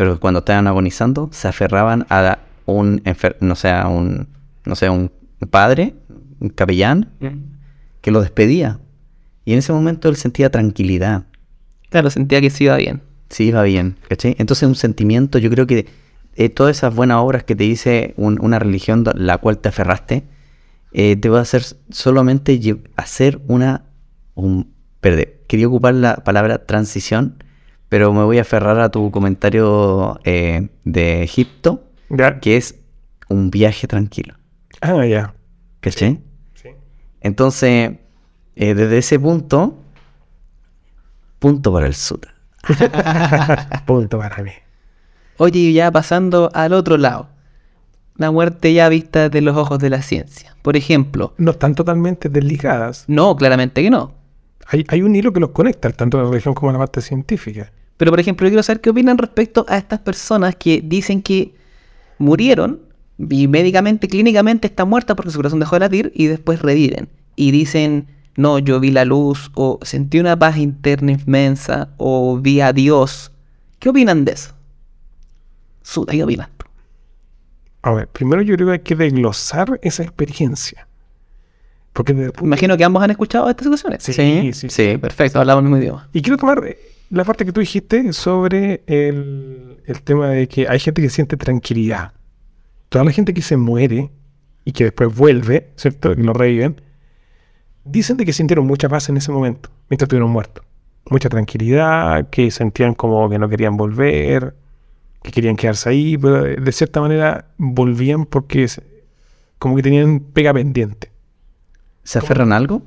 pero 0.00 0.18
cuando 0.18 0.38
estaban 0.38 0.66
agonizando 0.66 1.28
se 1.30 1.46
aferraban 1.46 2.06
a 2.08 2.38
un, 2.64 3.02
enfer- 3.04 3.36
no 3.40 3.54
sé, 3.54 3.68
a 3.68 3.86
un, 3.86 4.28
no 4.64 4.74
sé, 4.74 4.88
un 4.88 5.10
padre, 5.50 5.94
un 6.38 6.48
capellán, 6.48 7.10
que 8.00 8.10
lo 8.10 8.22
despedía. 8.22 8.78
Y 9.44 9.52
en 9.52 9.58
ese 9.58 9.74
momento 9.74 10.08
él 10.08 10.16
sentía 10.16 10.50
tranquilidad. 10.50 11.24
Claro, 11.90 12.08
sentía 12.08 12.40
que 12.40 12.48
sí 12.48 12.64
iba 12.64 12.78
bien. 12.78 13.02
Sí, 13.28 13.48
iba 13.48 13.62
bien, 13.62 13.98
¿cachai? 14.08 14.36
Entonces 14.38 14.66
un 14.66 14.74
sentimiento, 14.74 15.36
yo 15.38 15.50
creo 15.50 15.66
que 15.66 15.84
eh, 16.34 16.48
todas 16.48 16.78
esas 16.78 16.94
buenas 16.94 17.18
obras 17.18 17.44
que 17.44 17.54
te 17.54 17.64
dice 17.64 18.14
un- 18.16 18.38
una 18.40 18.58
religión 18.58 19.04
la 19.14 19.36
cual 19.36 19.58
te 19.58 19.68
aferraste, 19.68 20.22
eh, 20.94 21.14
te 21.16 21.28
va 21.28 21.40
a 21.40 21.42
hacer 21.42 21.62
solamente 21.90 22.58
hacer 22.96 23.38
una... 23.48 23.84
Un, 24.34 24.72
perdón, 25.02 25.26
quería 25.46 25.68
ocupar 25.68 25.92
la 25.92 26.16
palabra 26.24 26.64
transición, 26.64 27.44
pero 27.90 28.12
me 28.14 28.22
voy 28.24 28.38
a 28.38 28.42
aferrar 28.42 28.80
a 28.80 28.88
tu 28.90 29.10
comentario 29.10 30.18
eh, 30.24 30.68
de 30.84 31.22
Egipto, 31.22 31.84
Ya. 32.08 32.40
que 32.40 32.56
es 32.56 32.76
un 33.28 33.50
viaje 33.50 33.86
tranquilo, 33.86 34.34
Ah, 34.80 35.04
ya. 35.04 35.34
¿cachai? 35.80 36.20
Sí. 36.54 36.70
Entonces, 37.20 37.92
eh, 38.56 38.74
desde 38.74 38.96
ese 38.98 39.20
punto, 39.20 39.76
punto 41.38 41.72
para 41.72 41.86
el 41.86 41.94
sutra. 41.94 42.32
Punto 43.86 44.18
para 44.18 44.42
mí. 44.42 44.50
Oye, 45.38 45.72
ya 45.72 45.90
pasando 45.90 46.50
al 46.54 46.72
otro 46.74 46.98
lado. 46.98 47.28
La 48.16 48.30
muerte 48.30 48.74
ya 48.74 48.88
vista 48.90 49.30
de 49.30 49.40
los 49.40 49.56
ojos 49.56 49.78
de 49.78 49.88
la 49.88 50.02
ciencia. 50.02 50.54
Por 50.60 50.76
ejemplo, 50.76 51.32
No 51.38 51.52
están 51.52 51.74
totalmente 51.74 52.28
desligadas. 52.28 53.04
no, 53.08 53.34
claramente 53.36 53.82
que 53.82 53.88
no. 53.90 54.12
Hay, 54.66 54.84
hay 54.88 55.00
un 55.02 55.16
hilo 55.16 55.32
que 55.32 55.40
los 55.40 55.50
conecta, 55.50 55.88
tanto 55.90 56.22
la 56.22 56.28
religión 56.28 56.52
como 56.54 56.70
la 56.70 56.78
parte 56.78 57.00
científica. 57.00 57.72
Pero 58.00 58.12
por 58.12 58.18
ejemplo, 58.18 58.46
yo 58.46 58.52
quiero 58.52 58.62
saber 58.62 58.80
qué 58.80 58.88
opinan 58.88 59.18
respecto 59.18 59.66
a 59.68 59.76
estas 59.76 59.98
personas 59.98 60.56
que 60.56 60.80
dicen 60.82 61.20
que 61.20 61.52
murieron 62.16 62.80
y 63.18 63.46
médicamente, 63.46 64.08
clínicamente 64.08 64.68
están 64.68 64.88
muertas 64.88 65.14
porque 65.16 65.30
su 65.30 65.36
corazón 65.36 65.60
dejó 65.60 65.76
de 65.76 65.80
latir 65.80 66.10
y 66.14 66.24
después 66.26 66.62
reviven. 66.62 67.10
Y 67.36 67.50
dicen, 67.50 68.06
no, 68.36 68.58
yo 68.58 68.80
vi 68.80 68.90
la 68.90 69.04
luz 69.04 69.50
o 69.54 69.78
sentí 69.82 70.18
una 70.18 70.38
paz 70.38 70.56
interna 70.56 71.12
inmensa 71.12 71.90
o 71.98 72.38
vi 72.38 72.62
a 72.62 72.72
Dios. 72.72 73.32
¿Qué 73.78 73.90
opinan 73.90 74.24
de 74.24 74.32
eso? 74.32 74.54
Suda, 75.82 76.12
¿qué 76.14 76.24
opinas 76.24 76.48
tú? 76.56 76.64
A 77.82 77.92
ver, 77.92 78.08
primero 78.08 78.40
yo 78.40 78.54
creo 78.54 78.68
que 78.68 78.72
hay 78.72 78.78
que 78.78 78.96
desglosar 78.96 79.78
esa 79.82 80.02
experiencia. 80.04 80.88
Porque 81.92 82.14
punto- 82.14 82.44
Imagino 82.46 82.78
que 82.78 82.84
ambos 82.84 83.02
han 83.02 83.10
escuchado 83.10 83.50
estas 83.50 83.64
situaciones. 83.64 84.02
Sí, 84.02 84.14
sí, 84.14 84.52
sí. 84.54 84.70
sí, 84.70 84.96
perfecto, 84.96 85.38
hablamos 85.38 85.64
el 85.64 85.68
mismo 85.68 85.82
idioma. 85.82 86.08
Y 86.14 86.22
quiero 86.22 86.38
tomar 86.38 86.64
eh, 86.66 86.78
la 87.10 87.24
parte 87.24 87.44
que 87.44 87.52
tú 87.52 87.60
dijiste 87.60 88.12
sobre 88.12 88.82
el, 88.86 89.82
el 89.84 90.02
tema 90.02 90.28
de 90.28 90.48
que 90.48 90.68
hay 90.68 90.78
gente 90.78 91.02
que 91.02 91.10
siente 91.10 91.36
tranquilidad. 91.36 92.12
Toda 92.88 93.04
la 93.04 93.12
gente 93.12 93.34
que 93.34 93.42
se 93.42 93.56
muere 93.56 94.10
y 94.64 94.72
que 94.72 94.84
después 94.84 95.14
vuelve, 95.14 95.72
¿cierto? 95.76 96.14
Que 96.14 96.22
lo 96.22 96.32
reviven, 96.32 96.80
dicen 97.84 98.16
de 98.16 98.24
que 98.24 98.32
sintieron 98.32 98.66
mucha 98.66 98.88
paz 98.88 99.08
en 99.08 99.16
ese 99.16 99.32
momento, 99.32 99.70
mientras 99.88 100.06
estuvieron 100.06 100.30
muertos. 100.30 100.64
Mucha 101.08 101.28
tranquilidad, 101.28 102.28
que 102.30 102.50
sentían 102.50 102.94
como 102.94 103.28
que 103.28 103.38
no 103.38 103.48
querían 103.48 103.76
volver, 103.76 104.54
que 105.22 105.32
querían 105.32 105.56
quedarse 105.56 105.88
ahí, 105.88 106.16
pero 106.16 106.42
de 106.44 106.72
cierta 106.72 107.00
manera 107.00 107.46
volvían 107.58 108.24
porque 108.26 108.66
como 109.58 109.76
que 109.76 109.82
tenían 109.82 110.20
pega 110.20 110.54
pendiente. 110.54 111.10
¿Se 112.04 112.18
aferran 112.18 112.52
a 112.52 112.56
algo? 112.56 112.82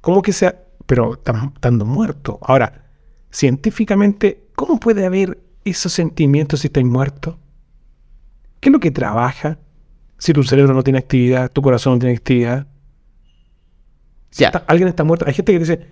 ¿Cómo 0.00 0.22
que 0.22 0.32
sea? 0.32 0.62
Pero 0.86 1.22
tam- 1.22 1.52
estando 1.54 1.84
muerto. 1.84 2.38
Ahora, 2.42 2.89
científicamente, 3.30 4.44
¿cómo 4.54 4.78
puede 4.80 5.06
haber 5.06 5.40
esos 5.64 5.92
sentimientos 5.92 6.60
si 6.60 6.66
estáis 6.68 6.86
muerto? 6.86 7.38
¿Qué 8.60 8.68
es 8.68 8.72
lo 8.72 8.80
que 8.80 8.90
trabaja? 8.90 9.58
Si 10.18 10.32
tu 10.32 10.42
cerebro 10.42 10.74
no 10.74 10.82
tiene 10.82 10.98
actividad, 10.98 11.50
tu 11.50 11.62
corazón 11.62 11.94
no 11.94 11.98
tiene 12.00 12.14
actividad. 12.16 12.66
Si 14.30 14.44
está- 14.44 14.64
alguien 14.66 14.88
está 14.88 15.04
muerto. 15.04 15.24
Hay 15.26 15.34
gente 15.34 15.52
que 15.52 15.58
dice, 15.58 15.86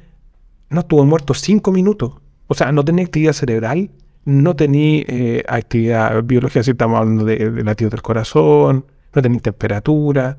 no 0.70 0.80
estuvo 0.80 1.04
muerto 1.04 1.34
cinco 1.34 1.72
minutos. 1.72 2.14
O 2.46 2.54
sea, 2.54 2.72
no 2.72 2.84
tenía 2.84 3.04
actividad 3.04 3.32
cerebral, 3.32 3.90
no 4.24 4.54
tenía 4.56 5.04
eh, 5.08 5.44
actividad 5.48 6.22
biológica, 6.24 6.62
si 6.62 6.72
estamos 6.72 6.98
hablando 6.98 7.24
de, 7.24 7.50
de 7.50 7.64
latidos 7.64 7.90
del 7.92 8.02
corazón, 8.02 8.84
no 9.14 9.22
tenía 9.22 9.40
temperatura. 9.40 10.38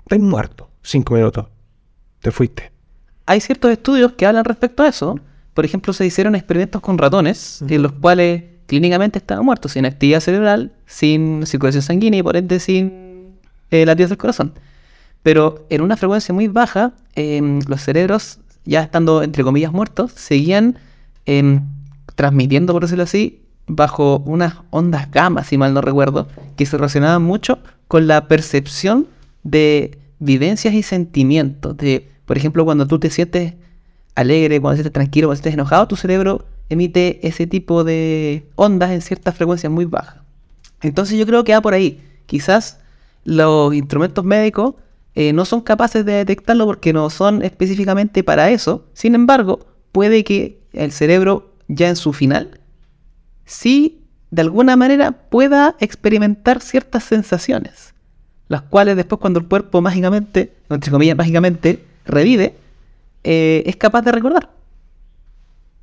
Estás 0.00 0.18
muerto 0.18 0.70
cinco 0.82 1.14
minutos. 1.14 1.46
Te 2.20 2.30
fuiste. 2.32 2.72
Hay 3.26 3.40
ciertos 3.40 3.70
estudios 3.70 4.12
que 4.12 4.26
hablan 4.26 4.44
respecto 4.44 4.82
a 4.82 4.88
eso. 4.88 5.18
Por 5.56 5.64
ejemplo, 5.64 5.94
se 5.94 6.04
hicieron 6.04 6.34
experimentos 6.34 6.82
con 6.82 6.98
ratones, 6.98 7.64
en 7.66 7.80
los 7.80 7.92
cuales 7.92 8.42
clínicamente 8.66 9.18
estaban 9.18 9.42
muertos, 9.42 9.72
sin 9.72 9.86
actividad 9.86 10.20
cerebral, 10.20 10.72
sin 10.84 11.46
circulación 11.46 11.80
sanguínea 11.80 12.20
y 12.20 12.22
por 12.22 12.36
ende 12.36 12.60
sin 12.60 13.32
eh, 13.70 13.86
latidos 13.86 14.10
del 14.10 14.18
corazón. 14.18 14.52
Pero 15.22 15.64
en 15.70 15.80
una 15.80 15.96
frecuencia 15.96 16.34
muy 16.34 16.48
baja, 16.48 16.92
em, 17.14 17.60
los 17.68 17.80
cerebros, 17.80 18.38
ya 18.66 18.82
estando 18.82 19.22
entre 19.22 19.44
comillas 19.44 19.72
muertos, 19.72 20.12
seguían 20.12 20.76
em, 21.24 21.62
transmitiendo, 22.16 22.74
por 22.74 22.82
decirlo 22.82 23.04
así, 23.04 23.40
bajo 23.66 24.18
unas 24.26 24.56
ondas 24.68 25.10
gamma, 25.10 25.42
si 25.42 25.56
mal 25.56 25.72
no 25.72 25.80
recuerdo, 25.80 26.28
que 26.58 26.66
se 26.66 26.76
relacionaban 26.76 27.22
mucho 27.22 27.60
con 27.88 28.06
la 28.06 28.28
percepción 28.28 29.06
de 29.42 29.98
vivencias 30.18 30.74
y 30.74 30.82
sentimientos. 30.82 31.78
De, 31.78 32.10
por 32.26 32.36
ejemplo, 32.36 32.66
cuando 32.66 32.86
tú 32.86 32.98
te 32.98 33.08
sientes 33.08 33.54
alegre, 34.16 34.60
cuando 34.60 34.76
sientes 34.76 34.92
tranquilo, 34.92 35.28
cuando 35.28 35.36
sientes 35.36 35.54
enojado, 35.54 35.86
tu 35.86 35.96
cerebro 35.96 36.44
emite 36.68 37.26
ese 37.26 37.46
tipo 37.46 37.84
de 37.84 38.48
ondas 38.56 38.90
en 38.90 39.00
ciertas 39.02 39.36
frecuencias 39.36 39.72
muy 39.72 39.84
bajas. 39.84 40.18
Entonces 40.82 41.18
yo 41.18 41.26
creo 41.26 41.44
que 41.44 41.52
va 41.52 41.60
por 41.60 41.74
ahí. 41.74 42.02
Quizás 42.26 42.80
los 43.24 43.72
instrumentos 43.74 44.24
médicos 44.24 44.74
eh, 45.14 45.32
no 45.32 45.44
son 45.44 45.60
capaces 45.60 46.04
de 46.04 46.12
detectarlo 46.12 46.66
porque 46.66 46.92
no 46.92 47.08
son 47.10 47.42
específicamente 47.42 48.24
para 48.24 48.50
eso. 48.50 48.86
Sin 48.92 49.14
embargo, 49.14 49.66
puede 49.92 50.24
que 50.24 50.60
el 50.72 50.92
cerebro 50.92 51.54
ya 51.68 51.88
en 51.88 51.96
su 51.96 52.12
final 52.12 52.60
sí 53.44 54.02
de 54.30 54.42
alguna 54.42 54.76
manera 54.76 55.12
pueda 55.12 55.76
experimentar 55.80 56.60
ciertas 56.60 57.04
sensaciones, 57.04 57.94
las 58.48 58.62
cuales 58.62 58.96
después 58.96 59.20
cuando 59.20 59.40
el 59.40 59.46
cuerpo 59.46 59.80
mágicamente, 59.80 60.52
entre 60.68 60.90
comillas 60.90 61.16
mágicamente, 61.16 61.84
revive, 62.04 62.56
eh, 63.28 63.64
es 63.66 63.74
capaz 63.74 64.02
de 64.02 64.12
recordar. 64.12 64.50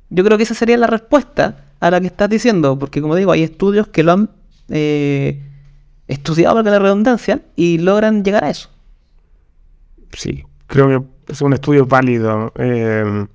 Yo 0.08 0.24
creo 0.24 0.38
que 0.38 0.44
esa 0.44 0.54
sería 0.54 0.78
la 0.78 0.86
respuesta 0.86 1.66
a 1.78 1.90
la 1.90 2.00
que 2.00 2.06
estás 2.06 2.30
diciendo, 2.30 2.78
porque 2.78 3.02
como 3.02 3.16
digo, 3.16 3.32
hay 3.32 3.42
estudios 3.42 3.86
que 3.88 4.02
lo 4.02 4.12
han 4.12 4.30
eh, 4.70 5.42
estudiado 6.08 6.54
para 6.56 6.70
la 6.70 6.78
redundancia 6.78 7.42
y 7.54 7.76
logran 7.76 8.24
llegar 8.24 8.44
a 8.44 8.50
eso. 8.50 8.70
Sí, 10.14 10.44
creo 10.68 10.88
que 10.88 11.32
es 11.32 11.42
un 11.42 11.52
estudio 11.52 11.84
válido. 11.84 12.50
Eh, 12.56 13.26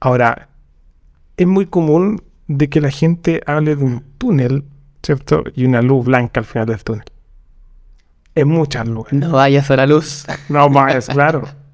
ahora, 0.00 0.50
es 1.38 1.46
muy 1.46 1.64
común 1.64 2.22
de 2.46 2.68
que 2.68 2.82
la 2.82 2.90
gente 2.90 3.40
hable 3.46 3.74
de 3.74 3.84
un 3.84 4.04
túnel, 4.18 4.64
¿cierto? 5.02 5.44
Y 5.54 5.64
una 5.64 5.80
luz 5.80 6.04
blanca 6.04 6.40
al 6.40 6.46
final 6.46 6.66
del 6.66 6.84
túnel. 6.84 7.04
Es 8.34 8.44
mucha 8.44 8.84
luz. 8.84 9.10
No 9.12 9.30
vayas 9.32 9.70
a 9.70 9.76
la 9.76 9.86
luz. 9.86 10.26
No 10.50 10.68
más, 10.68 11.06
claro. 11.06 11.48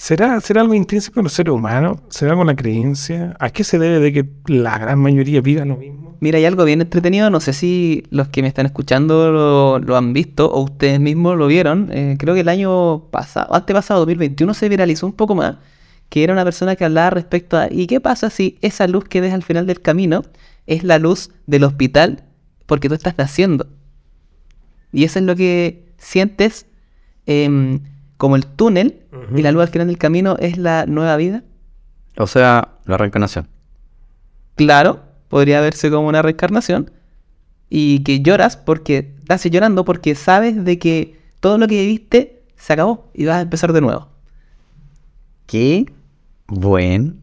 ¿Será, 0.00 0.40
¿Será 0.40 0.62
algo 0.62 0.72
intrínseco 0.72 1.20
en 1.20 1.24
los 1.24 1.34
seres 1.34 1.52
humanos? 1.52 1.98
¿Será 2.08 2.30
algo 2.30 2.42
la 2.44 2.56
creencia? 2.56 3.36
¿A 3.38 3.50
qué 3.50 3.64
se 3.64 3.78
debe 3.78 3.98
de 3.98 4.14
que 4.14 4.30
la 4.46 4.78
gran 4.78 4.98
mayoría 4.98 5.42
viva 5.42 5.62
lo 5.66 5.76
mismo? 5.76 6.16
Mira, 6.20 6.38
hay 6.38 6.46
algo 6.46 6.64
bien 6.64 6.80
entretenido, 6.80 7.28
no 7.28 7.38
sé 7.38 7.52
si 7.52 8.04
los 8.08 8.28
que 8.28 8.40
me 8.40 8.48
están 8.48 8.64
escuchando 8.64 9.30
lo, 9.30 9.78
lo 9.78 9.96
han 9.98 10.14
visto 10.14 10.50
o 10.50 10.62
ustedes 10.62 11.00
mismos 11.00 11.36
lo 11.36 11.46
vieron. 11.48 11.90
Eh, 11.92 12.16
creo 12.18 12.32
que 12.32 12.40
el 12.40 12.48
año 12.48 13.10
pasado, 13.10 13.54
antepasado, 13.54 14.00
2021, 14.00 14.54
se 14.54 14.70
viralizó 14.70 15.04
un 15.04 15.12
poco 15.12 15.34
más, 15.34 15.56
que 16.08 16.24
era 16.24 16.32
una 16.32 16.44
persona 16.44 16.76
que 16.76 16.86
hablaba 16.86 17.10
respecto 17.10 17.58
a, 17.58 17.68
¿y 17.70 17.86
qué 17.86 18.00
pasa 18.00 18.30
si 18.30 18.56
esa 18.62 18.88
luz 18.88 19.04
que 19.04 19.20
ves 19.20 19.34
al 19.34 19.42
final 19.42 19.66
del 19.66 19.82
camino 19.82 20.22
es 20.66 20.82
la 20.82 20.98
luz 20.98 21.28
del 21.46 21.62
hospital 21.64 22.24
porque 22.64 22.88
tú 22.88 22.94
estás 22.94 23.18
naciendo? 23.18 23.66
Y 24.94 25.04
eso 25.04 25.18
es 25.18 25.26
lo 25.26 25.36
que 25.36 25.92
sientes 25.98 26.64
em, 27.26 27.80
como 28.20 28.36
el 28.36 28.44
túnel 28.46 29.00
y 29.34 29.40
la 29.40 29.50
luz 29.50 29.62
al 29.62 29.68
final 29.70 29.86
del 29.88 29.96
camino 29.96 30.36
es 30.38 30.58
la 30.58 30.84
nueva 30.84 31.16
vida. 31.16 31.42
O 32.18 32.26
sea, 32.26 32.68
la 32.84 32.98
reencarnación. 32.98 33.48
Claro, 34.56 35.00
podría 35.28 35.62
verse 35.62 35.90
como 35.90 36.06
una 36.06 36.20
reencarnación. 36.20 36.90
Y 37.70 38.00
que 38.00 38.20
lloras 38.20 38.58
porque, 38.58 39.14
estás 39.20 39.42
llorando 39.44 39.86
porque 39.86 40.14
sabes 40.14 40.64
de 40.64 40.78
que 40.78 41.18
todo 41.40 41.56
lo 41.56 41.66
que 41.66 41.80
viviste 41.80 42.42
se 42.56 42.74
acabó 42.74 43.08
y 43.14 43.24
vas 43.24 43.36
a 43.36 43.40
empezar 43.40 43.72
de 43.72 43.80
nuevo. 43.80 44.08
Qué 45.46 45.86
buen. 46.46 47.22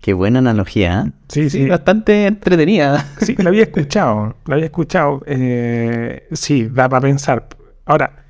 Qué 0.00 0.14
buena 0.14 0.40
analogía. 0.40 1.04
¿eh? 1.06 1.12
Sí, 1.28 1.48
Sí, 1.50 1.60
sí. 1.60 1.68
bastante 1.68 2.26
entretenida. 2.26 3.06
Sí, 3.20 3.36
la 3.38 3.50
había 3.50 3.62
escuchado. 3.70 4.34
La 4.46 4.54
había 4.54 4.64
escuchado. 4.66 5.22
eh, 5.26 6.26
sí, 6.32 6.66
da 6.66 6.88
para 6.88 7.02
pensar. 7.02 7.46
Ahora, 7.84 8.24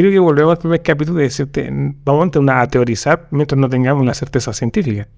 creo 0.00 0.12
que 0.12 0.18
volvemos 0.18 0.52
al 0.52 0.58
primer 0.58 0.82
capítulo 0.82 1.18
de 1.18 1.24
decirte, 1.24 1.68
vamos 2.04 2.30
a 2.48 2.66
teorizar 2.68 3.28
mientras 3.30 3.58
no 3.58 3.68
tengamos 3.68 4.04
la 4.06 4.14
certeza 4.14 4.52
científica. 4.52 5.08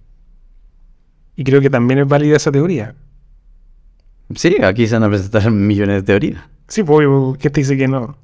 Y 1.37 1.45
creo 1.45 1.61
que 1.61 1.71
también 1.71 2.01
es 2.01 2.09
válida 2.09 2.37
esa 2.37 2.53
teoría. 2.53 2.95
Sí, 4.35 4.57
aquí 4.63 4.87
se 4.87 4.95
van 4.95 5.05
a 5.05 5.09
presentar 5.09 5.51
millones 5.51 5.97
de 5.97 6.03
teorías. 6.03 6.43
Sí, 6.69 6.83
pues, 6.83 7.07
¿qué 7.39 7.51
te 7.51 7.61
dice 7.61 7.77
que 7.77 7.89
no? 7.89 8.17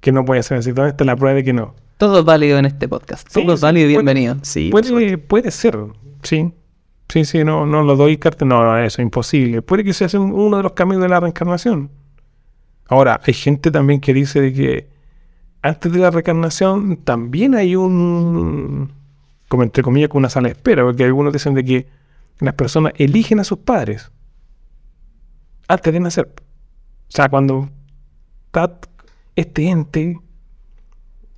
Que 0.00 0.12
no 0.12 0.24
puede 0.24 0.42
ser 0.42 0.58
así. 0.58 0.72
¿Dónde 0.72 0.90
está 0.90 1.04
la 1.04 1.16
prueba 1.16 1.34
de 1.34 1.44
que 1.44 1.52
no? 1.52 1.74
Todo 1.96 2.20
es 2.20 2.24
válido 2.24 2.58
en 2.58 2.66
este 2.66 2.86
podcast. 2.88 3.26
Sí, 3.28 3.42
Todo 3.42 3.54
es 3.54 3.60
sí, 3.60 3.64
válido 3.64 3.90
y 3.90 3.94
puede- 3.94 4.04
bienvenido. 4.04 4.36
Sí, 4.42 4.70
por 4.70 4.84
supuesto. 4.84 5.08
Puede, 5.08 5.18
puede 5.18 5.50
ser, 5.50 5.76
sí. 6.22 6.52
Sí, 7.08 7.24
sí, 7.24 7.42
no, 7.42 7.66
no 7.66 7.82
lo 7.82 7.96
doy 7.96 8.18
carta. 8.18 8.44
No, 8.44 8.76
eso 8.78 9.00
es 9.00 9.04
imposible. 9.04 9.62
Puede 9.62 9.82
que 9.82 9.92
sea 9.92 10.08
un- 10.20 10.32
uno 10.32 10.58
de 10.58 10.62
los 10.62 10.72
caminos 10.72 11.02
de 11.02 11.08
la 11.08 11.18
reencarnación. 11.20 11.90
Ahora, 12.86 13.20
hay 13.24 13.34
gente 13.34 13.70
también 13.70 14.00
que 14.00 14.14
dice 14.14 14.40
de 14.40 14.52
que 14.52 14.88
antes 15.62 15.92
de 15.92 15.98
la 15.98 16.10
reencarnación 16.10 16.96
también 16.98 17.54
hay 17.54 17.76
un, 17.76 18.92
como 19.48 19.62
entre 19.62 19.82
comillas, 19.82 20.08
con 20.08 20.20
una 20.20 20.30
sala 20.30 20.48
de 20.48 20.52
espera, 20.52 20.84
porque 20.84 21.04
algunos 21.04 21.32
dicen 21.32 21.54
de 21.54 21.64
que 21.64 21.86
las 22.40 22.54
personas 22.54 22.92
eligen 22.96 23.40
a 23.40 23.44
sus 23.44 23.58
padres 23.58 24.10
antes 25.66 25.92
de 25.92 26.00
nacer. 26.00 26.28
O 27.08 27.10
sea, 27.10 27.28
cuando 27.28 27.68
está 28.46 28.78
este 29.36 29.68
ente 29.68 30.18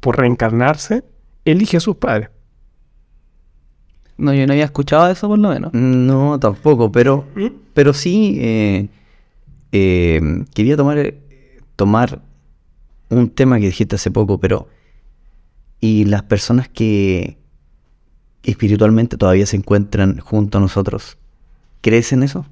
por 0.01 0.19
reencarnarse, 0.19 1.05
elige 1.45 1.77
a 1.77 1.81
sus 1.81 1.97
padres. 1.97 2.31
No, 4.17 4.35
yo 4.35 4.47
no 4.47 4.53
había 4.53 4.67
escuchado 4.67 5.11
eso 5.11 5.29
por 5.29 5.39
lo 5.39 5.49
menos. 5.49 5.73
No, 5.73 6.39
tampoco, 6.39 6.93
pero, 6.93 7.25
pero 7.73 7.95
sí 7.95 8.37
eh, 8.41 8.89
eh, 9.73 10.45
quería 10.55 10.77
tomar, 10.77 11.15
tomar 11.77 12.21
un 13.11 13.31
tema 13.31 13.59
que 13.59 13.67
dijiste 13.67 13.97
hace 13.97 14.11
poco, 14.11 14.39
pero 14.39 14.69
y 15.81 16.05
las 16.05 16.23
personas 16.23 16.69
que 16.69 17.39
espiritualmente 18.43 19.17
todavía 19.17 19.47
se 19.47 19.57
encuentran 19.57 20.19
junto 20.19 20.59
a 20.59 20.61
nosotros, 20.61 21.19
¿crees 21.81 22.13
en 22.13 22.23
eso? 22.23 22.47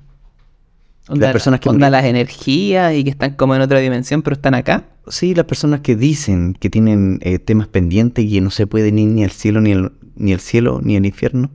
Onda, 1.08 1.32
personas 1.32 1.60
que 1.60 1.70
onda 1.70 1.88
las 1.88 2.04
energías 2.04 2.94
y 2.94 3.02
que 3.02 3.10
están 3.10 3.34
como 3.34 3.54
en 3.54 3.62
otra 3.62 3.78
dimensión, 3.78 4.20
pero 4.20 4.34
están 4.34 4.54
acá. 4.54 4.84
Sí, 5.06 5.34
las 5.34 5.46
personas 5.46 5.80
que 5.80 5.96
dicen 5.96 6.54
que 6.58 6.68
tienen 6.68 7.18
eh, 7.22 7.38
temas 7.38 7.66
pendientes 7.66 8.26
y 8.26 8.32
que 8.32 8.40
no 8.42 8.50
se 8.50 8.66
pueden 8.66 8.98
ir 8.98 9.08
ni 9.08 9.24
al 9.24 9.30
cielo 9.30 9.62
ni 9.62 9.72
el, 9.72 9.92
ni 10.16 10.32
el 10.32 10.40
cielo 10.40 10.80
ni 10.82 10.96
el 10.96 11.06
infierno, 11.06 11.50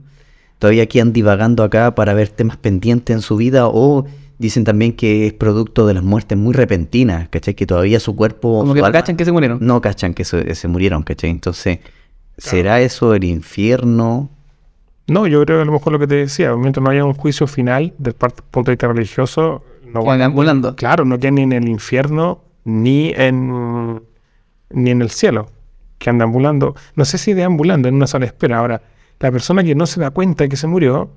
todavía 0.58 0.86
quedan 0.86 1.12
divagando 1.12 1.62
acá 1.62 1.94
para 1.94 2.14
ver 2.14 2.30
temas 2.30 2.56
pendientes 2.56 3.14
en 3.14 3.22
su 3.22 3.36
vida 3.36 3.68
o 3.68 4.06
dicen 4.38 4.64
también 4.64 4.92
que 4.92 5.26
es 5.26 5.32
producto 5.32 5.86
de 5.86 5.94
las 5.94 6.02
muertes 6.02 6.36
muy 6.38 6.52
repentinas, 6.54 7.28
¿cachai? 7.28 7.54
Que 7.54 7.66
todavía 7.66 8.00
su 8.00 8.16
cuerpo... 8.16 8.60
Como 8.60 8.72
su 8.72 8.74
que 8.74 8.80
alma- 8.80 8.92
cachan 8.92 9.16
que 9.16 9.24
se 9.24 9.32
murieron. 9.32 9.58
No 9.60 9.80
cachan 9.80 10.14
que 10.14 10.24
se, 10.24 10.54
se 10.54 10.68
murieron, 10.68 11.02
¿cachai? 11.02 11.30
Entonces, 11.30 11.78
¿será 12.36 12.80
eso 12.80 13.14
el 13.14 13.24
infierno? 13.24 14.30
No, 15.06 15.26
yo 15.26 15.44
creo 15.44 15.58
que 15.58 15.62
a 15.62 15.64
lo 15.66 15.72
mejor 15.72 15.92
lo 15.92 15.98
que 15.98 16.06
te 16.06 16.14
decía, 16.16 16.54
mientras 16.56 16.82
no 16.82 16.90
haya 16.90 17.04
un 17.04 17.14
juicio 17.14 17.46
final 17.46 17.92
desde 17.98 18.16
el 18.26 18.32
punto 18.50 18.70
de 18.70 18.72
vista 18.72 18.88
religioso, 18.88 19.62
no 19.92 20.02
van 20.02 20.34
volando. 20.34 20.74
Claro, 20.76 21.04
no 21.04 21.18
quedan 21.18 21.34
ni 21.36 21.42
en 21.42 21.52
el 21.52 21.68
infierno 21.68 22.40
ni 22.64 23.12
en 23.16 24.02
ni 24.70 24.90
en 24.90 25.02
el 25.02 25.10
cielo, 25.10 25.50
que 25.98 26.08
andan 26.10 26.28
ambulando. 26.28 26.74
No 26.96 27.04
sé 27.04 27.18
si 27.18 27.34
deambulando 27.34 27.86
en 27.88 27.94
una 27.94 28.06
sala 28.06 28.24
de 28.24 28.28
espera. 28.28 28.58
Ahora, 28.58 28.80
la 29.20 29.30
persona 29.30 29.62
que 29.62 29.74
no 29.74 29.86
se 29.86 30.00
da 30.00 30.10
cuenta 30.10 30.44
de 30.44 30.48
que 30.48 30.56
se 30.56 30.66
murió, 30.66 31.10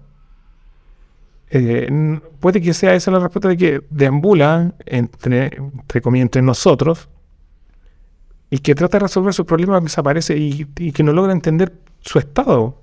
eh, 1.49 2.19
puede 2.39 2.61
que 2.61 2.73
sea 2.73 2.93
esa 2.95 3.11
la 3.11 3.19
respuesta 3.19 3.49
de 3.49 3.57
que 3.57 3.81
deambula 3.89 4.73
entre, 4.85 5.57
entre 5.57 6.01
comillas, 6.01 6.25
entre 6.25 6.41
nosotros 6.41 7.09
y 8.49 8.59
que 8.59 8.75
trata 8.75 8.97
de 8.97 9.03
resolver 9.03 9.33
sus 9.33 9.45
problemas, 9.45 9.83
desaparece 9.83 10.37
y, 10.37 10.67
y 10.77 10.91
que 10.91 11.03
no 11.03 11.13
logra 11.13 11.31
entender 11.31 11.73
su 12.01 12.19
estado. 12.19 12.81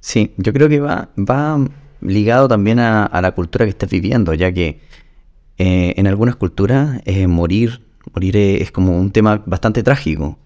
Sí, 0.00 0.32
yo 0.36 0.52
creo 0.52 0.68
que 0.68 0.80
va, 0.80 1.10
va 1.16 1.58
ligado 2.00 2.48
también 2.48 2.78
a, 2.78 3.04
a 3.04 3.20
la 3.20 3.32
cultura 3.32 3.64
que 3.66 3.70
estás 3.70 3.90
viviendo, 3.90 4.32
ya 4.34 4.50
que 4.52 4.80
eh, 5.58 5.92
en 5.98 6.06
algunas 6.06 6.36
culturas 6.36 7.02
eh, 7.04 7.26
morir, 7.26 7.82
morir 8.14 8.34
es 8.36 8.72
como 8.72 8.98
un 8.98 9.10
tema 9.10 9.42
bastante 9.44 9.82
trágico. 9.82 10.38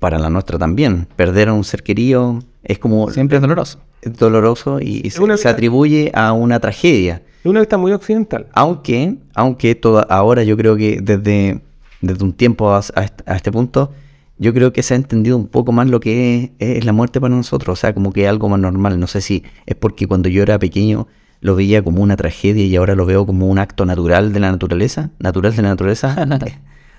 Para 0.00 0.18
la 0.18 0.28
nuestra 0.28 0.58
también. 0.58 1.06
Perder 1.16 1.48
a 1.48 1.52
un 1.54 1.64
ser 1.64 1.82
querido 1.82 2.40
es 2.62 2.78
como 2.78 3.10
Siempre 3.10 3.36
es 3.36 3.40
doloroso. 3.40 3.80
Doloroso 4.02 4.80
y, 4.80 5.00
y 5.04 5.10
se, 5.10 5.22
una 5.22 5.36
se 5.36 5.48
atribuye 5.48 6.10
a 6.14 6.32
una 6.32 6.60
tragedia. 6.60 7.22
Es 7.40 7.46
una 7.46 7.60
vista 7.60 7.76
muy 7.78 7.92
occidental. 7.92 8.46
Aunque, 8.52 9.16
aunque 9.34 9.74
toda, 9.74 10.02
ahora 10.02 10.42
yo 10.44 10.56
creo 10.56 10.76
que 10.76 11.00
desde, 11.02 11.60
desde 12.00 12.24
un 12.24 12.32
tiempo 12.32 12.70
a, 12.72 12.80
a 13.26 13.34
este, 13.36 13.52
punto, 13.52 13.92
yo 14.38 14.52
creo 14.52 14.72
que 14.72 14.82
se 14.82 14.94
ha 14.94 14.96
entendido 14.96 15.36
un 15.36 15.46
poco 15.48 15.72
más 15.72 15.88
lo 15.88 16.00
que 16.00 16.52
es, 16.58 16.78
es 16.78 16.84
la 16.84 16.92
muerte 16.92 17.20
para 17.20 17.34
nosotros. 17.34 17.78
O 17.78 17.80
sea, 17.80 17.94
como 17.94 18.12
que 18.12 18.24
es 18.24 18.28
algo 18.28 18.48
más 18.48 18.60
normal. 18.60 18.98
No 19.00 19.06
sé 19.06 19.20
si 19.20 19.42
es 19.66 19.76
porque 19.76 20.06
cuando 20.06 20.28
yo 20.28 20.42
era 20.42 20.58
pequeño 20.58 21.06
lo 21.40 21.54
veía 21.54 21.82
como 21.82 22.02
una 22.02 22.16
tragedia 22.16 22.64
y 22.64 22.74
ahora 22.76 22.94
lo 22.94 23.06
veo 23.06 23.26
como 23.26 23.46
un 23.46 23.58
acto 23.58 23.86
natural 23.86 24.32
de 24.32 24.40
la 24.40 24.50
naturaleza. 24.50 25.10
Natural 25.18 25.54
de 25.54 25.62
la 25.62 25.68
naturaleza. 25.68 26.26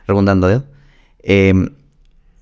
redundando 0.08 0.48
dedo. 0.50 0.64
Eh, 1.24 1.54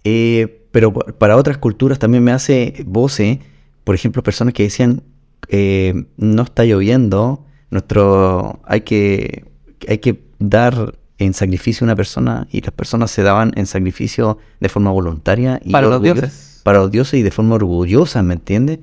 eh, 0.03 0.67
pero 0.71 0.93
pa- 0.93 1.05
para 1.17 1.37
otras 1.37 1.57
culturas 1.57 1.99
también 1.99 2.23
me 2.23 2.31
hace 2.31 2.83
voce, 2.85 3.39
por 3.85 3.95
ejemplo, 3.95 4.21
personas 4.23 4.53
que 4.53 4.63
decían, 4.63 5.01
eh, 5.47 6.05
no 6.17 6.43
está 6.43 6.65
lloviendo, 6.65 7.45
nuestro, 7.71 8.59
hay 8.65 8.81
que, 8.81 9.45
hay 9.87 9.99
que 9.99 10.21
dar 10.39 10.95
en 11.17 11.33
sacrificio 11.33 11.85
a 11.85 11.87
una 11.87 11.95
persona 11.95 12.47
y 12.51 12.59
las 12.61 12.73
personas 12.73 13.09
se 13.11 13.23
daban 13.23 13.53
en 13.55 13.65
sacrificio 13.67 14.37
de 14.59 14.67
forma 14.67 14.91
voluntaria 14.91 15.61
y 15.63 15.71
Para 15.71 15.87
los 15.87 16.01
dioses. 16.01 16.59
para 16.63 16.79
los 16.79 16.91
dioses 16.91 17.19
y 17.19 17.23
de 17.23 17.31
forma 17.31 17.55
orgullosa, 17.55 18.21
¿me 18.21 18.33
entiendes? 18.33 18.79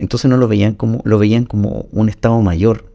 Entonces 0.00 0.28
no 0.30 0.36
lo 0.38 0.48
veían 0.48 0.74
como, 0.74 1.00
lo 1.04 1.18
veían 1.18 1.44
como 1.44 1.86
un 1.92 2.08
estado 2.08 2.40
mayor, 2.42 2.92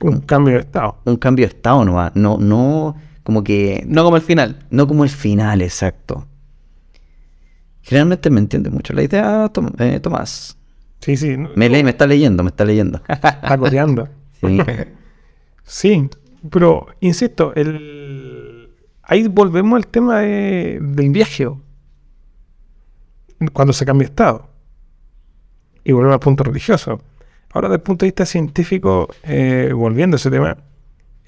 Un 0.00 0.20
cambio 0.22 0.54
de 0.54 0.60
estado. 0.60 0.96
un 1.04 1.16
cambio 1.16 1.46
de 1.46 1.54
estado 1.54 1.84
nomás, 1.84 2.12
no, 2.16 2.38
no 2.38 2.96
como 3.22 3.44
que 3.44 3.84
No 3.86 4.02
como 4.04 4.16
el 4.16 4.22
final. 4.22 4.58
no 4.70 4.86
como 4.88 5.04
el 5.04 5.10
final 5.10 5.60
exacto. 5.62 6.26
Generalmente 7.88 8.28
me 8.30 8.38
entiende 8.40 8.68
mucho 8.70 8.92
la 8.92 9.02
idea, 9.02 9.48
Tom- 9.48 9.72
eh, 9.78 9.98
Tomás. 10.00 10.56
Sí, 11.00 11.16
sí. 11.16 11.36
Me 11.56 11.68
lee, 11.68 11.82
me 11.82 11.90
está 11.90 12.06
leyendo, 12.06 12.42
me 12.42 12.50
está 12.50 12.64
leyendo. 12.64 13.00
Está 13.08 13.56
coreando. 13.58 14.08
Sí. 14.40 14.58
Sí, 15.64 16.08
pero 16.50 16.86
insisto, 17.00 17.52
el... 17.56 18.70
ahí 19.02 19.26
volvemos 19.26 19.76
al 19.76 19.86
tema 19.88 20.20
de- 20.20 20.78
del 20.80 21.10
viaje. 21.10 21.48
Cuando 23.52 23.72
se 23.72 23.84
cambia 23.84 24.06
de 24.06 24.10
estado. 24.10 24.48
Y 25.84 25.92
volvemos 25.92 26.14
al 26.14 26.20
punto 26.20 26.44
religioso. 26.44 27.00
Ahora, 27.52 27.68
desde 27.68 27.76
el 27.76 27.82
punto 27.82 28.04
de 28.04 28.08
vista 28.08 28.26
científico, 28.26 29.08
eh, 29.24 29.72
volviendo 29.74 30.14
a 30.14 30.18
ese 30.18 30.30
tema, 30.30 30.56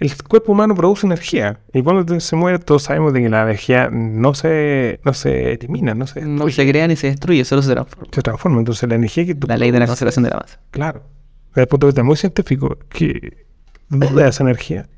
el 0.01 0.23
cuerpo 0.23 0.53
humano 0.53 0.75
produce 0.75 1.07
energía. 1.07 1.61
Y 1.75 1.83
cuando 1.83 2.19
se 2.21 2.35
muere, 2.35 2.59
todos 2.59 2.85
sabemos 2.85 3.13
de 3.13 3.23
que 3.23 3.29
la 3.29 3.43
energía 3.43 3.91
no 3.93 4.33
se, 4.33 4.99
no 5.05 5.13
se 5.13 5.53
elimina, 5.53 5.95
no 5.95 6.07
se, 6.07 6.23
No 6.23 6.49
se 6.49 6.69
crea 6.69 6.89
ni 6.89 6.97
se 6.97 7.09
destruye, 7.09 7.45
solo 7.45 7.61
se 7.61 7.73
transforma. 7.73 8.09
se 8.11 8.23
transforma. 8.23 8.59
Entonces 8.61 8.89
la 8.89 8.95
energía 8.95 9.27
que 9.27 9.35
tú... 9.35 9.47
La 9.47 9.59
ley 9.59 9.71
de 9.71 9.79
la 9.79 9.87
conservación 9.87 10.25
de 10.25 10.31
la 10.31 10.39
masa. 10.39 10.59
Claro. 10.71 11.03
Desde 11.51 11.63
el 11.63 11.69
punto 11.69 11.87
de 11.87 11.91
vista 11.91 12.03
muy 12.03 12.17
científico, 12.17 12.79
que 12.89 13.45
duda 13.91 14.29
esa 14.29 14.43
energía. 14.43 14.89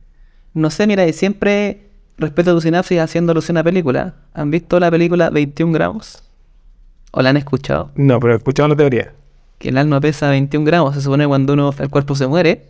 No 0.55 0.71
sé, 0.71 0.87
mira, 0.87 1.05
y 1.07 1.13
siempre 1.13 1.89
respeto 2.17 2.53
a 2.53 2.55
tu 2.55 2.61
sinapsis 2.61 3.01
haciendo 3.01 3.33
alusión 3.33 3.57
a 3.57 3.65
película. 3.65 4.15
¿Han 4.35 4.53
visto 4.53 4.79
la 4.79 4.89
película 4.89 5.31
21 5.31 5.73
gramos? 5.73 6.23
¿O 7.11 7.23
la 7.23 7.31
han 7.31 7.37
escuchado? 7.39 7.91
No, 7.97 8.21
pero 8.21 8.35
he 8.35 8.37
escuchado 8.37 8.69
la 8.69 8.77
teoría. 8.77 9.15
Que 9.59 9.71
el 9.71 9.79
alma 9.79 10.01
pesa 10.01 10.31
21 10.31 10.65
gramos. 10.65 10.95
Se 10.95 11.01
supone 11.01 11.25
que 11.25 11.29
cuando 11.29 11.55
uno, 11.55 11.75
el 11.77 11.91
cuerpo 11.91 12.15
se 12.15 12.29
muere, 12.29 12.67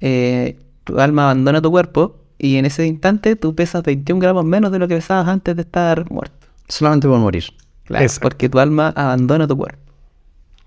eh, 0.00 0.58
tu 0.86 0.98
alma 1.00 1.24
abandona 1.24 1.60
tu 1.60 1.70
cuerpo 1.70 2.16
y 2.38 2.56
en 2.56 2.64
ese 2.64 2.86
instante 2.86 3.34
tú 3.36 3.54
pesas 3.54 3.82
21 3.82 4.20
gramos 4.20 4.44
menos 4.44 4.70
de 4.72 4.78
lo 4.78 4.86
que 4.88 4.94
pesabas 4.94 5.26
antes 5.28 5.54
de 5.56 5.62
estar 5.62 6.10
muerto. 6.10 6.46
Solamente 6.68 7.08
por 7.08 7.18
morir. 7.18 7.44
Claro, 7.84 8.04
Exacto. 8.04 8.28
porque 8.28 8.48
tu 8.48 8.58
alma 8.58 8.92
abandona 8.96 9.46
tu 9.46 9.56
cuerpo. 9.56 9.80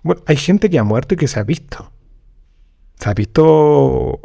Bueno, 0.02 0.22
hay 0.26 0.36
gente 0.36 0.68
que 0.70 0.78
ha 0.78 0.84
muerto 0.84 1.14
y 1.14 1.16
que 1.16 1.26
se 1.28 1.40
ha 1.40 1.42
visto. 1.42 1.90
Se 2.98 3.08
ha 3.08 3.14
visto 3.14 4.20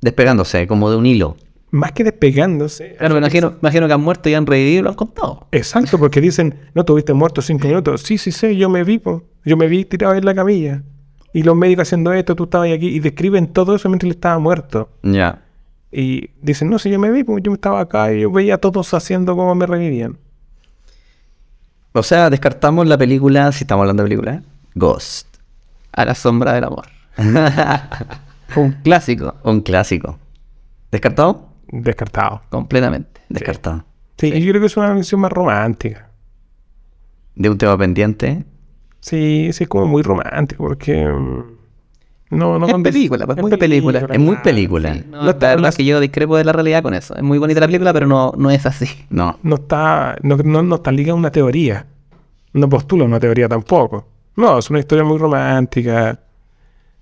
Despegándose, 0.00 0.66
como 0.66 0.90
de 0.90 0.96
un 0.96 1.06
hilo. 1.06 1.36
más 1.70 1.92
que 1.92 2.02
despegándose. 2.04 2.96
Claro, 2.98 3.14
me 3.14 3.18
imagino, 3.20 3.54
imagino 3.60 3.86
que 3.86 3.92
han 3.92 4.00
muerto 4.00 4.28
y 4.28 4.34
han 4.34 4.46
revivido 4.46 4.80
y 4.80 4.82
lo 4.82 4.88
han 4.90 4.94
contado. 4.96 5.46
Exacto, 5.52 5.98
porque 5.98 6.20
dicen, 6.20 6.58
no 6.74 6.84
tuviste 6.84 7.12
muerto 7.12 7.42
cinco 7.42 7.68
minutos. 7.68 8.02
Sí, 8.02 8.16
sí, 8.18 8.32
sí, 8.32 8.56
yo 8.56 8.68
me 8.70 8.82
vi, 8.82 8.98
po. 8.98 9.22
yo 9.44 9.56
me 9.56 9.68
vi 9.68 9.84
tirado 9.84 10.14
en 10.14 10.24
la 10.24 10.34
camilla. 10.34 10.82
Y 11.32 11.42
los 11.42 11.54
médicos 11.56 11.82
haciendo 11.82 12.12
esto, 12.12 12.34
tú 12.34 12.44
estabas 12.44 12.72
aquí. 12.72 12.88
Y 12.88 13.00
describen 13.00 13.52
todo 13.52 13.76
eso 13.76 13.88
mientras 13.88 14.08
él 14.08 14.16
estaba 14.16 14.38
muerto. 14.38 14.90
Ya. 15.02 15.42
Y 15.92 16.30
dicen, 16.40 16.70
no, 16.70 16.78
si 16.78 16.90
yo 16.90 16.98
me 16.98 17.10
vi, 17.10 17.24
pues 17.24 17.42
yo 17.42 17.52
estaba 17.52 17.80
acá 17.80 18.12
y 18.12 18.20
yo 18.20 18.30
veía 18.30 18.56
a 18.56 18.58
todos 18.58 18.92
haciendo 18.94 19.36
como 19.36 19.54
me 19.54 19.66
revivían. 19.66 20.18
O 21.92 22.02
sea, 22.02 22.30
descartamos 22.30 22.86
la 22.86 22.96
película, 22.96 23.50
si 23.52 23.64
estamos 23.64 23.82
hablando 23.82 24.04
de 24.04 24.08
película. 24.08 24.42
Ghost. 24.74 25.26
A 25.92 26.04
la 26.04 26.14
sombra 26.14 26.52
del 26.52 26.64
amor. 26.64 26.86
Un 28.56 28.72
clásico, 28.82 29.34
Un 29.42 29.60
clásico. 29.60 30.18
¿Descartado? 30.90 31.48
Descartado. 31.68 32.42
completamente. 32.48 33.20
Descartado. 33.28 33.84
Sí, 34.18 34.30
yo 34.40 34.50
creo 34.50 34.60
que 34.60 34.66
es 34.66 34.76
una 34.76 34.92
visión 34.92 35.20
más 35.20 35.32
romántica. 35.32 36.10
De 37.34 37.48
un 37.48 37.58
tema 37.58 37.76
pendiente. 37.78 38.44
Sí, 39.00 39.50
sí, 39.52 39.64
es 39.64 39.68
como 39.68 39.86
muy 39.86 40.02
romántico, 40.02 40.64
porque. 40.64 41.06
mm, 41.06 41.42
No, 42.30 42.58
no 42.60 42.66
Es 42.68 42.74
película, 42.82 43.26
pues, 43.26 43.38
muy 43.38 43.56
película. 43.56 44.06
Es 44.10 44.18
muy 44.20 44.36
película. 44.36 44.94
No, 45.10 45.24
No 45.24 45.30
está- 45.30 45.56
la 45.56 45.68
es 45.70 45.76
que 45.76 45.84
yo 45.84 45.98
discrepo 45.98 46.36
de 46.36 46.44
la 46.44 46.52
realidad 46.52 46.82
con 46.82 46.94
eso. 46.94 47.16
Es 47.16 47.22
muy 47.22 47.38
bonita 47.38 47.58
la 47.60 47.66
película, 47.66 47.92
pero 47.92 48.06
no, 48.06 48.32
no 48.36 48.50
es 48.50 48.64
así. 48.66 48.86
No. 49.10 49.38
No 49.42 49.56
está. 49.56 50.16
No, 50.22 50.36
no, 50.36 50.62
no 50.62 50.76
está 50.76 50.92
ligada 50.92 51.12
a 51.14 51.16
una 51.16 51.30
teoría. 51.32 51.86
No 52.52 52.68
postula 52.68 53.04
una 53.04 53.18
teoría 53.18 53.48
tampoco. 53.48 54.06
No, 54.36 54.58
es 54.58 54.70
una 54.70 54.78
historia 54.78 55.04
muy 55.04 55.18
romántica 55.18 56.20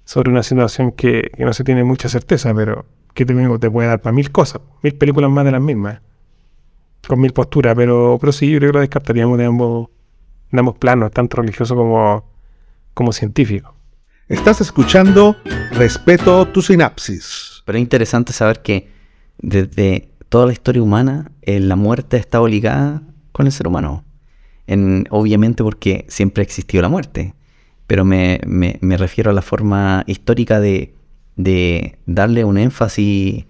sobre 0.05 0.31
una 0.31 0.43
situación 0.43 0.93
que, 0.93 1.31
que 1.37 1.45
no 1.45 1.53
se 1.53 1.63
tiene 1.65 1.85
mucha 1.85 2.09
certeza, 2.09 2.55
pero 2.55 2.87
que 3.13 3.27
te, 3.27 3.35
te 3.59 3.71
puede 3.71 3.89
dar 3.89 4.01
para 4.01 4.15
mil 4.15 4.31
cosas, 4.33 4.63
mil 4.83 4.95
películas 4.95 5.31
más 5.31 5.45
de 5.45 5.51
las 5.53 5.61
mismas, 5.61 6.01
con 7.07 7.21
mil 7.21 7.33
posturas, 7.33 7.75
pero, 7.77 8.17
pero 8.21 8.33
sí, 8.33 8.51
yo 8.51 8.59
creo 8.59 8.71
que 8.71 8.77
lo 8.77 8.81
descartaríamos 8.81 9.37
de 9.37 9.45
ambos, 9.45 9.89
de 10.51 10.59
ambos 10.59 10.77
planos, 10.79 11.11
tanto 11.13 11.37
religioso 11.39 11.75
como, 11.77 12.25
como 12.95 13.13
científico. 13.13 13.75
Estás 14.29 14.61
escuchando 14.61 15.37
Respeto 15.73 16.47
tu 16.49 16.61
sinapsis. 16.63 17.63
Pero 17.65 17.79
es 17.79 17.83
interesante 17.83 18.33
saber 18.33 18.63
que 18.63 18.89
desde 19.39 20.09
toda 20.29 20.47
la 20.47 20.53
historia 20.53 20.83
humana, 20.83 21.31
eh, 21.43 21.61
la 21.61 21.77
muerte 21.77 22.17
ha 22.17 22.21
estado 22.21 22.47
ligada 22.49 23.03
con 23.33 23.47
el 23.47 23.53
ser 23.53 23.69
humano. 23.69 24.05
En, 24.67 25.07
obviamente 25.11 25.63
porque 25.63 26.05
siempre 26.09 26.43
ha 26.43 26.45
existido 26.45 26.83
la 26.83 26.89
muerte. 26.89 27.35
Pero 27.87 28.05
me, 28.05 28.41
me- 28.47 28.79
me 28.83 28.97
refiero 28.99 29.31
a 29.31 29.35
la 29.35 29.41
forma 29.43 30.05
histórica 30.07 30.61
de, 30.61 30.95
de 31.37 31.99
darle 32.07 32.45
un 32.45 32.59
énfasis 32.59 33.45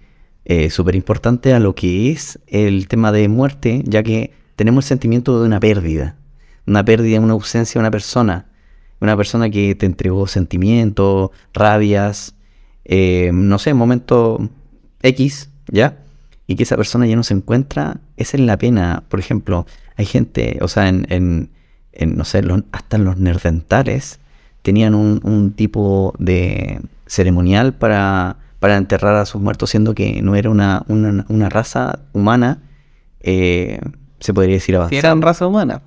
súper 0.71 0.95
importante 0.95 1.53
a 1.53 1.59
lo 1.59 1.75
que 1.75 2.11
es 2.11 2.39
el 2.47 2.87
tema 2.87 3.11
de 3.11 3.27
muerte, 3.27 3.83
ya 3.85 4.01
que 4.01 4.31
tenemos 4.55 4.85
el 4.85 4.89
sentimiento 4.89 5.39
de 5.39 5.45
una 5.45 5.59
pérdida. 5.59 6.15
Una 6.67 6.83
pérdida, 6.85 7.19
una 7.19 7.33
ausencia 7.33 7.79
de 7.79 7.83
una 7.83 7.91
persona. 7.91 8.45
Una 9.01 9.15
persona 9.15 9.49
que 9.49 9.75
te 9.75 9.85
entregó 9.85 10.27
sentimientos, 10.27 11.31
rabias, 11.53 12.35
eh, 12.85 13.31
no 13.33 13.57
sé, 13.59 13.73
momento 13.73 14.49
X, 15.01 15.49
¿ya? 15.71 15.97
Y 16.47 16.55
que 16.55 16.63
esa 16.63 16.75
persona 16.75 17.05
ya 17.05 17.15
no 17.15 17.23
se 17.23 17.33
encuentra, 17.33 17.97
esa 18.17 18.35
es 18.37 18.43
la 18.43 18.57
pena. 18.57 19.03
Por 19.07 19.19
ejemplo, 19.19 19.65
hay 19.95 20.05
gente, 20.05 20.57
o 20.61 20.67
sea, 20.67 20.89
en, 20.89 21.05
en- 21.09 21.49
en, 21.93 22.17
no 22.17 22.25
sé, 22.25 22.41
los- 22.41 22.63
hasta 22.71 22.97
en 22.97 23.05
los 23.05 23.17
nerdentales 23.17 24.19
tenían 24.61 24.95
un, 24.95 25.21
un 25.23 25.51
tipo 25.53 26.13
de 26.19 26.81
ceremonial 27.05 27.73
para, 27.73 28.37
para 28.59 28.77
enterrar 28.77 29.15
a 29.15 29.25
sus 29.25 29.41
muertos, 29.41 29.69
siendo 29.69 29.95
que 29.95 30.21
no 30.21 30.35
era 30.35 30.49
una, 30.49 30.83
una, 30.87 31.25
una 31.29 31.49
raza 31.49 31.99
humana, 32.13 32.59
eh, 33.21 33.79
se 34.19 34.33
podría 34.33 34.55
decir 34.55 34.75
avanzada. 34.75 34.89
Si 35.01 35.05
eran 35.05 35.21
raza 35.21 35.47
humana. 35.47 35.81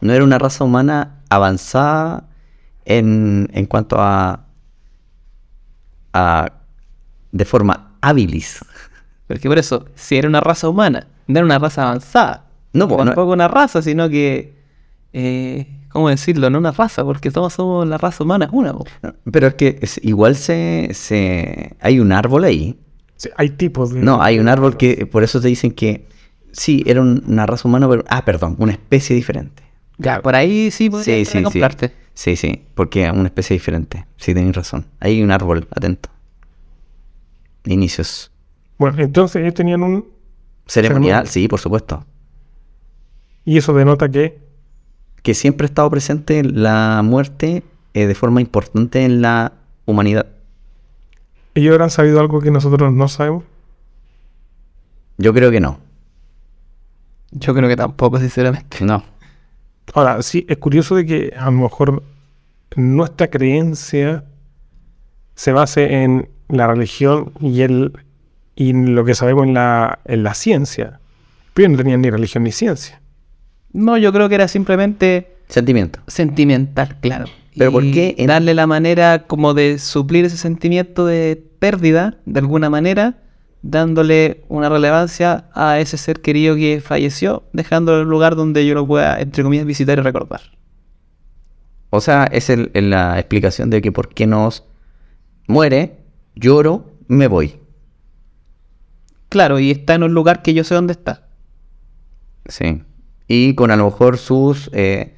No 0.00 0.12
era 0.12 0.24
una 0.24 0.38
raza 0.38 0.64
humana 0.64 1.20
avanzada 1.30 2.24
en, 2.84 3.48
en 3.52 3.66
cuanto 3.66 3.96
a, 4.00 4.44
a 6.12 6.52
de 7.32 7.44
forma 7.44 7.96
habilis. 8.00 8.64
Porque 9.26 9.48
por 9.48 9.58
eso, 9.58 9.86
si 9.94 10.16
era 10.16 10.28
una 10.28 10.40
raza 10.40 10.68
humana, 10.68 11.06
no 11.26 11.38
era 11.38 11.46
una 11.46 11.58
raza 11.58 11.84
avanzada. 11.84 12.44
No, 12.72 12.88
po, 12.88 12.98
no- 12.98 13.06
tampoco 13.06 13.32
una 13.32 13.48
raza, 13.48 13.80
sino 13.82 14.08
que. 14.08 14.54
Eh, 15.12 15.66
¿Cómo 15.90 16.08
decirlo? 16.08 16.50
No 16.50 16.58
una 16.58 16.72
raza, 16.72 17.04
porque 17.04 17.30
todos 17.30 17.52
somos 17.52 17.86
la 17.86 17.96
raza 17.98 18.24
humana, 18.24 18.46
es 18.46 18.50
una. 18.52 18.72
po. 18.74 18.84
Pero 19.30 19.46
es 19.46 19.54
que 19.54 19.78
es- 19.80 20.00
igual 20.02 20.34
se, 20.36 20.90
se 20.92 21.76
hay 21.80 22.00
un 22.00 22.10
árbol 22.12 22.44
ahí. 22.44 22.76
Sí, 23.16 23.28
hay 23.36 23.50
tipos 23.50 23.92
de... 23.94 24.00
No, 24.00 24.20
hay 24.20 24.40
un 24.40 24.48
árbol 24.48 24.76
que 24.76 25.06
por 25.06 25.22
eso 25.22 25.40
te 25.40 25.46
dicen 25.46 25.70
que 25.70 26.08
sí, 26.52 26.82
era 26.84 27.00
un- 27.00 27.22
una 27.28 27.46
raza 27.46 27.68
humana, 27.68 27.88
pero 27.88 28.04
ah, 28.08 28.24
perdón, 28.24 28.56
una 28.58 28.72
especie 28.72 29.14
diferente. 29.14 29.62
Ya, 29.98 30.20
por 30.20 30.34
ahí 30.34 30.70
sí 30.70 30.90
podría 30.90 31.16
Sí, 31.16 31.24
sí, 31.24 31.38
sí. 31.38 31.42
comprarte. 31.44 31.92
Sí, 32.14 32.36
sí, 32.36 32.64
porque 32.74 33.06
es 33.06 33.12
una 33.12 33.24
especie 33.26 33.54
diferente. 33.54 34.06
Sí, 34.16 34.34
tenéis 34.34 34.54
razón. 34.56 34.86
Hay 35.00 35.22
un 35.22 35.30
árbol, 35.30 35.66
atento. 35.70 36.10
Inicios. 37.64 38.30
Bueno, 38.78 39.00
entonces 39.02 39.42
ellos 39.42 39.54
tenían 39.54 39.82
un... 39.82 40.06
Ceremonial, 40.66 41.26
Ceremonia. 41.26 41.26
sí, 41.26 41.48
por 41.48 41.60
supuesto. 41.60 42.04
Y 43.44 43.58
eso 43.58 43.72
denota 43.74 44.08
que... 44.08 44.38
que 45.22 45.34
siempre 45.34 45.64
ha 45.66 45.68
estado 45.68 45.90
presente 45.90 46.42
la 46.44 47.02
muerte 47.04 47.62
eh, 47.94 48.06
de 48.06 48.14
forma 48.14 48.40
importante 48.40 49.04
en 49.04 49.22
la 49.22 49.52
humanidad. 49.86 50.26
Ellos 51.54 51.72
habrán 51.72 51.90
sabido 51.90 52.20
algo 52.20 52.40
que 52.40 52.50
nosotros 52.50 52.92
no 52.92 53.08
sabemos. 53.08 53.44
Yo 55.18 55.32
creo 55.32 55.50
que 55.50 55.60
no. 55.60 55.78
Yo 57.30 57.54
creo 57.54 57.68
que 57.68 57.76
tampoco, 57.76 58.18
sinceramente. 58.18 58.84
No. 58.84 59.04
Ahora, 59.92 60.22
sí, 60.22 60.46
es 60.48 60.56
curioso 60.58 60.96
de 60.96 61.06
que 61.06 61.32
a 61.36 61.46
lo 61.46 61.52
mejor 61.52 62.02
nuestra 62.76 63.28
creencia 63.28 64.24
se 65.34 65.52
base 65.52 66.02
en 66.02 66.28
la 66.48 66.66
religión 66.66 67.32
y, 67.40 67.60
el, 67.62 67.92
y 68.56 68.70
en 68.70 68.94
lo 68.94 69.04
que 69.04 69.14
sabemos 69.14 69.46
en 69.46 69.54
la, 69.54 69.98
en 70.04 70.22
la 70.22 70.34
ciencia. 70.34 71.00
Pero 71.52 71.68
no 71.68 71.76
tenían 71.76 72.00
ni 72.00 72.10
religión 72.10 72.44
ni 72.44 72.52
ciencia. 72.52 73.00
No, 73.72 73.96
yo 73.98 74.12
creo 74.12 74.28
que 74.28 74.34
era 74.36 74.48
simplemente 74.48 75.36
Sentimiento. 75.48 76.00
sentimental, 76.06 76.96
claro. 77.00 77.26
Pero 77.56 77.70
¿por 77.70 77.82
qué 77.82 78.14
en- 78.18 78.28
darle 78.28 78.54
la 78.54 78.66
manera 78.66 79.24
como 79.26 79.54
de 79.54 79.78
suplir 79.78 80.24
ese 80.24 80.36
sentimiento 80.36 81.06
de 81.06 81.40
pérdida, 81.60 82.16
de 82.24 82.40
alguna 82.40 82.70
manera, 82.70 83.18
dándole 83.66 84.44
una 84.48 84.68
relevancia 84.68 85.46
a 85.54 85.80
ese 85.80 85.96
ser 85.96 86.20
querido 86.20 86.54
que 86.54 86.82
falleció, 86.84 87.44
dejándolo 87.54 87.98
en 87.98 88.04
un 88.04 88.10
lugar 88.10 88.36
donde 88.36 88.66
yo 88.66 88.74
lo 88.74 88.86
pueda, 88.86 89.18
entre 89.20 89.42
comillas, 89.42 89.64
visitar 89.64 89.98
y 89.98 90.02
recordar. 90.02 90.42
O 91.88 92.00
sea, 92.02 92.24
es 92.24 92.50
el- 92.50 92.70
el- 92.74 92.90
la 92.90 93.18
explicación 93.18 93.70
de 93.70 93.80
que 93.80 93.90
por 93.90 94.10
qué 94.10 94.26
nos 94.26 94.64
muere, 95.48 95.96
lloro, 96.34 96.92
me 97.08 97.26
voy. 97.26 97.58
Claro, 99.30 99.58
y 99.58 99.70
está 99.70 99.94
en 99.94 100.02
un 100.02 100.12
lugar 100.12 100.42
que 100.42 100.52
yo 100.52 100.62
sé 100.62 100.74
dónde 100.74 100.92
está. 100.92 101.28
Sí. 102.46 102.82
Y 103.28 103.54
con 103.54 103.70
a 103.70 103.76
lo 103.76 103.86
mejor 103.86 104.18
sus, 104.18 104.68
eh, 104.74 105.16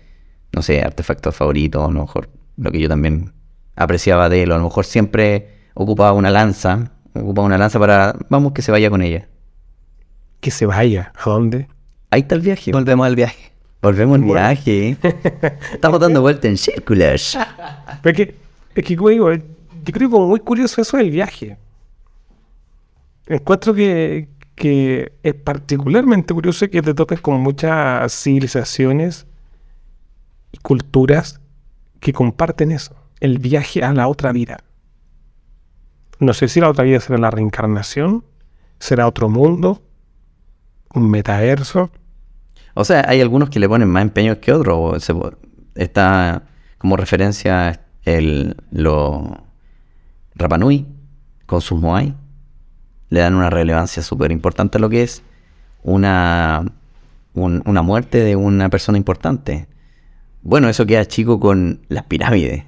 no 0.53 0.63
sé, 0.63 0.83
artefactos 0.83 1.35
favoritos, 1.35 1.83
a 1.85 1.93
lo 1.93 2.03
mejor 2.03 2.31
lo 2.57 2.71
que 2.71 2.79
yo 2.79 2.89
también 2.89 3.33
apreciaba 3.75 4.29
de 4.29 4.45
él, 4.45 4.53
o 4.53 4.55
a 4.55 4.59
lo 4.59 4.65
mejor 4.65 4.85
siempre 4.85 5.51
ocupaba 5.75 6.13
una 6.13 6.31
lanza, 6.31 6.93
ocupaba 7.21 7.47
una 7.47 7.59
lanza 7.59 7.79
para, 7.79 8.17
vamos, 8.29 8.53
que 8.53 8.63
se 8.63 8.71
vaya 8.73 8.91
con 8.91 9.03
ella. 9.03 9.29
Que 10.41 10.51
se 10.51 10.67
vaya. 10.67 11.13
¿A 11.17 11.31
dónde? 11.31 11.69
Ahí 12.11 12.21
está 12.23 12.35
el 12.35 12.41
viaje. 12.43 12.73
Volvemos 12.73 13.07
al 13.07 13.17
viaje. 13.17 13.53
Volvemos 13.83 14.15
al 14.17 14.23
Bueno. 14.23 14.35
viaje. 14.41 14.97
Estamos 15.73 16.01
dando 16.01 16.21
vuelta 16.21 16.49
en 16.49 16.57
círculos. 16.57 17.37
Pero 18.03 18.17
es 18.19 18.27
que, 18.27 18.35
es 18.75 18.85
que 18.85 18.97
como 18.97 19.09
digo, 19.11 19.33
yo 19.33 19.93
creo 19.93 20.11
como 20.11 20.27
muy 20.29 20.41
curioso 20.41 20.81
eso 20.81 20.97
del 20.97 21.11
viaje. 21.11 21.57
encuentro 23.27 23.75
que, 23.75 24.29
que 24.55 25.13
es 25.23 25.35
particularmente 25.35 26.33
curioso 26.35 26.69
que 26.69 26.83
te 26.83 26.95
topes 26.95 27.21
con 27.21 27.41
muchas 27.41 28.13
civilizaciones 28.13 29.27
y 30.53 30.59
culturas 30.59 31.41
que 32.01 32.13
comparten 32.13 32.73
eso, 32.73 32.95
el 33.21 33.39
viaje 33.39 33.83
a 33.83 33.93
la 33.93 34.09
otra 34.09 34.33
vida. 34.33 34.59
No 36.19 36.33
sé 36.35 36.49
si 36.49 36.61
la 36.61 36.69
otra 36.71 36.85
vida 36.85 37.01
será 37.01 37.19
la 37.19 37.31
reencarnación, 37.31 38.25
será 38.79 39.07
otro 39.07 39.29
mundo, 39.29 39.83
un 40.95 41.11
metaverso. 41.11 41.91
O 42.75 42.85
sea, 42.85 43.05
hay 43.09 43.21
algunos 43.21 43.51
que 43.51 43.59
le 43.59 43.69
ponen 43.69 43.89
más 43.89 44.03
empeño 44.03 44.41
que 44.41 44.53
otros. 44.53 45.07
Está 45.75 46.45
como 46.79 46.97
referencia 46.97 47.81
el 48.05 48.57
lo 48.71 49.43
Rapanui 50.35 50.87
con 51.47 51.61
sus 51.61 51.81
Moai. 51.81 52.15
Le 53.09 53.21
dan 53.21 53.35
una 53.35 53.51
relevancia 53.51 54.03
súper 54.03 54.33
importante 54.33 54.79
a 54.79 54.81
lo 54.81 54.89
que 54.89 55.03
es 55.03 55.23
una, 55.83 56.65
un- 57.35 57.63
una 57.67 57.83
muerte 57.83 58.21
de 58.25 58.37
una 58.37 58.69
persona 58.69 58.99
importante. 58.99 59.69
Bueno, 60.43 60.69
eso 60.69 60.87
queda 60.87 61.05
chico 61.07 61.39
con 61.41 61.81
las 61.89 62.05
pirámides. 62.05 62.65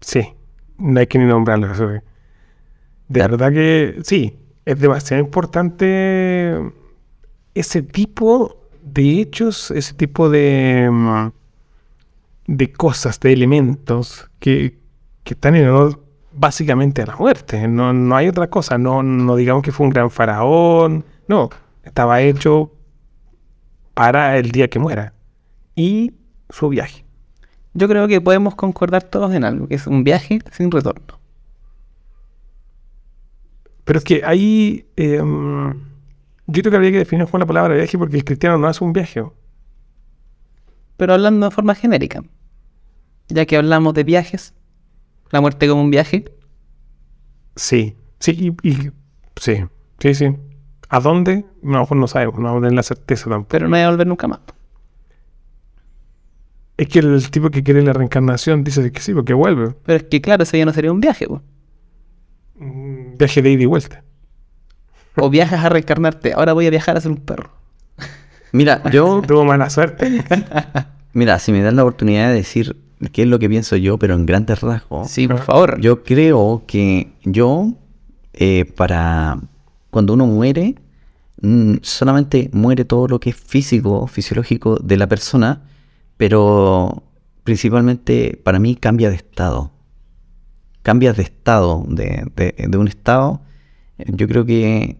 Sí, 0.00 0.32
no 0.82 1.00
hay 1.00 1.06
que 1.06 1.18
ni 1.18 1.24
nombrarlo. 1.26 1.70
eso 1.72 1.86
De 1.88 1.94
de 1.94 2.02
Claro. 3.12 3.36
verdad 3.38 3.52
que 3.52 3.98
sí, 4.04 4.38
es 4.64 4.78
demasiado 4.80 5.22
importante 5.22 6.58
ese 7.54 7.82
tipo 7.82 8.68
de 8.82 9.20
hechos, 9.20 9.70
ese 9.70 9.94
tipo 9.94 10.30
de, 10.30 10.88
mm, 10.90 11.28
de 12.46 12.72
cosas, 12.72 13.20
de 13.20 13.32
elementos 13.32 14.30
que, 14.38 14.78
que 15.24 15.34
están 15.34 15.56
en 15.56 15.68
honor 15.68 16.02
básicamente 16.32 17.02
a 17.02 17.06
la 17.06 17.16
muerte. 17.16 17.68
No, 17.68 17.92
no 17.92 18.16
hay 18.16 18.28
otra 18.28 18.48
cosa. 18.48 18.78
No, 18.78 19.02
no 19.02 19.36
digamos 19.36 19.62
que 19.62 19.72
fue 19.72 19.86
un 19.86 19.90
gran 19.92 20.10
faraón. 20.10 21.04
No, 21.28 21.50
estaba 21.84 22.20
hecho 22.22 22.72
para 23.94 24.38
el 24.38 24.50
día 24.50 24.68
que 24.68 24.78
muera. 24.78 25.12
Y 25.76 26.14
su 26.50 26.68
viaje. 26.68 27.04
Yo 27.74 27.88
creo 27.88 28.06
que 28.08 28.20
podemos 28.20 28.54
concordar 28.54 29.02
todos 29.02 29.32
en 29.34 29.44
algo, 29.44 29.66
que 29.68 29.74
es 29.76 29.86
un 29.86 30.04
viaje 30.04 30.40
sin 30.52 30.70
retorno. 30.70 31.18
Pero 33.84 33.98
es 33.98 34.04
que 34.04 34.22
ahí 34.24 34.86
em, 34.96 35.72
yo 36.46 36.62
creo 36.62 36.70
que 36.70 36.76
habría 36.76 36.92
que 36.92 36.98
definir 36.98 37.26
con 37.26 37.40
la 37.40 37.46
palabra 37.46 37.74
viaje 37.74 37.98
porque 37.98 38.16
el 38.16 38.24
cristiano 38.24 38.58
no 38.58 38.66
hace 38.68 38.84
un 38.84 38.92
viaje. 38.92 39.22
Pero 40.96 41.14
hablando 41.14 41.46
de 41.48 41.54
forma 41.54 41.74
genérica, 41.74 42.22
ya 43.28 43.46
que 43.46 43.56
hablamos 43.56 43.94
de 43.94 44.04
viajes, 44.04 44.54
la 45.30 45.40
muerte 45.40 45.68
como 45.68 45.82
un 45.82 45.90
viaje, 45.90 46.24
Sí, 47.56 47.96
sí, 48.18 48.54
y, 48.62 48.68
y- 48.68 48.90
sí, 49.36 49.64
sí, 49.98 50.14
sí. 50.14 50.36
¿A 50.88 51.00
dónde? 51.00 51.44
A 51.62 51.66
lo 51.66 51.80
mejor 51.80 51.96
no 51.98 52.06
sabemos, 52.08 52.36
no 52.38 52.44
vamos 52.44 52.58
a 52.60 52.62
tener 52.62 52.74
la 52.76 52.82
certeza 52.82 53.28
tampoco. 53.30 53.48
pero 53.50 53.68
no 53.68 53.76
hay 53.76 53.82
a 53.82 53.90
volver 53.90 54.06
nunca 54.06 54.26
más. 54.26 54.40
Es 56.82 56.88
que 56.88 56.98
el 56.98 57.30
tipo 57.30 57.48
que 57.50 57.62
quiere 57.62 57.80
la 57.82 57.92
reencarnación 57.92 58.64
dice 58.64 58.90
que 58.90 59.00
sí, 59.00 59.14
porque 59.14 59.34
vuelve. 59.34 59.72
Pero 59.86 59.98
es 59.98 60.02
que 60.04 60.20
claro, 60.20 60.42
ese 60.42 60.58
ya 60.58 60.64
no 60.64 60.72
sería 60.72 60.90
un 60.90 60.98
viaje. 61.00 61.28
Un 62.58 63.14
viaje 63.16 63.40
de 63.40 63.50
ida 63.52 63.62
y 63.62 63.66
vuelta. 63.66 64.02
O 65.16 65.30
viajas 65.30 65.64
a 65.64 65.68
reencarnarte, 65.68 66.32
ahora 66.32 66.54
voy 66.54 66.66
a 66.66 66.70
viajar 66.70 66.96
a 66.96 67.00
ser 67.00 67.12
un 67.12 67.18
perro. 67.18 67.50
Mira, 68.50 68.82
yo 68.90 69.22
Tuvo 69.28 69.44
mala 69.44 69.70
suerte. 69.70 70.24
Mira, 71.12 71.38
si 71.38 71.52
me 71.52 71.62
dan 71.62 71.76
la 71.76 71.82
oportunidad 71.84 72.30
de 72.30 72.34
decir 72.34 72.76
qué 73.12 73.22
es 73.22 73.28
lo 73.28 73.38
que 73.38 73.48
pienso 73.48 73.76
yo, 73.76 73.96
pero 73.96 74.14
en 74.14 74.26
grandes 74.26 74.60
rasgos, 74.60 75.08
Sí, 75.08 75.28
por 75.28 75.38
favor. 75.38 75.80
yo 75.80 76.02
creo 76.02 76.64
que 76.66 77.12
yo, 77.22 77.74
eh, 78.32 78.64
para 78.76 79.38
cuando 79.90 80.14
uno 80.14 80.26
muere, 80.26 80.74
mm, 81.42 81.74
solamente 81.82 82.50
muere 82.52 82.84
todo 82.84 83.06
lo 83.06 83.20
que 83.20 83.30
es 83.30 83.36
físico, 83.36 84.08
fisiológico 84.08 84.78
de 84.78 84.96
la 84.96 85.06
persona, 85.06 85.60
pero 86.22 87.02
principalmente 87.42 88.40
para 88.44 88.60
mí 88.60 88.76
cambia 88.76 89.10
de 89.10 89.16
estado. 89.16 89.72
Cambias 90.84 91.16
de 91.16 91.24
estado, 91.24 91.84
de, 91.88 92.30
de- 92.36 92.54
de 92.68 92.78
un 92.78 92.86
estado. 92.86 93.40
Yo 94.06 94.28
creo 94.28 94.46
que, 94.46 94.98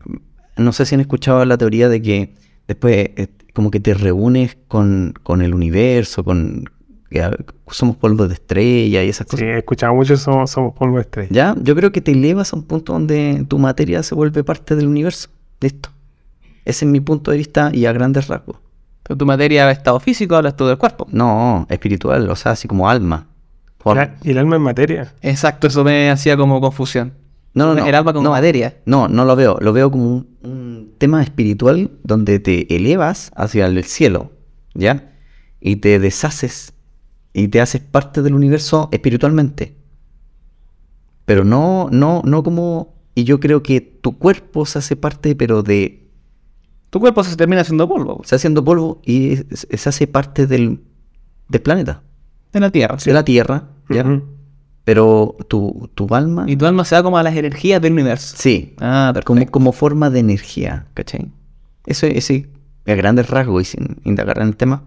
no 0.56 0.72
sé 0.72 0.84
si 0.84 0.96
han 0.96 1.00
escuchado 1.00 1.44
la 1.44 1.56
teoría 1.56 1.88
de 1.88 2.02
que 2.02 2.34
después 2.66 3.10
eh, 3.14 3.28
como 3.54 3.70
que 3.70 3.78
te 3.78 3.94
reúnes 3.94 4.58
con, 4.66 5.14
con 5.22 5.42
el 5.42 5.54
universo, 5.54 6.24
con... 6.24 6.64
ah, 7.20 7.30
somos 7.70 7.94
polvo 7.98 8.26
de 8.26 8.34
estrella 8.34 9.04
y 9.04 9.08
esas 9.08 9.28
cosas. 9.28 9.38
Sí, 9.38 9.44
he 9.44 9.58
escuchado 9.58 9.94
mucho, 9.94 10.16
somos, 10.16 10.50
somos 10.50 10.74
polvo 10.74 10.96
de 10.96 11.02
estrella. 11.02 11.28
¿Ya? 11.30 11.54
Yo 11.62 11.76
creo 11.76 11.92
que 11.92 12.00
te 12.00 12.10
elevas 12.10 12.52
a 12.52 12.56
un 12.56 12.64
punto 12.64 12.94
donde 12.94 13.46
tu 13.48 13.60
materia 13.60 14.02
se 14.02 14.16
vuelve 14.16 14.42
parte 14.42 14.74
del 14.74 14.88
universo. 14.88 15.28
Listo. 15.60 15.88
Ese 16.64 16.84
es 16.84 16.90
mi 16.90 16.98
punto 16.98 17.30
de 17.30 17.36
vista 17.36 17.70
y 17.72 17.86
a 17.86 17.92
grandes 17.92 18.26
rasgos. 18.26 18.56
Pero 19.02 19.16
tu 19.16 19.26
materia 19.26 19.70
estado 19.70 19.98
físico, 20.00 20.36
hablas 20.36 20.56
tú 20.56 20.66
del 20.66 20.78
cuerpo. 20.78 21.06
No, 21.10 21.66
espiritual, 21.68 22.30
o 22.30 22.36
sea, 22.36 22.52
así 22.52 22.68
como 22.68 22.88
alma. 22.88 23.26
La- 23.84 24.14
¿Y 24.22 24.30
el 24.30 24.38
alma 24.38 24.56
en 24.56 24.62
materia? 24.62 25.12
Exacto, 25.22 25.66
eso 25.66 25.82
me 25.82 26.10
hacía 26.10 26.36
como 26.36 26.60
confusión. 26.60 27.14
No, 27.54 27.66
no, 27.66 27.74
no. 27.74 27.86
El 27.86 27.94
alma 27.94 28.12
como 28.12 28.24
no, 28.24 28.30
materia. 28.30 28.76
No, 28.86 29.08
no 29.08 29.24
lo 29.24 29.34
veo. 29.36 29.58
Lo 29.60 29.72
veo 29.72 29.90
como 29.90 30.04
un, 30.06 30.28
un 30.42 30.92
tema 30.98 31.22
espiritual 31.22 31.90
donde 32.04 32.38
te 32.38 32.74
elevas 32.74 33.30
hacia 33.34 33.66
el 33.66 33.82
cielo, 33.84 34.30
¿ya? 34.74 35.10
Y 35.60 35.76
te 35.76 35.98
deshaces 35.98 36.72
y 37.34 37.48
te 37.48 37.60
haces 37.60 37.80
parte 37.82 38.22
del 38.22 38.34
universo 38.34 38.88
espiritualmente. 38.92 39.74
Pero 41.24 41.44
no, 41.44 41.88
no, 41.90 42.22
no 42.24 42.42
como... 42.42 42.94
Y 43.14 43.24
yo 43.24 43.40
creo 43.40 43.62
que 43.62 43.80
tu 43.80 44.16
cuerpo 44.18 44.64
se 44.64 44.78
hace 44.78 44.96
parte, 44.96 45.34
pero 45.36 45.62
de... 45.62 46.01
Tu 46.92 47.00
cuerpo 47.00 47.24
se 47.24 47.34
termina 47.36 47.62
haciendo 47.62 47.88
polvo. 47.88 48.20
Se 48.22 48.34
haciendo 48.36 48.62
polvo 48.62 49.00
y 49.02 49.32
es- 49.32 49.66
se 49.80 49.88
hace 49.88 50.06
parte 50.06 50.46
del, 50.46 50.82
del 51.48 51.62
planeta, 51.62 52.02
De 52.52 52.60
la 52.60 52.68
tierra. 52.70 52.98
de 53.02 53.12
la 53.14 53.24
Tierra, 53.24 53.68
¿ya? 53.88 54.02
Ujú. 54.04 54.24
Pero 54.84 55.34
tu, 55.48 55.88
tu 55.94 56.14
alma... 56.14 56.44
Y 56.46 56.56
tu 56.56 56.66
alma 56.66 56.84
se 56.84 56.94
da 56.94 57.02
como 57.02 57.16
a 57.16 57.22
las 57.22 57.34
energías 57.34 57.80
del 57.80 57.94
universo. 57.94 58.36
Sí, 58.36 58.74
Ah, 58.78 59.10
perfecto. 59.14 59.32
como, 59.32 59.46
como 59.50 59.72
forma 59.72 60.10
de 60.10 60.18
energía, 60.20 60.86
¿cachai? 60.92 61.32
Eso 61.86 62.04
ese, 62.06 62.50
a 62.86 62.92
grandes 62.94 63.30
rasgos 63.30 63.62
y 63.62 63.64
sin 63.64 63.96
indagar 64.04 64.38
en 64.42 64.48
el 64.48 64.56
tema, 64.56 64.82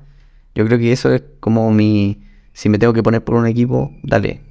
yo 0.54 0.64
creo 0.68 0.78
que 0.78 0.92
eso 0.92 1.12
es 1.12 1.24
como 1.40 1.72
mi... 1.72 2.22
Si 2.54 2.70
me 2.70 2.78
tengo 2.78 2.94
que 2.94 3.02
poner 3.02 3.24
por 3.24 3.34
un 3.36 3.48
equipo, 3.48 3.92
dale, 4.04 4.42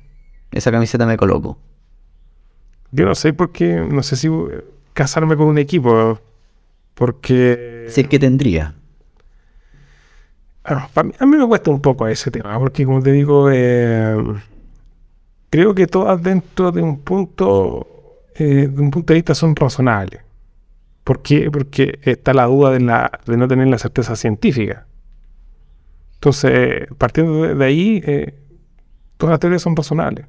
esa 0.51 0.73
camiseta 0.73 1.07
me 1.07 1.17
coloco. 1.17 1.57
Yo 2.91 3.05
no 3.07 3.15
sé 3.15 3.33
por 3.33 3.53
qué, 3.53 3.77
no 3.89 4.03
sé 4.03 4.17
si 4.17 4.27
eh, 4.29 4.65
casarme 4.93 5.37
con 5.37 5.47
un 5.47 5.59
equipo, 5.59 6.19
porque 6.95 7.87
Si 7.89 8.01
es 8.03 8.09
que 8.09 8.19
tendría. 8.19 8.75
Ah, 10.65 10.89
mí- 11.05 11.13
a 11.19 11.27
mí 11.27 11.37
me 11.37 11.47
cuesta 11.47 11.71
un 11.71 11.81
poco 11.81 12.07
ese 12.07 12.31
tema, 12.31 12.59
porque 12.59 12.85
como 12.87 13.03
te 13.03 13.13
digo, 13.13 13.51
eh, 13.53 14.17
creo 15.51 15.75
que 15.75 15.87
todas 15.87 16.23
dentro 16.23 16.73
de 16.73 16.83
un 16.83 16.99
punto, 17.01 17.87
eh, 18.35 18.69
de 18.73 18.81
un 18.81 18.91
punto 18.91 19.13
de 19.13 19.19
vista 19.19 19.35
son 19.35 19.55
razonables. 19.55 20.21
¿Por 21.05 21.23
qué? 21.23 21.51
Porque 21.51 21.99
está 22.03 22.33
la 22.33 22.45
duda 22.47 22.71
de, 22.71 22.81
la, 22.81 23.11
de 23.27 23.37
no 23.37 23.47
tener 23.47 23.69
la 23.69 23.79
certeza 23.79 24.17
científica. 24.17 24.87
Entonces, 26.15 26.89
partiendo 26.97 27.43
de, 27.43 27.55
de 27.55 27.65
ahí, 27.65 28.03
eh, 28.07 28.35
todas 29.19 29.33
las 29.35 29.41
teorías 29.41 29.61
son 29.63 29.77
razonables. 29.77 30.27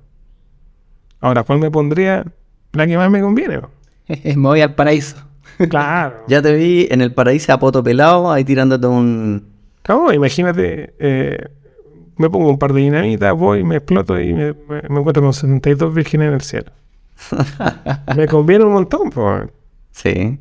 Ahora, 1.21 1.43
¿cuál 1.43 1.59
me 1.59 1.71
pondría? 1.71 2.25
La 2.73 2.85
que 2.85 2.97
más 2.97 3.09
me 3.09 3.21
conviene. 3.21 3.61
me 4.07 4.35
voy 4.35 4.61
al 4.61 4.75
paraíso. 4.75 5.15
Claro. 5.69 6.23
Ya 6.27 6.41
te 6.41 6.53
vi 6.53 6.87
en 6.89 7.01
el 7.01 7.13
paraíso 7.13 7.53
a 7.53 7.59
poto 7.59 7.83
pelado, 7.83 8.31
ahí 8.31 8.43
tirándote 8.43 8.87
un... 8.87 9.47
Claro, 9.81 10.11
imagínate, 10.11 10.93
eh, 10.99 11.37
me 12.17 12.29
pongo 12.29 12.49
un 12.49 12.57
par 12.57 12.73
de 12.73 12.81
dinamitas, 12.81 13.33
voy, 13.35 13.63
me 13.63 13.77
exploto 13.77 14.19
y 14.19 14.33
me, 14.33 14.55
encuentro 14.89 15.21
con 15.21 15.33
72 15.33 15.93
vírgenes 15.93 16.27
en 16.29 16.33
el 16.33 16.41
cielo. 16.41 16.71
me 18.17 18.27
conviene 18.27 18.65
un 18.65 18.73
montón, 18.73 19.09
pues. 19.11 19.49
Sí. 19.91 20.39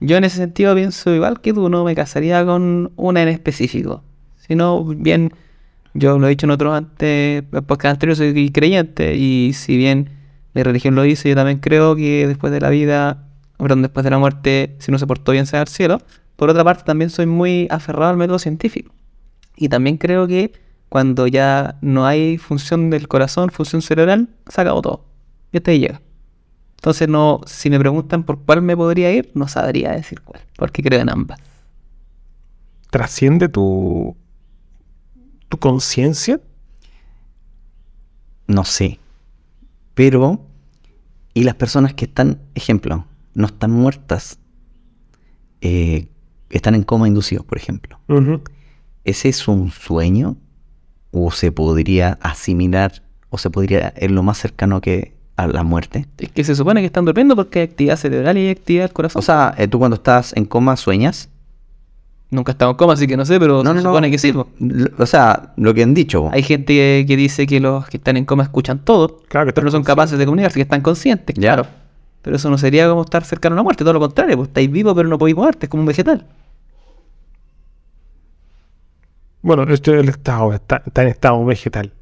Yo 0.00 0.16
en 0.16 0.24
ese 0.24 0.36
sentido 0.36 0.74
pienso 0.74 1.14
igual 1.14 1.40
que 1.40 1.52
tú, 1.52 1.68
no 1.68 1.84
me 1.84 1.94
casaría 1.94 2.44
con 2.44 2.92
una 2.96 3.22
en 3.22 3.28
específico. 3.28 4.02
Sino 4.46 4.84
bien, 4.84 5.32
yo 5.94 6.18
lo 6.18 6.26
he 6.26 6.30
dicho 6.30 6.46
en 6.46 6.50
otros 6.50 6.74
antes, 6.74 7.42
podcast 7.66 7.94
anteriores, 7.94 8.18
soy 8.18 8.50
creyente 8.50 9.16
y 9.16 9.52
si 9.54 9.76
bien 9.76 10.10
la 10.52 10.62
religión 10.62 10.94
lo 10.94 11.02
dice, 11.02 11.28
yo 11.28 11.34
también 11.34 11.58
creo 11.58 11.96
que 11.96 12.28
después 12.28 12.52
de 12.52 12.60
la 12.60 12.70
vida, 12.70 13.23
perdón, 13.58 13.82
después 13.82 14.04
de 14.04 14.10
la 14.10 14.18
muerte, 14.18 14.76
si 14.78 14.92
no 14.92 14.98
se 14.98 15.06
portó 15.06 15.32
bien 15.32 15.46
se 15.46 15.56
va 15.56 15.62
al 15.62 15.68
cielo. 15.68 15.98
Por 16.36 16.50
otra 16.50 16.64
parte, 16.64 16.84
también 16.84 17.10
soy 17.10 17.26
muy 17.26 17.68
aferrado 17.70 18.10
al 18.10 18.16
método 18.16 18.38
científico. 18.38 18.92
Y 19.56 19.68
también 19.68 19.96
creo 19.96 20.26
que 20.26 20.52
cuando 20.88 21.26
ya 21.26 21.76
no 21.80 22.06
hay 22.06 22.38
función 22.38 22.90
del 22.90 23.08
corazón, 23.08 23.50
función 23.50 23.82
cerebral, 23.82 24.28
se 24.48 24.60
acabó 24.60 24.82
todo. 24.82 25.04
Y 25.52 25.58
hasta 25.58 25.70
ahí 25.70 25.80
llega. 25.80 26.00
Entonces, 26.76 27.08
no, 27.08 27.40
si 27.46 27.70
me 27.70 27.78
preguntan 27.78 28.24
por 28.24 28.40
cuál 28.40 28.62
me 28.62 28.76
podría 28.76 29.10
ir, 29.12 29.30
no 29.34 29.48
sabría 29.48 29.92
decir 29.92 30.20
cuál, 30.20 30.42
porque 30.56 30.82
creo 30.82 31.00
en 31.00 31.10
ambas. 31.10 31.40
Trasciende 32.90 33.48
tu, 33.48 34.16
tu 35.48 35.58
conciencia. 35.58 36.40
No 38.46 38.64
sé. 38.64 38.98
Pero, 39.94 40.44
y 41.32 41.44
las 41.44 41.54
personas 41.54 41.94
que 41.94 42.04
están, 42.04 42.40
ejemplo, 42.54 43.06
no 43.34 43.46
están 43.46 43.70
muertas. 43.70 44.38
Eh, 45.60 46.08
están 46.50 46.74
en 46.74 46.82
coma 46.82 47.08
inducido, 47.08 47.42
por 47.42 47.58
ejemplo. 47.58 47.98
¿Ese 49.04 49.28
es 49.28 49.48
un 49.48 49.70
sueño? 49.70 50.36
¿O 51.10 51.30
se 51.30 51.52
podría 51.52 52.18
asimilar? 52.20 53.02
¿O 53.30 53.38
se 53.38 53.50
podría, 53.50 53.88
es 53.96 54.10
lo 54.10 54.22
más 54.22 54.38
cercano 54.38 54.80
que 54.80 55.14
a 55.36 55.46
la 55.46 55.62
muerte? 55.64 56.06
Es 56.18 56.30
que 56.30 56.44
se 56.44 56.54
supone 56.54 56.80
que 56.80 56.86
están 56.86 57.04
durmiendo 57.04 57.34
porque 57.34 57.60
hay 57.60 57.64
actividad 57.66 57.96
cerebral 57.96 58.38
y 58.38 58.42
hay 58.42 58.50
actividad 58.50 58.84
del 58.84 58.92
corazón. 58.92 59.18
O 59.20 59.22
sea, 59.22 59.54
eh, 59.58 59.66
tú 59.68 59.78
cuando 59.78 59.96
estás 59.96 60.32
en 60.36 60.44
coma 60.44 60.76
sueñas. 60.76 61.28
nunca 62.30 62.52
estamos 62.52 62.74
en 62.74 62.76
coma, 62.78 62.92
así 62.94 63.06
que 63.06 63.16
no 63.16 63.24
sé, 63.24 63.38
pero 63.40 63.62
se 63.64 63.80
supone 63.82 64.10
que 64.10 64.18
sí. 64.18 64.32
O 64.98 65.06
sea, 65.06 65.52
lo 65.56 65.72
que 65.74 65.82
han 65.82 65.94
dicho. 65.94 66.28
Hay 66.32 66.42
gente 66.42 67.04
que, 67.06 67.16
dice 67.16 67.46
que 67.46 67.60
los 67.60 67.86
que 67.86 67.96
están 67.96 68.16
en 68.16 68.24
coma 68.24 68.42
escuchan 68.44 68.78
todo, 68.84 69.22
Claro 69.28 69.46
que 69.46 69.52
pero 69.52 69.64
no 69.66 69.70
son 69.70 69.82
capaces 69.84 70.18
de 70.18 70.24
comunicarse, 70.24 70.56
que 70.58 70.62
están 70.62 70.80
conscientes, 70.82 71.34
Ya. 71.36 71.54
claro. 71.54 71.68
Pero 72.24 72.36
eso 72.36 72.48
no 72.48 72.56
sería 72.56 72.88
como 72.88 73.02
estar 73.02 73.22
cercano 73.22 73.52
a 73.52 73.56
la 73.56 73.62
muerte, 73.62 73.84
todo 73.84 73.92
lo 73.92 74.00
contrario, 74.00 74.38
pues 74.38 74.48
estáis 74.48 74.70
vivos 74.70 74.94
pero 74.96 75.10
no 75.10 75.18
podéis 75.18 75.36
moverte, 75.36 75.66
es 75.66 75.70
como 75.70 75.82
un 75.82 75.86
vegetal. 75.86 76.26
Bueno, 79.42 79.64
este 79.64 79.94
es 79.94 80.02
el 80.02 80.08
estado, 80.08 80.54
está, 80.54 80.82
está 80.86 81.02
en 81.02 81.08
estado 81.08 81.44
vegetal. 81.44 81.92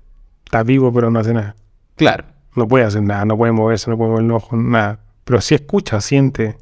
Está 0.44 0.62
vivo, 0.62 0.92
pero 0.92 1.10
no 1.10 1.18
hace 1.18 1.34
nada. 1.34 1.56
Claro. 1.96 2.24
No 2.54 2.68
puede 2.68 2.84
hacer 2.84 3.02
nada, 3.02 3.24
no 3.24 3.36
puede 3.36 3.50
moverse, 3.50 3.90
no 3.90 3.96
puede 3.96 4.10
mover 4.10 4.24
el 4.24 4.30
ojo, 4.30 4.56
nada. 4.56 5.00
Pero 5.24 5.40
sí 5.40 5.56
escucha, 5.56 6.00
siente. 6.00 6.56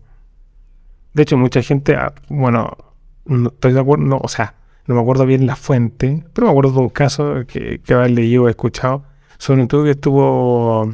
De 1.12 1.22
hecho, 1.22 1.36
mucha 1.36 1.60
gente, 1.60 1.96
ah, 1.96 2.14
bueno, 2.30 2.78
no 3.26 3.50
estoy 3.50 3.74
de 3.74 3.80
acuerdo, 3.80 4.06
no, 4.06 4.20
o 4.22 4.28
sea, 4.28 4.54
no 4.86 4.94
me 4.94 5.02
acuerdo 5.02 5.26
bien 5.26 5.44
la 5.44 5.56
fuente, 5.56 6.24
pero 6.32 6.46
me 6.46 6.52
acuerdo 6.52 6.72
de 6.72 6.78
un 6.78 6.88
caso 6.88 7.44
que, 7.46 7.82
que 7.84 7.92
haber 7.92 8.12
leído 8.12 8.44
o 8.44 8.48
escuchado, 8.48 9.04
sobre 9.36 9.60
un 9.60 9.68
tipo 9.68 9.84
que 9.84 9.90
estuvo, 9.90 10.90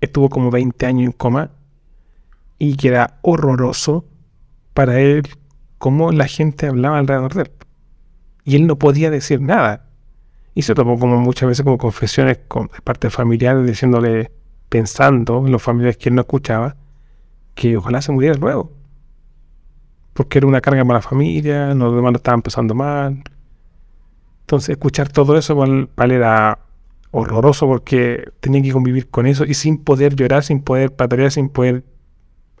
estuvo 0.00 0.30
como 0.30 0.50
20 0.50 0.86
años 0.86 1.06
en 1.06 1.12
coma 1.12 1.50
y 2.58 2.76
que 2.76 2.88
era 2.88 3.18
horroroso 3.22 4.04
para 4.74 5.00
él 5.00 5.22
cómo 5.78 6.12
la 6.12 6.26
gente 6.26 6.66
hablaba 6.66 6.98
alrededor 6.98 7.34
de 7.34 7.42
él. 7.42 7.50
Y 8.44 8.56
él 8.56 8.66
no 8.66 8.76
podía 8.78 9.10
decir 9.10 9.40
nada. 9.40 9.86
Y 10.54 10.62
se 10.62 10.74
tomó 10.74 10.98
como 10.98 11.18
muchas 11.18 11.48
veces 11.48 11.64
como 11.64 11.78
confesiones 11.78 12.38
con, 12.48 12.68
de 12.68 12.80
parte 12.82 13.10
familiares 13.10 13.66
diciéndole, 13.66 14.30
pensando 14.68 15.44
en 15.44 15.52
los 15.52 15.62
familiares 15.62 15.96
que 15.96 16.08
él 16.08 16.14
no 16.14 16.22
escuchaba, 16.22 16.76
que 17.54 17.76
ojalá 17.76 18.00
se 18.00 18.12
muriera 18.12 18.36
luego. 18.36 18.72
Porque 20.12 20.38
era 20.38 20.46
una 20.46 20.60
carga 20.60 20.84
para 20.84 20.98
la 20.98 21.02
familia, 21.02 21.74
los 21.74 21.94
demás 21.94 22.12
lo 22.12 22.16
estaban 22.16 22.40
pasando 22.40 22.74
mal. 22.74 23.22
Entonces 24.42 24.70
escuchar 24.70 25.08
todo 25.08 25.36
eso 25.36 25.56
para 25.94 26.06
él 26.06 26.12
era 26.12 26.60
horroroso 27.10 27.66
porque 27.66 28.30
tenía 28.40 28.62
que 28.62 28.72
convivir 28.72 29.08
con 29.08 29.26
eso 29.26 29.44
y 29.44 29.54
sin 29.54 29.78
poder 29.78 30.14
llorar, 30.14 30.44
sin 30.44 30.62
poder 30.62 30.94
patalear, 30.94 31.32
sin 31.32 31.48
poder 31.48 31.84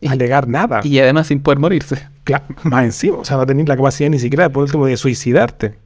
Y- 0.00 0.08
alegar 0.08 0.46
nada. 0.48 0.80
Y 0.84 0.98
además 0.98 1.26
sin 1.28 1.40
poder 1.40 1.58
morirse. 1.58 2.06
Cla- 2.24 2.42
más 2.64 2.84
encima, 2.84 3.18
o 3.18 3.24
sea, 3.24 3.36
no 3.36 3.46
tener 3.46 3.68
la 3.68 3.76
capacidad 3.76 4.10
ni 4.10 4.18
siquiera 4.18 4.48
por 4.50 4.64
último 4.64 4.86
de 4.86 4.96
suicidarte. 4.96 5.78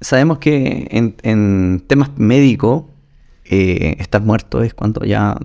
Sabemos 0.00 0.38
que 0.38 0.88
en, 0.90 1.16
en 1.22 1.82
temas 1.86 2.10
médicos, 2.16 2.84
eh, 3.44 3.96
estar 3.98 4.20
muerto 4.22 4.62
es 4.62 4.74
cuando 4.74 5.04
ya 5.04 5.36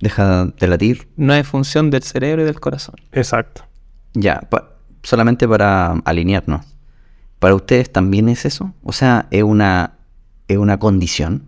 deja 0.00 0.46
de 0.46 0.66
latir. 0.68 1.08
No 1.16 1.34
es 1.34 1.46
función 1.46 1.90
del 1.90 2.02
cerebro 2.02 2.42
y 2.42 2.44
del 2.46 2.60
corazón. 2.60 2.94
Exacto. 3.12 3.64
Ya, 4.14 4.40
pa- 4.48 4.70
solamente 5.02 5.46
para 5.46 5.92
alinearnos. 6.04 6.64
¿Para 7.38 7.54
ustedes 7.54 7.90
también 7.92 8.28
es 8.28 8.44
eso? 8.46 8.72
O 8.82 8.92
sea, 8.92 9.26
es 9.30 9.42
una, 9.42 9.92
es 10.48 10.56
una 10.56 10.78
condición. 10.78 11.44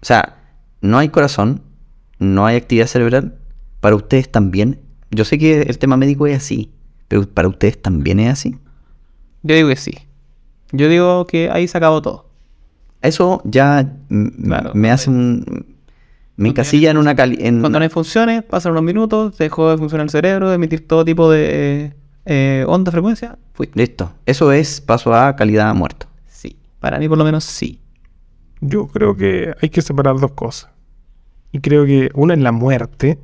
O 0.00 0.04
sea, 0.04 0.36
no 0.80 0.98
hay 0.98 1.08
corazón, 1.10 1.62
no 2.18 2.46
hay 2.46 2.56
actividad 2.56 2.86
cerebral. 2.86 3.36
Para 3.82 3.96
ustedes 3.96 4.30
también. 4.30 4.78
Yo 5.10 5.24
sé 5.24 5.38
que 5.38 5.62
el 5.62 5.76
tema 5.76 5.96
médico 5.96 6.28
es 6.28 6.36
así, 6.36 6.70
pero 7.08 7.28
para 7.28 7.48
ustedes 7.48 7.82
también 7.82 8.20
es 8.20 8.30
así. 8.32 8.56
Yo 9.42 9.56
digo 9.56 9.68
que 9.70 9.74
sí. 9.74 9.98
Yo 10.70 10.88
digo 10.88 11.26
que 11.26 11.50
ahí 11.50 11.66
se 11.66 11.78
acabó 11.78 12.00
todo. 12.00 12.30
Eso 13.02 13.42
ya 13.44 13.92
Claro. 14.44 14.70
me 14.74 14.88
hace 14.92 15.10
un... 15.10 15.66
Me 16.36 16.50
encasilla 16.50 16.92
en 16.92 16.96
una 16.96 17.16
cali... 17.16 17.38
en 17.40 17.58
Cuando 17.58 17.80
no 17.80 17.82
hay 17.82 17.88
funciones, 17.88 18.44
pasan 18.44 18.70
unos 18.70 18.84
minutos, 18.84 19.36
dejó 19.36 19.72
de 19.72 19.78
funcionar 19.78 20.04
el 20.04 20.10
cerebro, 20.10 20.48
de 20.48 20.54
emitir 20.54 20.86
todo 20.86 21.04
tipo 21.04 21.28
de 21.28 21.92
eh, 22.24 22.64
onda, 22.68 22.92
frecuencia. 22.92 23.36
Fui. 23.52 23.68
Listo. 23.74 24.12
Eso 24.26 24.52
es 24.52 24.80
paso 24.80 25.12
a 25.12 25.34
calidad 25.34 25.74
muerto. 25.74 26.06
Sí. 26.28 26.56
Para 26.78 27.00
mí 27.00 27.08
por 27.08 27.18
lo 27.18 27.24
menos 27.24 27.42
sí. 27.42 27.80
Yo 28.60 28.86
creo 28.86 29.16
que 29.16 29.52
hay 29.60 29.70
que 29.70 29.82
separar 29.82 30.20
dos 30.20 30.30
cosas. 30.32 30.70
Y 31.50 31.58
creo 31.58 31.84
que 31.84 32.10
una 32.14 32.34
es 32.34 32.40
la 32.40 32.52
muerte 32.52 33.18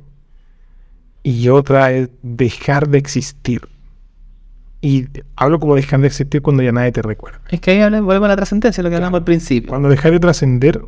y 1.23 1.49
otra 1.49 1.91
es 1.91 2.09
dejar 2.21 2.87
de 2.89 2.97
existir. 2.97 3.67
Y 4.81 5.07
hablo 5.35 5.59
como 5.59 5.75
dejar 5.75 5.99
de 5.99 6.07
existir 6.07 6.41
cuando 6.41 6.63
ya 6.63 6.71
nadie 6.71 6.91
te 6.93 7.01
recuerda. 7.01 7.41
Es 7.49 7.59
que 7.59 7.71
ahí 7.71 7.81
habla- 7.81 7.99
volvemos 8.01 8.27
a 8.27 8.29
la 8.29 8.35
trascendencia, 8.37 8.81
lo 8.81 8.89
que 8.89 8.95
hablamos 8.95 9.17
al 9.19 9.25
principio. 9.25 9.69
Cuando 9.69 9.89
dejas 9.89 10.11
de 10.11 10.19
trascender 10.19 10.81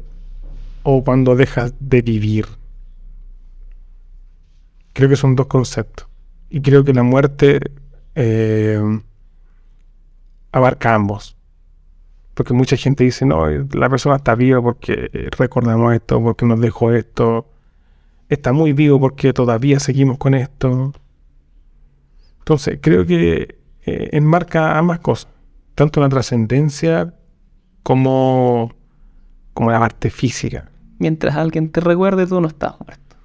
o 0.84 1.03
cuando 1.03 1.36
dejas 1.36 1.73
de 1.79 2.01
vivir. 2.01 2.45
Creo 4.93 5.09
que 5.09 5.15
son 5.15 5.36
dos 5.36 5.47
conceptos. 5.47 6.07
Y 6.49 6.61
creo 6.61 6.84
que 6.84 6.93
la 6.93 7.03
muerte 7.03 7.59
eh, 8.15 8.79
abarca 10.51 10.95
ambos. 10.95 11.36
Porque 12.34 12.53
mucha 12.53 12.77
gente 12.77 13.03
dice, 13.03 13.25
no, 13.25 13.47
la 13.49 13.89
persona 13.89 14.15
está 14.17 14.36
viva 14.36 14.61
porque 14.61 15.29
recordamos 15.38 15.93
esto, 15.93 16.21
porque 16.21 16.45
nos 16.45 16.59
dejó 16.59 16.91
esto. 16.93 17.45
Está 18.32 18.53
muy 18.53 18.71
vivo 18.71 18.97
porque 18.97 19.34
todavía 19.34 19.82
seguimos 19.82 20.17
con 20.17 20.34
esto. 20.34 20.93
Entonces, 22.39 22.79
creo 22.82 23.05
que 23.05 23.59
eh, 23.86 24.09
enmarca 24.13 24.77
ambas 24.77 24.99
cosas. 24.99 25.29
Tanto 25.75 25.99
la 25.99 26.07
trascendencia 26.07 27.13
como, 27.84 28.71
como 29.53 29.69
la 29.69 29.79
parte 29.79 30.09
física. 30.09 30.71
Mientras 30.97 31.36
alguien 31.36 31.73
te 31.73 31.82
recuerde, 31.82 32.25
tú 32.25 32.39
no 32.39 32.47
estás 32.47 32.75
muerto. 32.79 33.17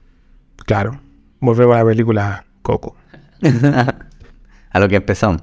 Claro. 0.67 1.01
Volvemos 1.39 1.77
a 1.77 1.79
la 1.79 1.85
película 1.85 2.45
Coco. 2.63 2.97
a 4.71 4.81
lo 4.81 4.89
que 4.89 4.97
empezamos. 4.97 5.41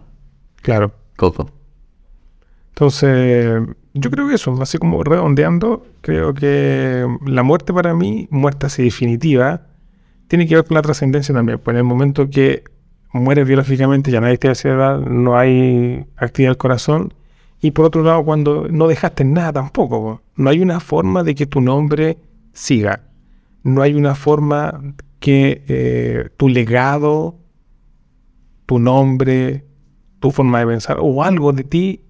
Claro. 0.58 0.94
Coco. 1.16 1.50
Entonces, 2.74 3.62
yo 3.94 4.10
creo 4.10 4.28
que 4.28 4.34
eso, 4.34 4.60
así 4.60 4.80
como 4.80 5.04
redondeando, 5.04 5.86
creo 6.02 6.34
que 6.34 7.06
la 7.24 7.44
muerte 7.44 7.72
para 7.72 7.94
mí, 7.94 8.28
muerte 8.32 8.66
así 8.66 8.84
definitiva, 8.84 9.68
tiene 10.28 10.48
que 10.48 10.56
ver 10.56 10.66
con 10.66 10.74
la 10.74 10.82
trascendencia 10.82 11.36
también. 11.36 11.60
Pues 11.60 11.76
en 11.76 11.80
el 11.80 11.84
momento 11.84 12.28
que 12.32 12.64
mueres 13.12 13.48
biológicamente, 13.48 14.10
ya 14.10 14.20
no 14.20 14.26
hay 14.26 14.34
actividad 14.34 15.00
no 15.02 15.38
hay 15.38 16.04
actividad 16.18 16.50
del 16.50 16.58
corazón. 16.58 17.14
Y 17.62 17.72
por 17.72 17.86
otro 17.86 18.02
lado, 18.02 18.26
cuando 18.26 18.68
no 18.68 18.88
dejaste 18.88 19.24
nada 19.24 19.54
tampoco, 19.54 20.02
po. 20.02 20.22
no 20.36 20.50
hay 20.50 20.60
una 20.60 20.80
forma 20.80 21.24
de 21.24 21.36
que 21.36 21.46
tu 21.46 21.62
nombre 21.62 22.18
siga. 22.54 23.04
No 23.62 23.84
hay 23.84 23.94
una 23.94 24.16
forma 24.16 24.82
que 25.20 25.64
eh, 25.68 26.30
tu 26.38 26.50
legado, 26.50 27.38
tu 28.66 28.80
nombre, 28.80 29.64
tu 30.20 30.32
forma 30.32 30.60
de 30.60 30.66
pensar 30.66 30.98
o 31.00 31.24
algo 31.24 31.54
de 31.54 31.64
ti 31.64 32.03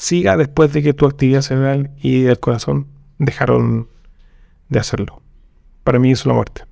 siga 0.00 0.38
después 0.38 0.72
de 0.72 0.82
que 0.82 0.94
tu 0.94 1.04
actividad 1.04 1.42
cerebral 1.42 1.90
y 2.00 2.24
el 2.24 2.40
corazón 2.40 2.86
dejaron 3.18 3.88
de 4.70 4.78
hacerlo. 4.78 5.20
Para 5.84 5.98
mí 5.98 6.10
es 6.10 6.24
la 6.24 6.32
muerte. 6.32 6.62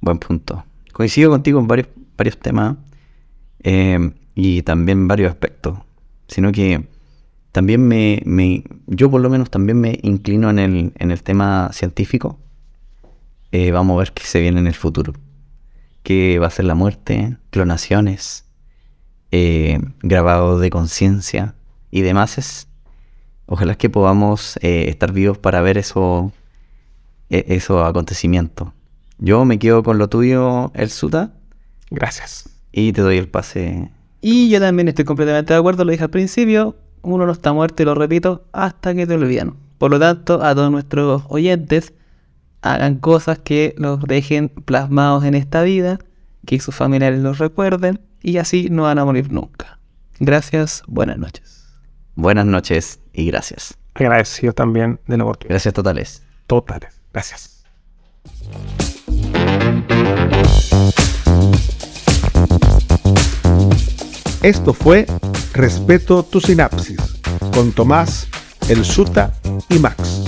Buen 0.00 0.18
punto. 0.18 0.64
Coincido 0.92 1.30
contigo 1.30 1.60
en 1.60 1.68
varios, 1.68 1.88
varios 2.16 2.38
temas 2.38 2.76
eh, 3.62 4.10
y 4.34 4.62
también 4.62 5.06
varios 5.06 5.30
aspectos. 5.30 5.78
Sino 6.26 6.50
que 6.50 6.88
también 7.52 7.86
me, 7.86 8.20
me- 8.26 8.64
Yo 8.88 9.08
por 9.08 9.20
lo 9.20 9.30
menos 9.30 9.48
también 9.48 9.80
me 9.80 9.98
inclino 10.02 10.50
en 10.50 10.58
el, 10.58 10.92
en 10.96 11.10
el 11.12 11.22
tema 11.22 11.70
científico. 11.72 12.40
Eh, 13.52 13.70
vamos 13.70 13.94
a 13.94 13.98
ver 14.00 14.12
qué 14.12 14.24
se 14.24 14.40
viene 14.40 14.58
en 14.58 14.66
el 14.66 14.74
futuro. 14.74 15.12
¿Qué 16.02 16.40
va 16.40 16.48
a 16.48 16.50
ser 16.50 16.64
la 16.64 16.74
muerte? 16.74 17.36
Clonaciones. 17.50 18.43
Eh, 19.36 19.80
grabado 20.00 20.60
de 20.60 20.70
conciencia 20.70 21.56
y 21.90 22.02
demás. 22.02 22.38
Es, 22.38 22.68
ojalá 23.46 23.74
que 23.74 23.90
podamos 23.90 24.56
eh, 24.62 24.84
estar 24.88 25.10
vivos 25.12 25.38
para 25.38 25.60
ver 25.60 25.76
eso, 25.76 26.30
e- 27.30 27.44
esos 27.48 27.84
acontecimientos. 27.84 28.68
Yo 29.18 29.44
me 29.44 29.58
quedo 29.58 29.82
con 29.82 29.98
lo 29.98 30.08
tuyo, 30.08 30.70
El 30.74 30.88
Suta, 30.88 31.32
Gracias. 31.90 32.48
y 32.70 32.92
te 32.92 33.02
doy 33.02 33.18
el 33.18 33.28
pase. 33.28 33.90
Y 34.20 34.50
yo 34.50 34.60
también 34.60 34.86
estoy 34.86 35.04
completamente 35.04 35.52
de 35.52 35.58
acuerdo, 35.58 35.84
lo 35.84 35.90
dije 35.90 36.04
al 36.04 36.10
principio, 36.10 36.76
uno 37.02 37.26
no 37.26 37.32
está 37.32 37.52
muerto 37.52 37.82
y 37.82 37.86
lo 37.86 37.96
repito 37.96 38.44
hasta 38.52 38.94
que 38.94 39.04
te 39.04 39.14
olvidan. 39.14 39.56
Por 39.78 39.90
lo 39.90 39.98
tanto, 39.98 40.44
a 40.44 40.54
todos 40.54 40.70
nuestros 40.70 41.24
oyentes, 41.28 41.92
hagan 42.62 42.98
cosas 42.98 43.40
que 43.40 43.74
los 43.78 44.00
dejen 44.02 44.48
plasmados 44.48 45.24
en 45.24 45.34
esta 45.34 45.62
vida, 45.62 45.98
que 46.46 46.60
sus 46.60 46.74
familiares 46.74 47.18
los 47.20 47.38
recuerden 47.38 47.98
y 48.24 48.38
así 48.38 48.68
no 48.70 48.84
van 48.84 48.98
a 48.98 49.04
morir 49.04 49.30
nunca. 49.30 49.78
Gracias, 50.18 50.82
buenas 50.86 51.18
noches. 51.18 51.68
Buenas 52.14 52.46
noches 52.46 53.00
y 53.12 53.26
gracias. 53.26 53.76
Agradecido 53.92 54.54
también 54.54 54.98
de 55.06 55.18
la 55.18 55.24
oportunidad. 55.24 55.50
Gracias 55.50 55.74
totales. 55.74 56.22
Totales, 56.46 57.00
gracias. 57.12 57.64
Esto 64.42 64.72
fue 64.72 65.06
Respeto 65.52 66.22
tu 66.22 66.40
sinapsis 66.40 66.98
con 67.52 67.72
Tomás, 67.72 68.26
El 68.68 68.84
Suta 68.84 69.34
y 69.68 69.78
Max. 69.78 70.24